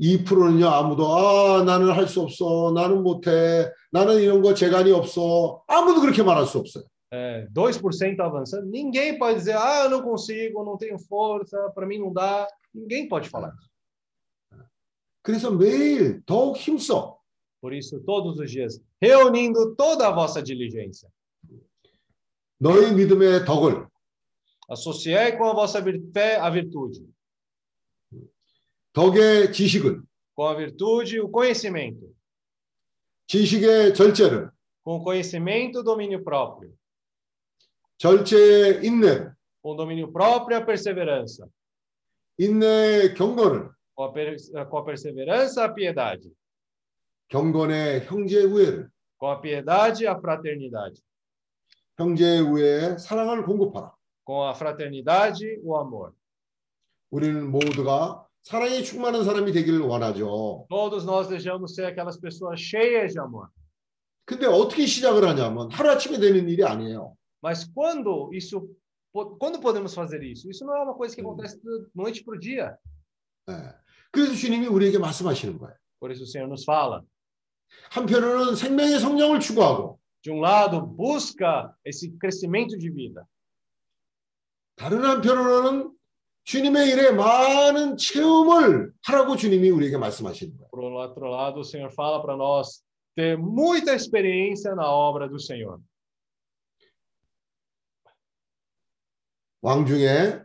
[0.00, 6.00] 2%는요 아무도 아 나는 할 수 없어 나는 못해 나는 이런 거 재간이 없어 아무도
[6.00, 6.84] 그렇게 말할 수 없어요.
[7.12, 8.66] É, 2% avançando.
[8.66, 12.48] Ninguém pode dizer, ah, eu não consigo, não tenho força, para mim não dá.
[12.74, 13.70] Ninguém pode falar isso.
[15.22, 17.16] 그래서 매일 더욱 힘써.
[17.60, 21.08] Por isso, todos os dias, reunindo toda a vossa diligência.
[22.58, 23.86] 너희 믿음의 덕을
[24.68, 27.04] Associai com a vossa vir- fé a virtude.
[28.92, 30.02] 덕의 지식은
[30.36, 32.12] Com a virtude, o conhecimento.
[33.28, 34.50] 지식의 절제를
[34.84, 36.72] Com o conhecimento, o domínio próprio.
[37.98, 41.48] 절제의 인내를 Com o domínio próprio, a perseverança.
[42.38, 44.36] 인내의 경건을, com a, per-
[44.68, 46.28] com a perseverança, a piedade,
[47.28, 51.00] 경건의 형제 우애를, com a piedade, a fraternidade,
[51.96, 53.94] 형제 우애의 사랑을 공급하라.
[54.28, 56.12] com a fraternidade, o amor.
[57.10, 60.66] 우리는 모두가 사랑이 충만한 사람이 되기를 원하죠.
[60.68, 63.48] Todos nós desejamos ser aquelas pessoas cheias de amor.
[64.26, 67.14] 근데 어떻게 시작을 하냐면 하루아침에 되는 일이 아니에요.
[67.42, 68.68] Mas quando isso,
[69.12, 70.50] po- quando podemos fazer isso?
[70.50, 72.76] Isso não é uma coisa que acontece da noite para o dia.
[73.50, 73.74] 예.
[74.10, 75.76] 그래서 주님이 우리에게 말씀하시는 거예요.
[76.00, 77.02] Por isso o Senhor nos fala.
[77.90, 83.26] 한편으로는 생명의 성장을 추구하고 De um lado, busca esse crescimento de vida.
[84.79, 85.93] 다른 한편으로는
[86.45, 90.69] 주님의 일에 많은 체험을 하라고 주님이 우리에게 말씀하시는 거예요.
[90.71, 92.81] Por outro lado, o Senhor fala para nós
[93.13, 95.79] ter muita experiência na obra do Senhor.
[99.61, 100.41] 왕 중에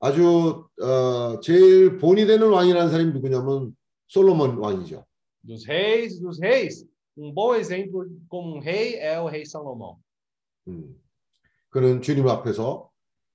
[0.00, 3.76] 아주 어, 제일 본이 되는 왕이라는 사람이 누구냐면
[4.08, 5.06] 솔로몬 왕이죠.
[5.44, 6.84] Dos reis, dos reis.
[7.16, 9.96] Um bom exemplo como um rei é o rei Salomão.
[10.66, 11.00] 음.
[11.70, 12.91] 그는 주님 앞에서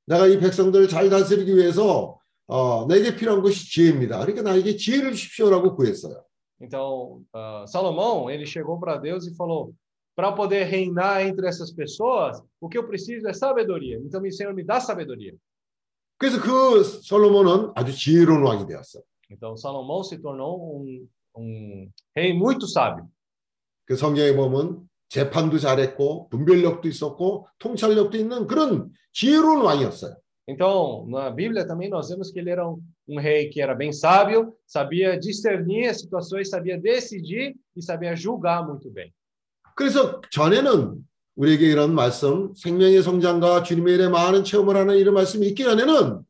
[0.07, 4.19] 내가 이 백성들을 잘 다스리기 위해서 어, 내게 필요한 것이 지혜입니다.
[4.21, 6.23] 그러니까 나에게 지혜를 주십시오라고 구했어요.
[6.61, 9.75] Então, ah, Salomão, ele chegou para Deus e falou:
[10.15, 13.99] para poder reinar entre essas pessoas, o que eu preciso é sabedoria.
[13.99, 15.35] Então, meu Senhor, me dá sabedoria.
[16.19, 19.03] 그래서 그 솔로몬은 아주 지혜로운 왕이 되었어요.
[19.31, 23.09] Então, Salomão se tornou um, um rei muito sábio.
[23.87, 30.16] 그 성경에 보면 재판도 잘했고 분별력도 있었고 통찰력도 있는 그런 지혜로운 왕이었어요.
[30.50, 33.92] Então, na Bíblia também nós vemos que ele era um, um rei que era bem
[33.92, 39.12] sábio, sabia discernir as situações, sabia decidir e sabia julgar muito bem.
[39.76, 41.06] 그래서 전에는
[41.36, 46.22] 우리에게 이런 말씀, 생명의 성장과 주님의 일에 많은 체험을 하는 이런 말씀이 있기 전에는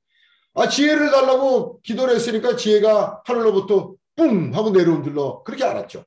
[0.56, 6.04] 아 지혜를 달라고 기도를 했으니까 지혜가 하늘로부터 뿡 하고 내려온 줄로 그렇게 알았죠.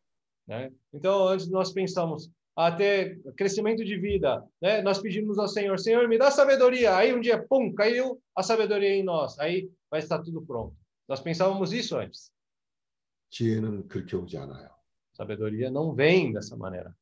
[0.48, 0.68] né?
[0.92, 2.28] Então, antes nós pensamos
[2.59, 4.81] a ter crescimento de vida, né?
[4.81, 6.95] Nós pedimos ao Senhor, Senhor, me dá sabedoria.
[6.95, 9.37] Aí um dia, pum, caiu a sabedoria em nós.
[9.39, 10.75] Aí vai estar tudo pronto.
[11.07, 12.31] Nós pensávamos isso antes.
[13.29, 14.69] 지혜는 그렇게 오지 않아요.
[15.13, 16.93] Sabedoria não vem dessa maneira.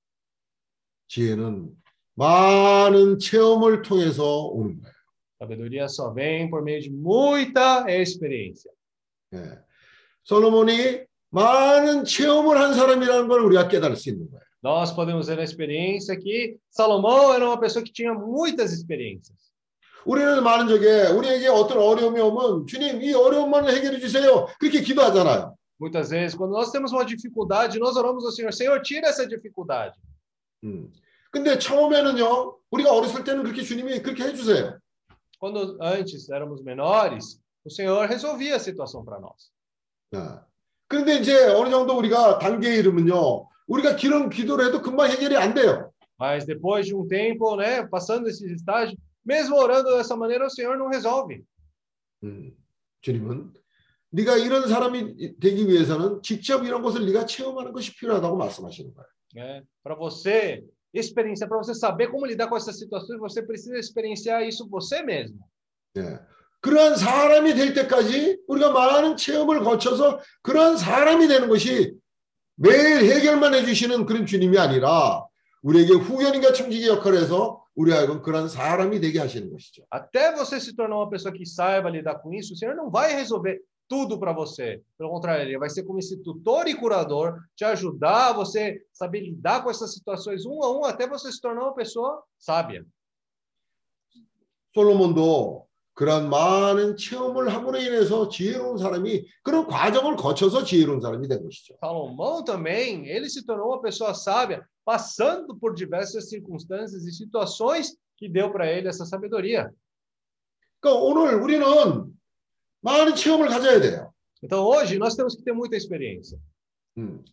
[1.08, 1.70] 지혜는
[2.16, 4.94] 많은 체험을 통해서 오는 거예요.
[5.40, 8.72] Sabedoria só vem por meio de muita experiência.
[9.34, 9.60] 예.
[10.24, 14.44] 솔로몬이 많은 체험을 한 사람이라는 걸 우리가 깨달을 수 있는 거예요.
[14.62, 19.54] Nós podemos ver na experiência que Salomão era uma pessoa que tinha muitas experiências.
[20.06, 24.48] 우리는 많은 적에 우리에게 어떤 어려움이 오면 주님 이 어려움만 해결해 주세요.
[24.60, 25.56] 그렇게 기도하잖아요.
[25.80, 29.96] Muitas vezes, quando nós temos uma dificuldade, nós oramos ao Senhor, Senhor, tira essa dificuldade.
[30.64, 30.92] 음.
[31.32, 34.78] 근데 처음에는요, 우리가 어렸을 때는 그렇게 주님이 그렇게 해주세요.
[35.40, 39.52] Quando antes éramos menores, o Senhor resolvia a situação para nós.
[40.14, 40.46] 아.
[40.88, 45.93] 그런데 이제 어느 정도 우리가 단계에 이르면요, 우리가 기름 기도를 해도 금방 해결이 안 돼요.
[46.19, 50.77] Mas depois de um tempo, né, passando esses estágios, mesmo orando dessa maneira, o Senhor
[50.77, 51.45] não resolve.
[52.25, 52.53] 음.
[53.03, 53.53] 주님은
[54.11, 59.09] 네가 이런 사람이 되기 위해서는 직접 이런 것을 네가 체험하는 것이 필요하다고 말씀하시는 거예요.
[59.35, 59.63] Né?
[59.85, 64.67] Para você experienciar, para você saber como lidar com essas situações, você precisa experienciar isso
[64.69, 65.39] você mesmo.
[65.97, 66.19] 예.
[66.61, 71.95] 그러한 사람이 될 때까지 우리가 많은 체험을 거쳐서 그러한 사람이 되는 것이
[72.58, 75.26] 매일 해결만 해주시는 그런 주님이 아니라
[75.62, 79.84] 우리에게 후견인과 청지기 역할을 해서 우리 하여금 그런 사람이 되게 하시는 것이죠.
[79.90, 83.16] Até você se tornar uma pessoa que saiba lidar com isso, o Senhor não vai
[83.16, 84.82] resolver tudo para você.
[84.98, 89.22] Pelo contrário, ele vai ser como esse tutor e curador, te ajudar a você saber
[89.22, 92.86] lidar com essas situações um a um, até você se tornar uma pessoa sábia.
[94.74, 95.67] 솔로몬도
[95.99, 101.75] 그런 많은 체험을 함으로 인해서 지혜로운 사람이 그런 과정을 거쳐서 지혜로운 사람이 된 것이죠.
[101.81, 108.29] Salomão também, ele se tornou uma pessoa sábia, passando por diversas circunstâncias e situações que
[108.29, 109.73] deu para ele essa sabedoria.
[110.79, 111.67] 그러니까 오늘 우리는
[112.81, 114.15] 많은 체험을 가져야 돼요.
[114.41, 116.39] Então hoje nós temos que ter muita experiência.
[116.97, 117.25] 음.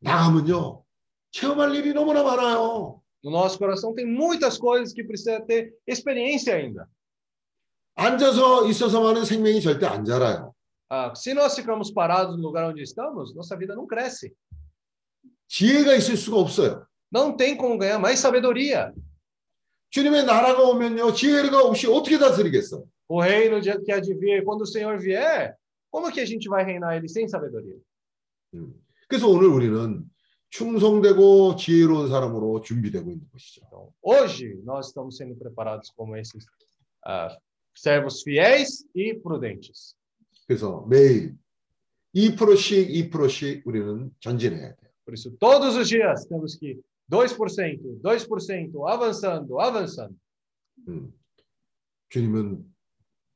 [0.00, 0.82] 나가면요
[1.30, 3.02] 체험할 일이 너무나 많아요.
[3.25, 6.87] No nosso coração tem muitas coisas que precisa ter experiência ainda.
[7.95, 10.53] 앉아서 있어서만은 생명이 절대 안 자라요.
[10.89, 14.33] Ah, se nós ficamos parados no lugar onde estamos, nossa vida não cresce.
[15.47, 16.85] 지혜가 있을 수가 없어요.
[17.11, 18.93] Não tem como ganhar mais sabedoria.
[19.89, 22.83] 주님의 나라가 오면요 지혜가 없이 어떻게 다스리겠어?
[23.09, 25.55] O reino de- que há de vir, quando o Senhor vier,
[25.91, 27.77] como que a gente vai reinar ele sem sabedoria?
[28.55, 28.73] 음.
[29.09, 30.09] 그래서 오늘 우리는
[30.55, 33.61] 충성되고 지혜로운 사람으로 준비되고 있는 것이죠.
[33.65, 36.45] Então, hoje nós estamos sendo preparados como esses
[37.05, 37.35] ah,
[37.73, 39.95] servos fiéis e prudentes.
[40.47, 41.37] 그래서 매일
[42.13, 44.91] 2%씩 2%씩 우리는 전진해야 돼요.
[45.05, 50.15] Por isso, todos os dias temos que 2%, 2%, avançando, avançando.
[50.87, 51.13] 음.
[52.09, 52.65] 주님은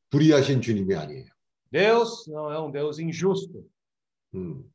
[0.10, 1.26] 불의하신 주님이 아니에요.
[1.72, 3.66] Deus não é um Deus injusto.
[4.34, 4.70] 음.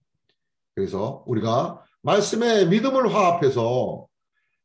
[0.75, 4.07] 그래서 우리가 말씀에 믿음을 화합해서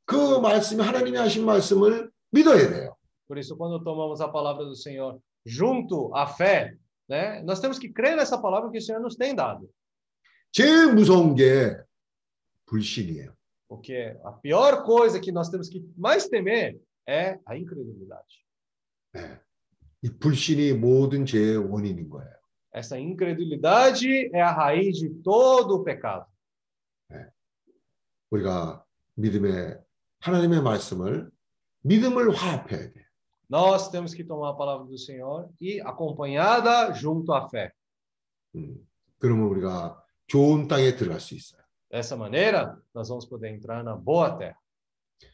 [0.06, 2.96] 그 말씀이 하나님이 하신 말씀을 믿어야 돼요.
[3.28, 6.76] Por isso, quando tomamos a palavra do Senhor junto à fé,
[7.10, 9.68] né, nós temos que crer nessa palavra que o Senhor nos tem dado.
[10.52, 11.76] 제일 무서운 게
[12.66, 13.34] 불신이에요.
[13.68, 18.46] Porque a pior coisa que nós temos que mais temer é a incredulidade.
[19.14, 19.40] 네.
[20.02, 22.32] 이 불신이 모든 죄의 원인인 거예요.
[22.72, 26.26] Essa incredulidade é a raiz de todo o pecado.
[28.30, 28.84] 우리가
[29.16, 29.78] 믿음의
[30.20, 31.30] 하나님의 말씀을
[31.82, 33.06] 믿음을 화합해야 돼요.
[33.50, 37.70] Nós temos que tomar a palavra do Senhor e acompanhada junto à fé.
[38.56, 38.76] 음.
[39.20, 41.62] 그러면 우리가 좋은 땅에 들어갈 수 있어요.
[41.92, 44.58] Dessa maneira, nós vamos poder entrar na boa terra.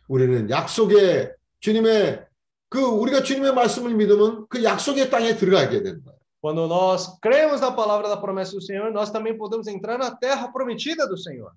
[0.07, 2.25] 우리는 약속의 주님의
[2.69, 6.19] 그 우리가 주님의 말씀을 믿으면 그 약속의 땅에 들어가게 되는 거예요.
[6.41, 10.51] Quando nós cremos na palavra da promessa do Senhor, nós também podemos entrar na terra
[10.51, 11.51] prometida do Senhor.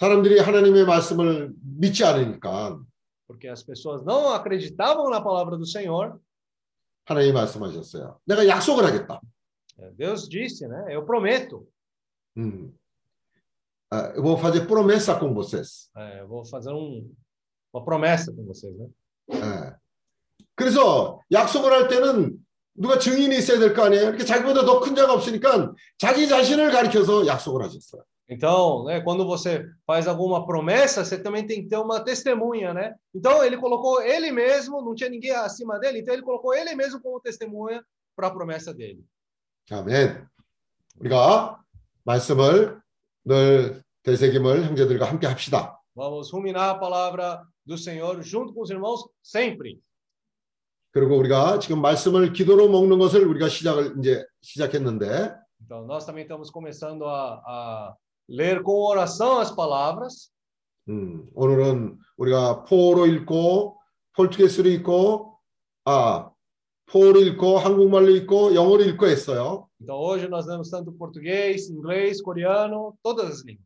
[0.00, 2.80] 사람들이 하나님의 말씀을 믿지 않으니까
[3.28, 6.18] Porque as pessoas não acreditavam na palavra do Senhor.
[7.06, 8.18] 하나님이 말씀하셨어요.
[8.24, 9.20] 내가 약속을 하겠다.
[9.96, 10.86] Deus disse, né?
[10.94, 11.66] Eu prometo.
[12.36, 12.72] 음.
[13.92, 15.90] Ah, eu vou fazer promessa com vocês.
[15.96, 17.12] É, eu vou fazer um,
[17.72, 18.88] uma promessa com vocês, né?
[19.32, 19.74] 예.
[20.56, 22.36] 그래서 약속을 할 때는
[22.74, 24.08] 누가 증인이 있어야 될 거 아니에요.
[24.08, 28.02] 이렇게 자기보다 더 큰 자가 없으니까 자기 자신을 가리켜서 약속을 하셨어요.
[28.29, 32.95] Então, né, quando você faz alguma promessa, você também tem que ter uma testemunha, né?
[33.13, 36.99] Então, ele colocou ele mesmo, não tinha ninguém acima dele, então ele colocou ele mesmo
[37.01, 37.83] como testemunha
[38.15, 39.03] para a promessa dele.
[39.71, 40.27] 아멘.
[40.99, 41.59] 우리가
[42.03, 42.79] 말씀을
[43.25, 45.81] 늘 되새김을 형제들과 함께 합시다.
[45.95, 49.79] Vamos ruminar a palavra do Senhor junto com os irmãos sempre.
[50.91, 56.51] 그리고 우리가 지금 말씀을 기도로 먹는 것을 우리가 시작을 이제 시작했는데 Então, nós também estamos
[56.51, 57.95] começando a, a
[58.29, 60.31] ler com oração as palavras.
[60.89, 63.77] 음, 오늘은 우리가 포로 읽고
[64.13, 65.37] 포르투게스로 읽고
[65.85, 66.29] 아
[66.85, 69.67] 포로 읽고 한국말로 읽고 영어로 읽고 했어요.
[69.81, 73.65] Então, hoje nós lemos tanto português, inglês, coreano, todas as línguas.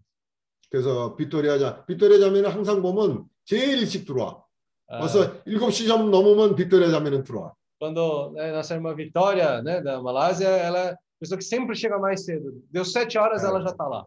[0.70, 4.44] 그래서 빅토리아 자 빅토리아 자매는 항상 보면 제일 일찍 들어와.
[4.92, 7.54] Ah, 벌써 7시 좀 넘으면 빅토리아 자매는 들어와.
[7.80, 11.98] quando né, nossa irmã Vitória, né, da Malásia, ela é a pessoa que sempre chega
[11.98, 12.62] mais cedo.
[12.70, 14.06] Deu sete horas, ela já está lá.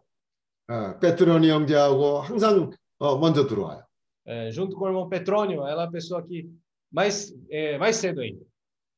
[0.68, 3.82] 어, 페트로니 형제하고 항상 어, 먼저 들어와요.
[4.26, 6.46] É, junto com o irmão Petrônio, ela é a pessoa que
[6.92, 8.44] mais, é, mais cedo ainda.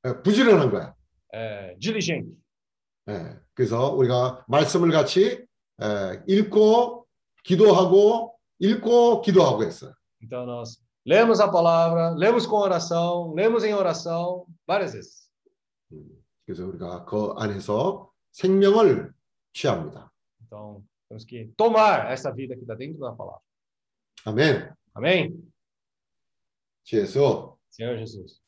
[0.05, 0.95] 예, 부지런한 거야.
[1.33, 2.35] É, diligente.
[3.09, 5.45] 예, 그래서 우리가 말씀을 같이
[5.81, 7.07] 예, 읽고
[7.45, 9.95] 기도하고 읽고 기도하고 했어요.
[10.21, 15.31] Então, nós lemos a palavra, lemos com oração, lemos em oração várias vezes.
[16.45, 19.13] 그래서 우리가 그 안에서 생명을
[19.53, 20.11] 취합니다.
[20.43, 23.41] Então, temos que tomar essa vida que está dentro da palavra.
[24.26, 24.74] 아멘.
[24.94, 25.32] Amém?
[26.84, 27.57] 주 예수.
[27.70, 28.41] Senhor Jesus.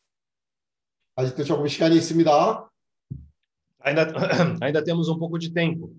[1.16, 2.70] 아직도 조금 시간이 있습니다.
[3.80, 4.08] Ainda,
[4.62, 5.96] ainda temos um pouco de tempo.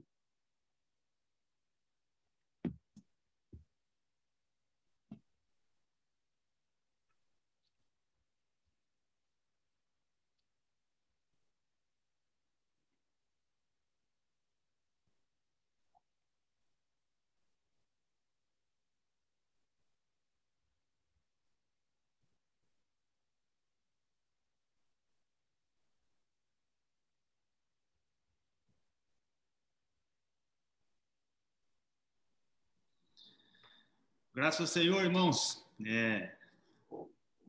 [34.35, 35.63] Graças ao Senhor, irmãos.
[35.85, 36.31] É,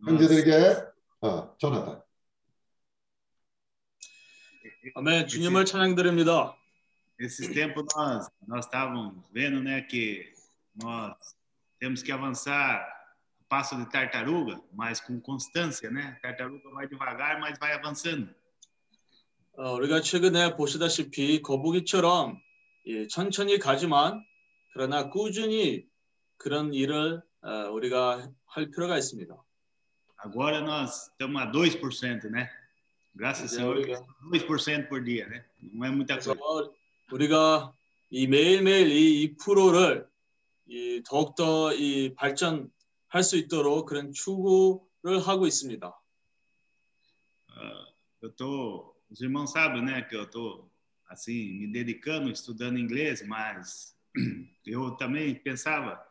[0.06, 0.84] 형제들에게
[1.22, 2.04] 어, 전하다.
[4.94, 5.26] 아멘.
[5.26, 6.54] 주님을 찬양드립니다.
[7.18, 10.30] Esses tempos nós nós estávamos vendo, né, que
[10.74, 11.16] nós
[11.78, 12.84] temos que avançar
[13.48, 16.18] passo de tartaruga, mas com constância, né?
[16.20, 18.28] Tartaruga vai devagar, mas vai avançando.
[19.56, 22.42] 어, 우리가 최근에 보시다시피 거북이처럼
[22.86, 24.22] 예, 천천히 가지만
[24.74, 25.88] 그러나 꾸준히
[26.36, 29.34] 그런 일을 어, 우리가 할 필요가 있습니다.
[30.24, 32.48] Agora nós estamos a 2%, né?
[33.14, 34.02] Graças Senhor, 우리가
[34.32, 35.44] 2% por dia, né?
[35.60, 36.72] Não é muita coisa.
[37.12, 37.72] 우리가
[38.10, 40.08] 이 매일매일 이 2%를
[40.66, 45.92] 이 더욱더 이 발전할 수 있도록 그런 추구를 하고 있습니다.
[48.22, 50.66] eu tô, os irmãos sabem, né, que eu tô
[51.08, 53.94] assim me dedicando estudando inglês, mas
[54.64, 56.02] eu também pensava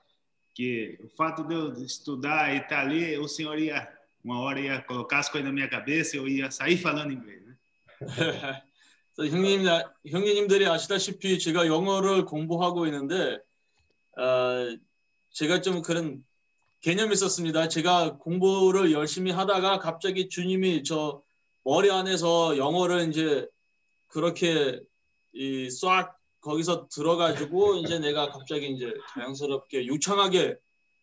[0.54, 3.92] que o fato de eu estudar e estar ali, o senhor ia
[4.24, 7.42] uma hora ia colocar as coisas na minha cabeça e eu ia sair falando inglês,
[7.44, 7.58] né?
[9.16, 9.68] 그래서 형님,
[10.08, 13.40] 형님들이 아시다시피 제가 영어를 공부하고 있는데
[14.18, 14.78] 어,
[15.32, 16.24] 제가 좀 그런
[16.82, 17.68] 개념이 있었습니다.
[17.68, 21.22] 제가 공부를 열심히 하다가 갑자기 주님이 저
[21.64, 23.48] 머리 안에서 영어를 이제
[24.08, 24.82] 그렇게
[25.32, 30.58] 이싹 거기서 들어가지고 이제 내가 갑자기 이제 자연스럽게 유창하게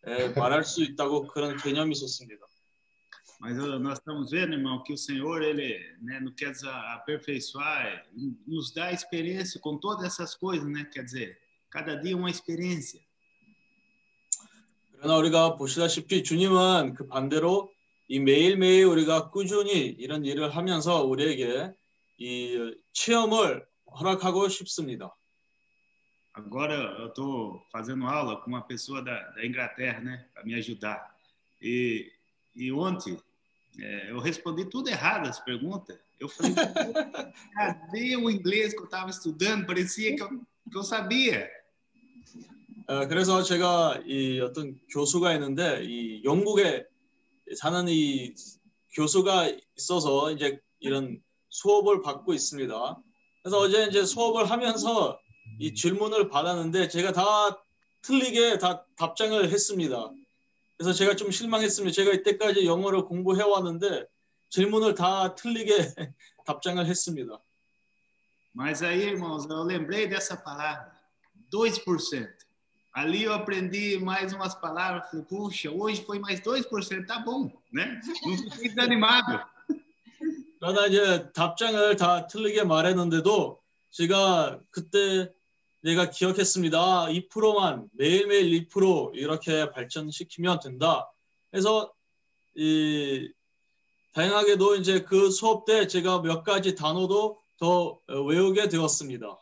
[0.07, 2.45] 예, 말할 수 있다고 그런 개념이 있었습니다.
[3.43, 6.53] Mas uh, nós estamos vendo, irmão, que o Senhor, ele né, não quer
[6.93, 8.05] aperfeiçoar,
[8.45, 10.85] nos dá experiência com todas essas coisas, né?
[10.93, 11.39] Quer dizer,
[11.71, 13.01] cada dia uma experiência.
[14.91, 17.71] 그러나 우리가 보시다시피 주님은 그 반대로
[18.07, 21.73] 이 매일매일 우리가 꾸준히 이런 일을 하면서 우리에게
[22.19, 23.65] 이 체험을
[23.99, 25.15] 허락하고 싶습니다.
[26.40, 31.16] Agora eu estou fazendo aula com uma pessoa da, da Inglaterra, né, para me ajudar.
[31.62, 32.12] E,
[32.54, 33.18] e ontem
[33.78, 35.98] é, eu respondi tudo errado as perguntas.
[36.20, 36.54] Eu falei,
[37.54, 39.66] cadê o inglês que eu estava estudando?
[39.66, 40.28] Parecia que eu,
[40.70, 41.50] que eu sabia.
[42.88, 46.86] 어, 그래서 제가 이 어떤 교수가 있는데 이 영국에
[47.56, 48.32] 사는 이
[48.94, 53.02] 교수가 있어서 이제 이런 수업을 받고 있습니다.
[53.42, 55.18] 그래서 어제 이제 수업을 하면서
[55.61, 57.23] 이 질문을 받았는데 제가 다
[58.01, 60.09] 틀리게 다 답장을 했습니다.
[60.75, 61.93] 그래서 제가 좀 실망했습니다.
[61.93, 64.07] 제가 이때까지 영어를 공부해 왔는데
[64.49, 65.93] 질문을 다 틀리게
[66.45, 67.39] 답장을 했습니다.
[68.55, 70.91] Mas aí, irmãos, eu lembrei dessa palavra,
[71.53, 72.27] 2%.
[72.91, 78.01] Ali eu aprendi mais umas palavras, falei, puxa, hoje foi mais 2%, tá bom, né?
[78.25, 79.45] Não fiquei desanimado.
[80.59, 83.61] 그러나 이제 답장을 다 틀리게 말했는데도
[83.91, 85.31] 제가 그때
[85.81, 87.07] 내가 기억했습니다.
[87.07, 91.11] 2%만 매일매일 2% 이렇게 발전시키면 된다.
[91.49, 91.91] 그래서
[92.55, 93.31] 이
[94.13, 99.37] 다양하게도 이제 그 수업 때 제가 몇 가지 단어도 더 외우게 되었습니다.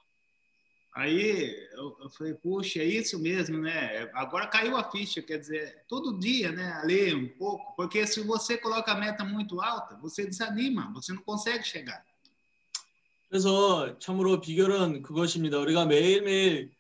[1.00, 4.10] Aí eu, falei, puxa, é isso mesmo, né?
[4.14, 6.82] Agora caiu a ficha, quer dizer, todo dia, né?
[6.84, 11.22] Ler um pouco, porque se você coloca a meta muito alta, você desanima, você não
[11.22, 12.04] consegue chegar.
[13.30, 15.60] 그래서 참으로 비결은 그것입니다.
[15.60, 16.72] 우리가 매일매일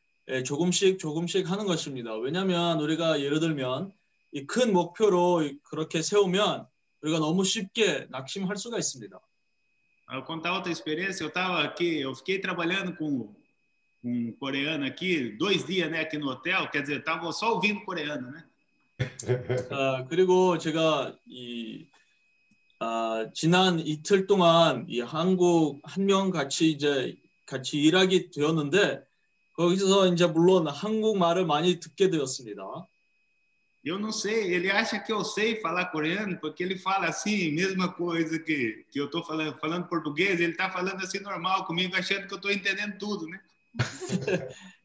[0.45, 2.15] 조금씩 조금씩 하는 것입니다.
[2.15, 3.91] 왜냐하면 우리가 예를 들면
[4.31, 6.65] 이 큰 목표로 그렇게 세우면
[7.01, 9.19] 우리가 너무 쉽게 낙심할 수가 있습니다.
[10.11, 13.31] Eu contar outra experiência, eu estava aqui, eu fiquei trabalhando com
[14.03, 17.85] um coreano aqui, dois dias, né, aqui no hotel, quer dizer, eu estava só ouvindo
[17.85, 18.43] coreano, né?
[19.69, 21.85] 아, 그리고 제가 이
[22.80, 29.03] 아, 지난 이틀 동안 이 한국 한 명 같이 이제 같이 일하게 되었는데
[29.53, 32.88] 거기서 이제 물론 한국말을 많이 듣게 되었습니다.
[33.85, 37.88] Eu não sei, ele acha que eu sei falar coreano porque ele fala assim, mesma
[37.93, 42.27] coisa que, que eu estou falando, falando português, ele está falando assim normal comigo, achando
[42.27, 43.39] que eu estou entendendo tudo, né?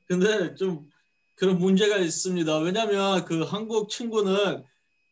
[0.07, 0.89] 근데 좀
[1.35, 2.59] 그런 문제가 있습니다.
[2.59, 4.62] 왜냐하면 그 한국 친구는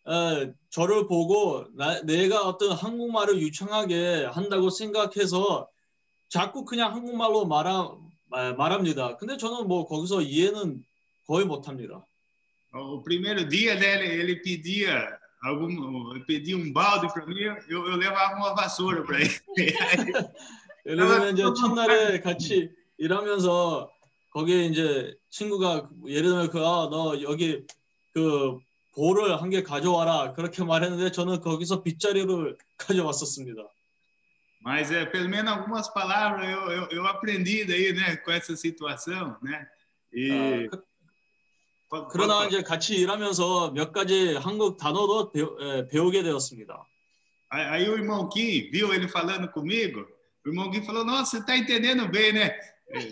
[0.05, 5.69] 어, 저를 보고 나, 내가 어떤 한국말을 유창하게 한다고 생각해서
[6.29, 7.95] 자꾸 그냥 한국말로 말하,
[8.31, 9.17] 말합니다.
[9.19, 10.85] 근데 저는 뭐 거기서 이해는
[11.27, 12.05] 거의 못합니다.
[12.75, 15.07] O primeiro dia dele, ele pedia
[15.43, 19.29] algum, pedia um balde para mim, eu, eu levava uma vassoura para ele.
[20.87, 23.91] 예를 들면 이제 첫날에 같이 일하면서
[24.31, 27.65] 거기에 이제 친구가 예를 들면 그너 여기
[28.15, 28.59] 그
[28.95, 33.63] 볼을 한 개 가져와라 그렇게 말했는데 저는 거기서 빗자루를 가져왔었습니다.
[34.65, 39.37] Mas é, pelo menos algumas palavras eu, eu, eu aprendi daí, né, com essa situação,
[39.43, 39.67] né?
[40.13, 46.87] E 아, 그, 그러나 이제 같이 일하면서 몇 가지 한국 단어도 배우, 에, 배우게 되었습니다.
[47.51, 50.07] Aí o irmão Kim viu ele falando comigo,
[50.47, 52.57] o irmão Kim falou, nossa, você está entendendo bem, né?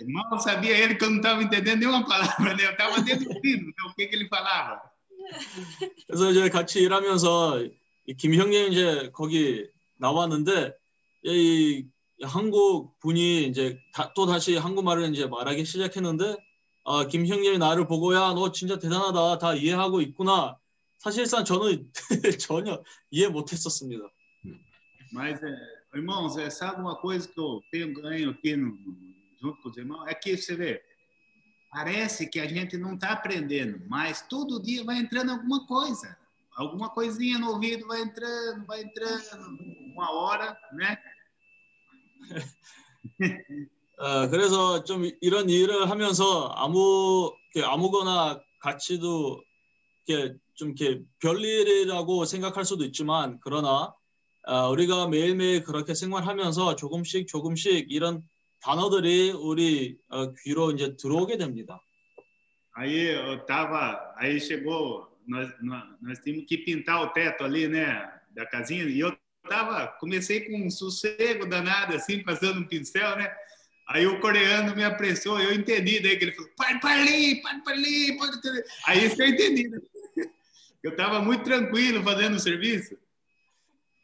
[0.06, 2.64] Mal sabia ele que eu não estava entendendo nenhuma palavra, né?
[2.64, 4.89] Eu estava dentro do ouvido, então, o que, que ele falava.
[6.06, 7.64] 그래서 이제 같이 일하면서
[8.18, 10.74] 김 형님 이제 거기 나왔는데
[11.24, 11.84] 이
[12.22, 16.36] 한국 분이 이제 다, 또 다시 한국말을 이제 말하기 시작했는데
[16.84, 19.38] 아, 김 형님이 나를 보고 야 너 진짜 대단하다.
[19.38, 20.58] 다 이해하고 있구나.
[20.98, 21.90] 사실상 저는
[22.40, 24.04] 전혀 이해 못했었습니다.
[25.12, 25.40] Mas
[25.94, 28.76] irmãos, é, sabe uma coisa que eu tenho ganho aqui no,
[29.40, 30.06] junto com os irmãos?
[30.06, 30.80] É que você vê
[31.70, 36.16] parece que a gente não está aprendendo, mas todo dia vai entrando alguma coisa.
[36.56, 39.22] Alguma coisinha no ouvido vai entrando, vai entrando,
[39.94, 40.98] uma hora, né?
[43.98, 47.34] 어, 그래서 좀 이런 일을 하면서 아무
[47.64, 49.42] 아무거나 가치도
[50.06, 53.94] 이렇게 좀 이렇게 별일이라고 생각할 수도 있지만 그러나
[54.46, 58.22] 어, 우리가 매일매일 그렇게 생활하면서 조금씩 조금씩 이런
[58.61, 61.79] 단어들이 우리 어, 귀로 이제 들어오게 됩니다.
[62.77, 68.11] Aí eu tava, aí chegou, nós, nós, nós tínhamos que pintar o teto ali, né,
[68.31, 69.17] da casinha, e eu
[69.47, 73.33] tava, comecei com um sossego danado, assim, passando um pincel, né,
[73.87, 77.63] aí o coreano me apressou, eu entendi, daí que ele falou, pare para ali, pare
[77.63, 79.79] para ali, pare para ali, aí isso eu entendi, né?
[80.83, 82.97] eu tava muito tranquilo fazendo o serviço.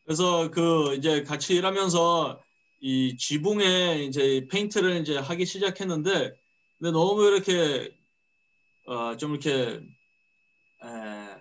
[0.05, 2.41] 그래서 그 이제 같이 일하면서
[2.88, 6.38] 이 지붕에 이제 페인트를 이제 하기 시작했는데
[6.78, 7.92] 근데 너무 이렇게
[8.86, 9.80] 어, 좀 이렇게
[10.84, 11.36] 에,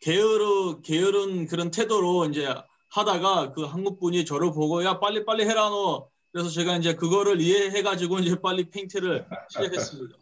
[0.00, 2.46] 게으르 게으른 그런 태도로 이제
[2.90, 7.40] 하다가 그 한국 분이 저를 보고 야 빨리 빨리 해라 너 그래서 제가 이제 그거를
[7.40, 10.18] 이해해 가지고 이제 빨리 페인트를 시작했습니다.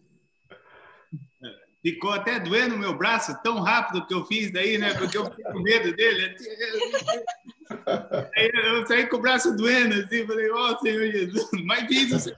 [1.80, 4.94] Ficou até doendo meu braço, tão rápido que eu fiz daí, né?
[4.94, 6.34] Porque eu fiquei com medo dele.
[8.35, 12.11] Aí eu saí com o braço doendo, assim, falei, ó oh, Senhor Jesus, mas fiz
[12.11, 12.35] isso.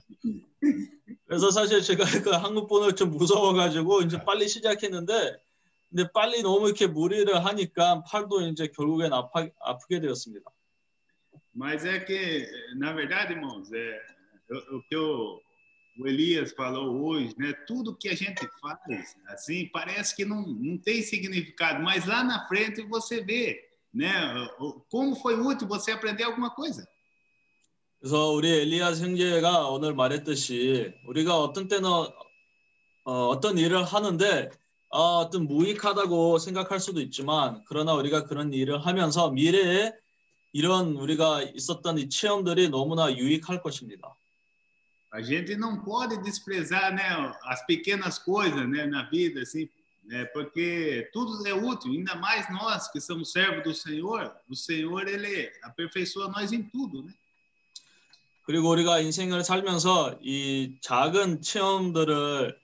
[1.26, 5.36] 그래서 사실 제가 그 한국 분을 좀 무서워가지고 이제 빨리 시작했는데,
[5.90, 10.50] 근데 빨리 너무 이렇게 무리를 하니까 팔도 이제 결국엔 아파, 아프게 되었습니다.
[11.54, 12.46] Mas é que,
[12.76, 14.02] na verdade, irmãos, é,
[14.72, 15.40] o que eu
[15.98, 17.54] o Elias falou hoje, né?
[17.66, 22.46] Tudo que a gente faz, assim, parece que não, não tem significado, mas lá na
[22.46, 24.11] frente você vê, Né?
[24.89, 26.87] Como foi útil você aprender alguma coisa.
[27.99, 34.49] 그래서 우리 엘리야 형제가 오늘 말했듯이 우리가 어떤 때는 어, 어떤 일을 하는데
[34.89, 39.93] 어, 어떤 무익하다고 생각할 수도 있지만 그러나 우리가 그런 일을 하면서 미래에
[40.51, 44.15] 이런 우리가 있었던 이 체험들이 너무나 유익할 것입니다.
[45.13, 47.03] A gente não pode desprezar, né,
[47.43, 49.67] as pequenas coisas, né, na vida, assim,
[50.11, 51.93] né, porque tudo é útil.
[51.93, 54.35] Ainda mais nós que somos servos do Senhor.
[54.49, 57.13] O Senhor ele aperfeiçoa nós em tudo, né?
[58.43, 62.59] 그리고 우리가 인생을 살면서 이 작은 체험들을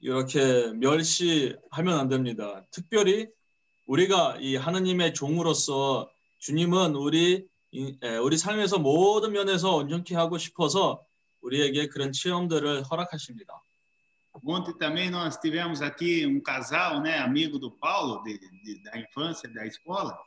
[0.00, 2.64] 이렇게 멸시하면 안 됩니다.
[2.72, 3.28] 특별히
[3.86, 6.10] 우리가 이 하느님의 종으로서
[6.40, 7.46] 주님은 우리
[8.22, 11.04] 우리 삶에서 모든 면에서 온전케 하고 싶어서
[11.42, 13.62] 우리에게 그런 체험들을 허락하십니다.
[14.43, 19.49] Ontem também nós tivemos aqui um casal, né, amigo do Paulo, de, de, da infância,
[19.49, 20.17] da escola,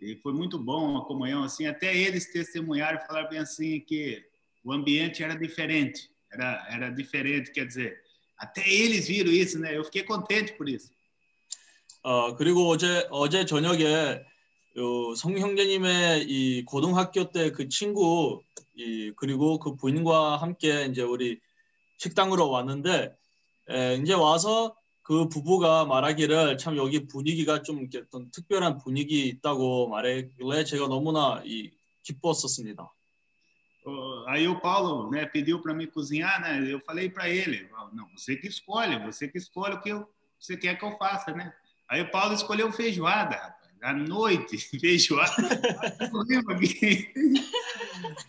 [0.00, 4.24] e foi muito bom a comunhão, assim, até eles testemunharam e falaram bem assim que
[4.64, 7.96] o ambiente era diferente, era, era diferente, quer dizer,
[8.38, 10.90] até eles viram isso, né, eu fiquei contente por isso.
[12.02, 14.20] 어, 그리고 어제, 어제 저녁에
[14.76, 18.42] 요 성형제님의 이 고등학교 때 그 친구
[18.74, 21.40] 이 그리고 그 부인과 함께 이제 우리
[21.98, 23.16] 식당으로 왔는데
[23.69, 29.87] 에, 이제 와서 그 부부가 말하기를 참 여기 분위기가 좀 이렇게 어떤 특별한 분위기 있다고
[29.89, 31.71] 말했길래 제가 너무나 이
[32.03, 32.91] 기뻤었습니다.
[33.85, 36.61] Uh, aí o Paulo né, pediu para me cozinhar, né?
[36.71, 40.05] Eu falei para ele, não, você que escolhe, você que escolhe o que eu,
[40.37, 41.51] você quer que eu faça, né?
[41.87, 43.59] Aí o Paulo escolheu feijoada, rapaz.
[43.81, 45.33] à noite feijoada.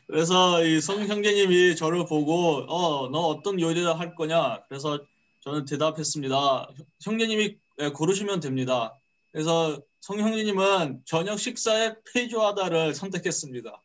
[0.06, 5.00] 그래서 이 성 형제님이 저를 보고 어너 어떤 요리를 할 거냐 그래서
[5.40, 6.68] 저는 대답했습니다.
[7.02, 7.58] 형제님이
[7.94, 8.94] 고르시면 됩니다.
[9.32, 13.82] 그래서 성 형제님은 저녁 식사에 페이조하다를 선택했습니다.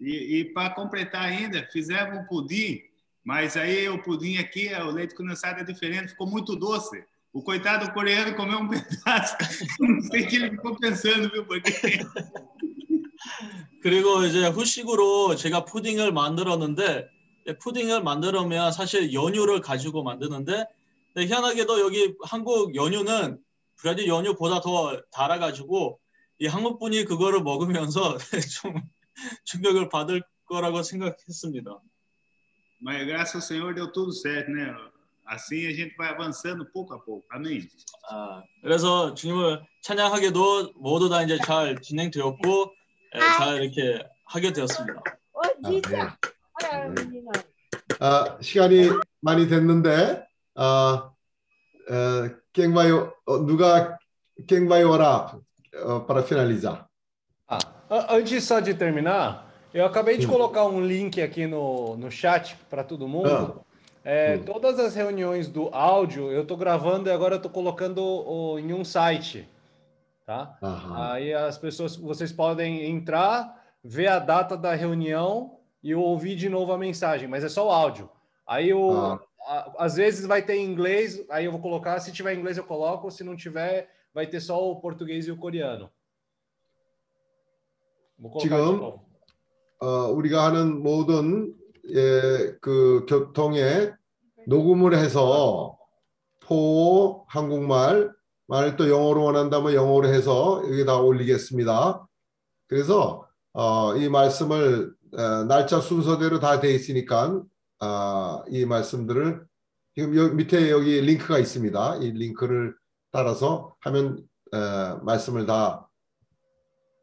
[0.00, 2.82] E, e para completar ainda, fizemos um pudim,
[3.24, 7.04] mas aí o pudim aqui, o leite condensado é diferente, ficou muito doce.
[7.32, 9.36] O coitado coreano comeu um pedaço.
[9.78, 11.46] Não sei o que ele ficou pensando, viu?
[11.46, 11.72] Porque...
[13.80, 17.08] 그리고 이제 후식으로 제가 푸딩을 만들었는데
[17.60, 20.66] 푸딩을 만들면 사실 연유를 가지고 만드는데
[21.16, 23.38] 희한하게도 여기 한국 연유는
[23.76, 25.98] 브라질 연유보다 더 달아가지고
[26.38, 28.16] 이 한국 분이 그거를 먹으면서
[28.62, 28.74] 좀
[29.44, 31.80] 충격을 받을 거라고 생각했습니다.
[32.84, 34.74] Mas graças ao Senhor deu tudo certo, né?
[35.24, 37.24] Assim a gente vai avançando pouco a pouco.
[37.30, 37.68] Amém.
[38.10, 42.74] 아, 그래서 주님을 찬양하게도 모두 다 이제 잘 진행되었고
[43.14, 45.00] 에, 잘 이렇게 하게 되었습니다.
[45.04, 45.80] 아, 네.
[47.99, 48.89] 아, 시간이
[49.21, 50.25] 많이 됐는데
[50.55, 51.11] 아,
[51.89, 53.97] 어, quem vai 어, 누가
[54.45, 55.39] quem vai orar
[55.83, 56.87] uh, para finalizar?
[57.47, 57.59] Ah,
[58.15, 62.83] antes só de terminar, eu acabei de colocar um link aqui no, no chat para
[62.83, 63.61] todo mundo.
[63.63, 63.67] Ah.
[64.03, 64.43] É, hum.
[64.45, 68.71] Todas as reuniões do áudio eu estou gravando e agora eu estou colocando o, em
[68.71, 69.47] um site,
[70.25, 70.57] tá?
[70.63, 71.11] Aham.
[71.11, 76.49] Aí as pessoas, vocês podem entrar, ver a data da reunião e eu ouvir de
[76.49, 78.09] novo a mensagem, mas é só o áudio.
[78.45, 79.19] Aí eu, Ah.
[79.45, 82.57] a- às vezes vai ter em inglês, aí eu vou colocar, se tiver em inglês
[82.57, 85.89] eu coloco, se não tiver, vai ter só o português e o coreano.
[88.19, 89.07] Vou colocar de 지금 novo.
[89.79, 91.53] 어, 우리가 하는 모든
[91.89, 93.93] 예, 그 교통에
[94.47, 95.77] 녹음을 해서
[96.41, 98.11] 포 한국말
[98.47, 102.07] 만일 또 영어로 원한다면 영어로 해서 여기다 올리겠습니다.
[102.67, 105.00] 그래서 어, 이 말씀을 어,
[105.47, 107.43] 날짜 순서대로 다 돼 있으니까
[107.79, 109.45] 아, 이 말씀들을
[109.95, 111.97] 지금 여, 밑에 여기 링크가 있습니다.
[111.97, 112.75] 이 링크를
[113.11, 114.23] 따라서 하면
[114.53, 115.87] 어, 말씀을 다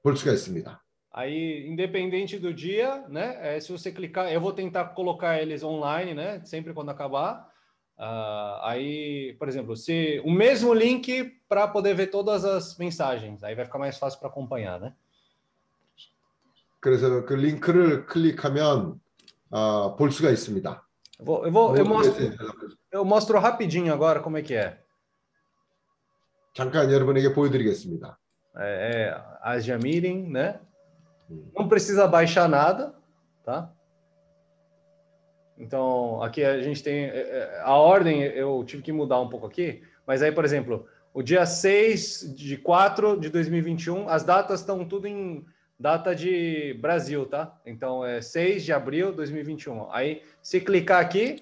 [0.05, 0.81] 볼 수가 있습니다.
[1.16, 3.39] Aí, independente do dia, né?
[3.40, 6.43] é, se você clicar, eu vou tentar colocar eles online, né?
[6.44, 7.48] Sempre quando acabar.
[7.97, 13.55] Ah, aí, por exemplo, se o mesmo link para poder ver todas as mensagens, aí
[13.55, 14.93] vai ficar mais fácil para acompanhar, né?
[16.81, 19.01] 그래서 그 링크를 클릭하면
[19.51, 20.85] 아, 볼 수가 있습니다.
[21.20, 22.36] Eu, vou, eu, vou, eu, 모든 mostro, 메시지를
[22.93, 24.78] eu mostro rapidinho agora como é que é.
[26.55, 28.18] 잠깐 여러분에게 보여드리겠습니다.
[28.56, 30.60] É, é Asia Meeting, né?
[31.56, 32.94] Não precisa baixar nada,
[33.44, 33.72] tá?
[35.56, 39.47] Então, aqui a gente tem é, é, a ordem, eu tive que mudar um pouco
[39.47, 44.85] aqui, mas aí, por exemplo, o dia 6 de 4 de 2021, as datas estão
[44.85, 45.47] tudo em
[45.80, 47.57] data de Brasil, tá?
[47.65, 49.91] Então, é 6 de abril de 2021.
[49.91, 51.41] Aí, se clicar aqui,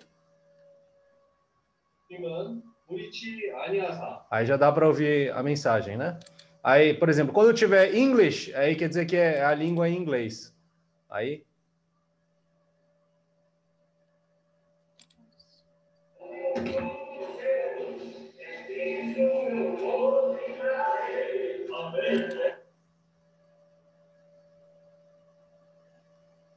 [4.32, 6.18] Aí já dá para ouvir a mensagem, né?
[6.64, 10.56] Aí, por exemplo, quando tiver English, aí quer dizer que é a língua em inglês.
[11.10, 11.44] Aí.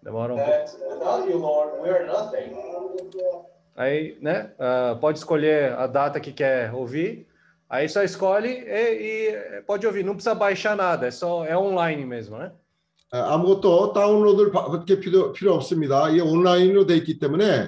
[0.09, 0.93] Demora um pouco.
[0.93, 2.55] Without you, Lord, we are nothing.
[3.75, 4.51] Aí, né?
[4.59, 7.27] ah, pode escolher a data que quer ouvir.
[7.67, 10.05] Aí só escolhe e, e pode ouvir.
[10.05, 11.07] Não precisa baixar nada.
[11.07, 12.51] É só é online mesmo, né?
[13.11, 16.09] 아, 아무것도 다운로드를 받을 필요, 필요 없습니다.
[16.09, 17.67] 이게 온라인으로 돼 있기 때문에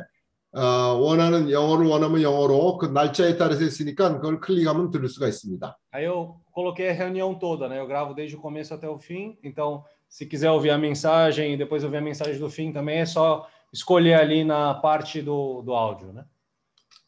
[0.54, 0.62] 어,
[1.00, 5.78] 원하는 영어를 원하면 영어로 그 날짜에 따라서 있으니까 그걸 클릭하면 들을 수가 있습니다.
[5.94, 7.80] Aí eu coloquei a reunião toda, né?
[7.80, 9.38] Eu gravo desde o começo até o fim.
[9.44, 13.06] Então, se quiser ouvir a mensagem e depois ouvir a mensagem do fim também, é
[13.06, 16.26] só escolher ali na parte do, do áudio, né?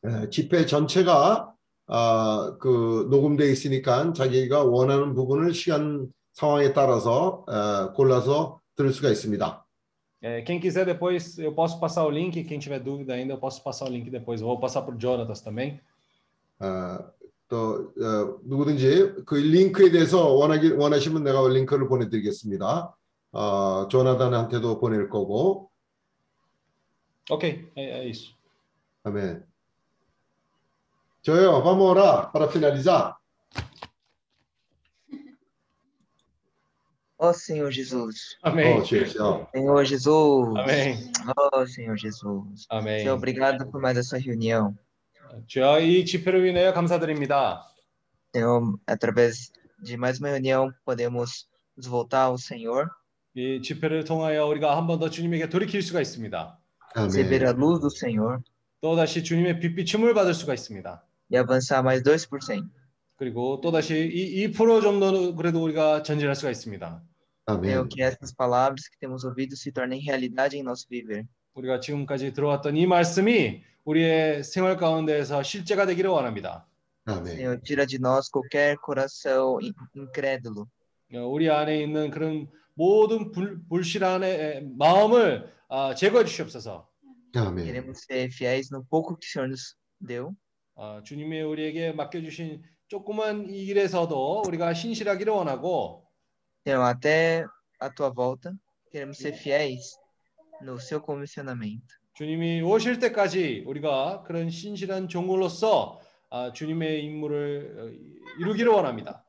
[0.05, 1.53] 예, 집회 전체가
[1.87, 9.65] 아, 그 녹음돼 있으니까 자기가 원하는 부분을 시간 상황에 따라서 어, 골라서 들을 수가 있습니다.
[10.21, 12.43] É, quem quiser depois, eu posso passar o link.
[12.43, 14.41] Quem tiver dúvida ainda, eu posso passar o link depois.
[14.41, 15.79] Eu vou passar para o Jonatas também.
[16.59, 17.05] 어,
[17.54, 22.96] 또 어, 누구든지 그 링크에 대해서 원하기 원하시면 내가 링크를 보내드리겠습니다.
[23.30, 25.70] 어, 조나단한테도 보낼 거고.
[27.30, 28.34] É isso.
[29.04, 29.44] 아멘.
[31.22, 33.16] Joel, vamos orar para finalizar.
[37.16, 38.36] Ó Senhor Jesus.
[38.42, 38.78] Amém.
[38.78, 38.84] Oh.
[38.84, 40.56] Senhor Jesus.
[40.58, 41.12] Amém.
[41.36, 42.66] Ó Senhor Jesus.
[42.68, 43.04] Amém.
[43.04, 44.76] Senhor, obrigado por mais essa reunião.
[45.46, 47.62] 주여 이 집회를 위하여 감사드립니다.
[48.34, 49.52] Senhor, através
[49.82, 51.46] de mais uma reunião, podemos
[51.76, 52.88] nos voltar ao Senhor,
[53.36, 56.58] 이 집회를 통하여 우리가 한 번 더 주님에게 돌이킬 수가 있습니다.
[56.96, 58.38] receber a luz do Senhor
[58.80, 61.02] 또 다시 주님의 빛비침을 받을 수가 있습니다.
[61.32, 62.68] e avançar mais 2%.
[63.16, 67.02] 그리고 또 다시 이2% 정도는 그래도 우리가 전진할 수가 있습니다.
[67.48, 71.24] Senhor, que essas palavras que temos ouvido se tornem realidade em nosso viver.
[71.54, 76.66] 우리가 지금까지 들어왔던 이 말씀이 우리의 생활 가운데에서 실제가 되기를 원합니다.
[77.06, 80.66] Senhor, tira de nós qualquer coração in- incrédulo.
[81.12, 86.88] 어, 우리 안에 있는 그런 모든 불, 불신한의 마음을 아, 제거해 주시옵소서.
[87.34, 87.64] 아멘.
[87.66, 90.34] Queremos ser fiéis no pouco que o Senhor nos deu.
[90.76, 96.06] 아, 주님의 우리에게 맡겨 주신 조그만 이 일에서도 우리가 신실하기를 원하고
[96.64, 97.44] Senhor, até
[97.82, 98.54] a tua volta,
[98.90, 99.92] queremos ser fiéis
[100.62, 101.92] no seu comissionamento.
[102.14, 106.00] 주님이 오실 때까지 우리가 그런 신실한 종으로서
[106.30, 109.24] 아, 주님의 임무를 어, 이루기를 원합니다.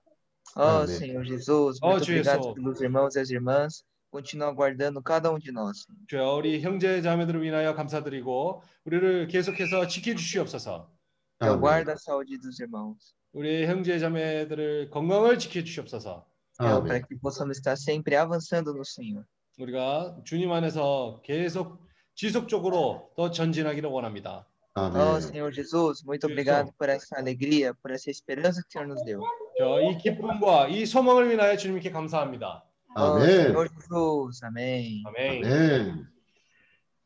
[0.56, 0.96] Ó Amém.
[0.96, 2.54] Senhor Jesus, Ó, muito obrigado Jesus.
[2.56, 3.84] pelos irmãos e as irmãs.
[4.12, 5.86] Continua guardando cada um de nós.
[6.08, 10.88] 주여 우리 형제 자매들을 위하여 감사드리고 우리를 계속해서 지켜 주시옵소서.
[11.42, 13.16] Senhor, guarda a saúde dos irmãos.
[13.34, 16.26] 우리 형제 자매들을 건강을 지켜 주시옵소서.
[16.58, 19.26] Senhor, para que possamos estar sempre avançando no Senhor.
[19.58, 24.46] 우리가 주님 안에서 계속 지속적으로 더 전진하기를 원합니다.
[24.78, 29.04] Ó Senhor Jesus, muito obrigado por essa alegria, por essa esperança que o Senhor nos
[29.06, 29.22] deu.
[29.58, 32.64] 저 이 기쁨과 이 소망을 위하여 주님께 감사합니다.
[32.96, 33.54] 아멘.
[33.54, 35.04] Senhor Jesus, amém.
[35.06, 35.46] 아멘.
[35.46, 36.08] 아멘.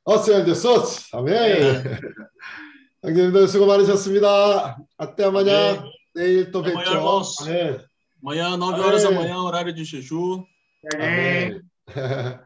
[0.05, 1.13] Ó Senhor Jesus.
[1.13, 1.83] Amém.
[3.03, 4.77] 형님들 수고 많으셨습니다.
[4.97, 5.83] Até amanhã.
[6.15, 6.79] 내일 또 뵙죠.
[6.79, 7.35] amanhã, irmãos.
[7.41, 7.79] 아멘.
[8.23, 9.19] Amanhã, 9 horas da Amém.
[9.21, 10.43] manhã, horário de Jeju.
[10.95, 12.41] 아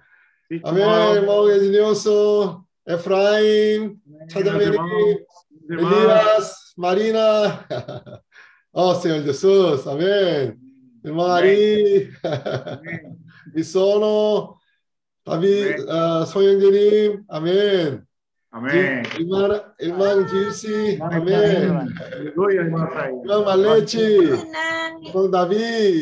[0.64, 3.98] Amém, irmão Ednilson, Efraim,
[4.30, 4.78] Chadamiri,
[5.70, 7.66] Elias, Marina.
[8.74, 10.58] Ó oh, Senhor Jesus, amém.
[11.04, 12.12] Irmã Ari,
[13.54, 14.56] Bisono,
[15.26, 18.02] Davi, uh, ah, Soyangiri, amém.
[18.52, 19.02] Amém.
[19.20, 21.34] Irmã, irmã Gilce, amém.
[22.36, 26.02] Irmã Malete, irmão Davi.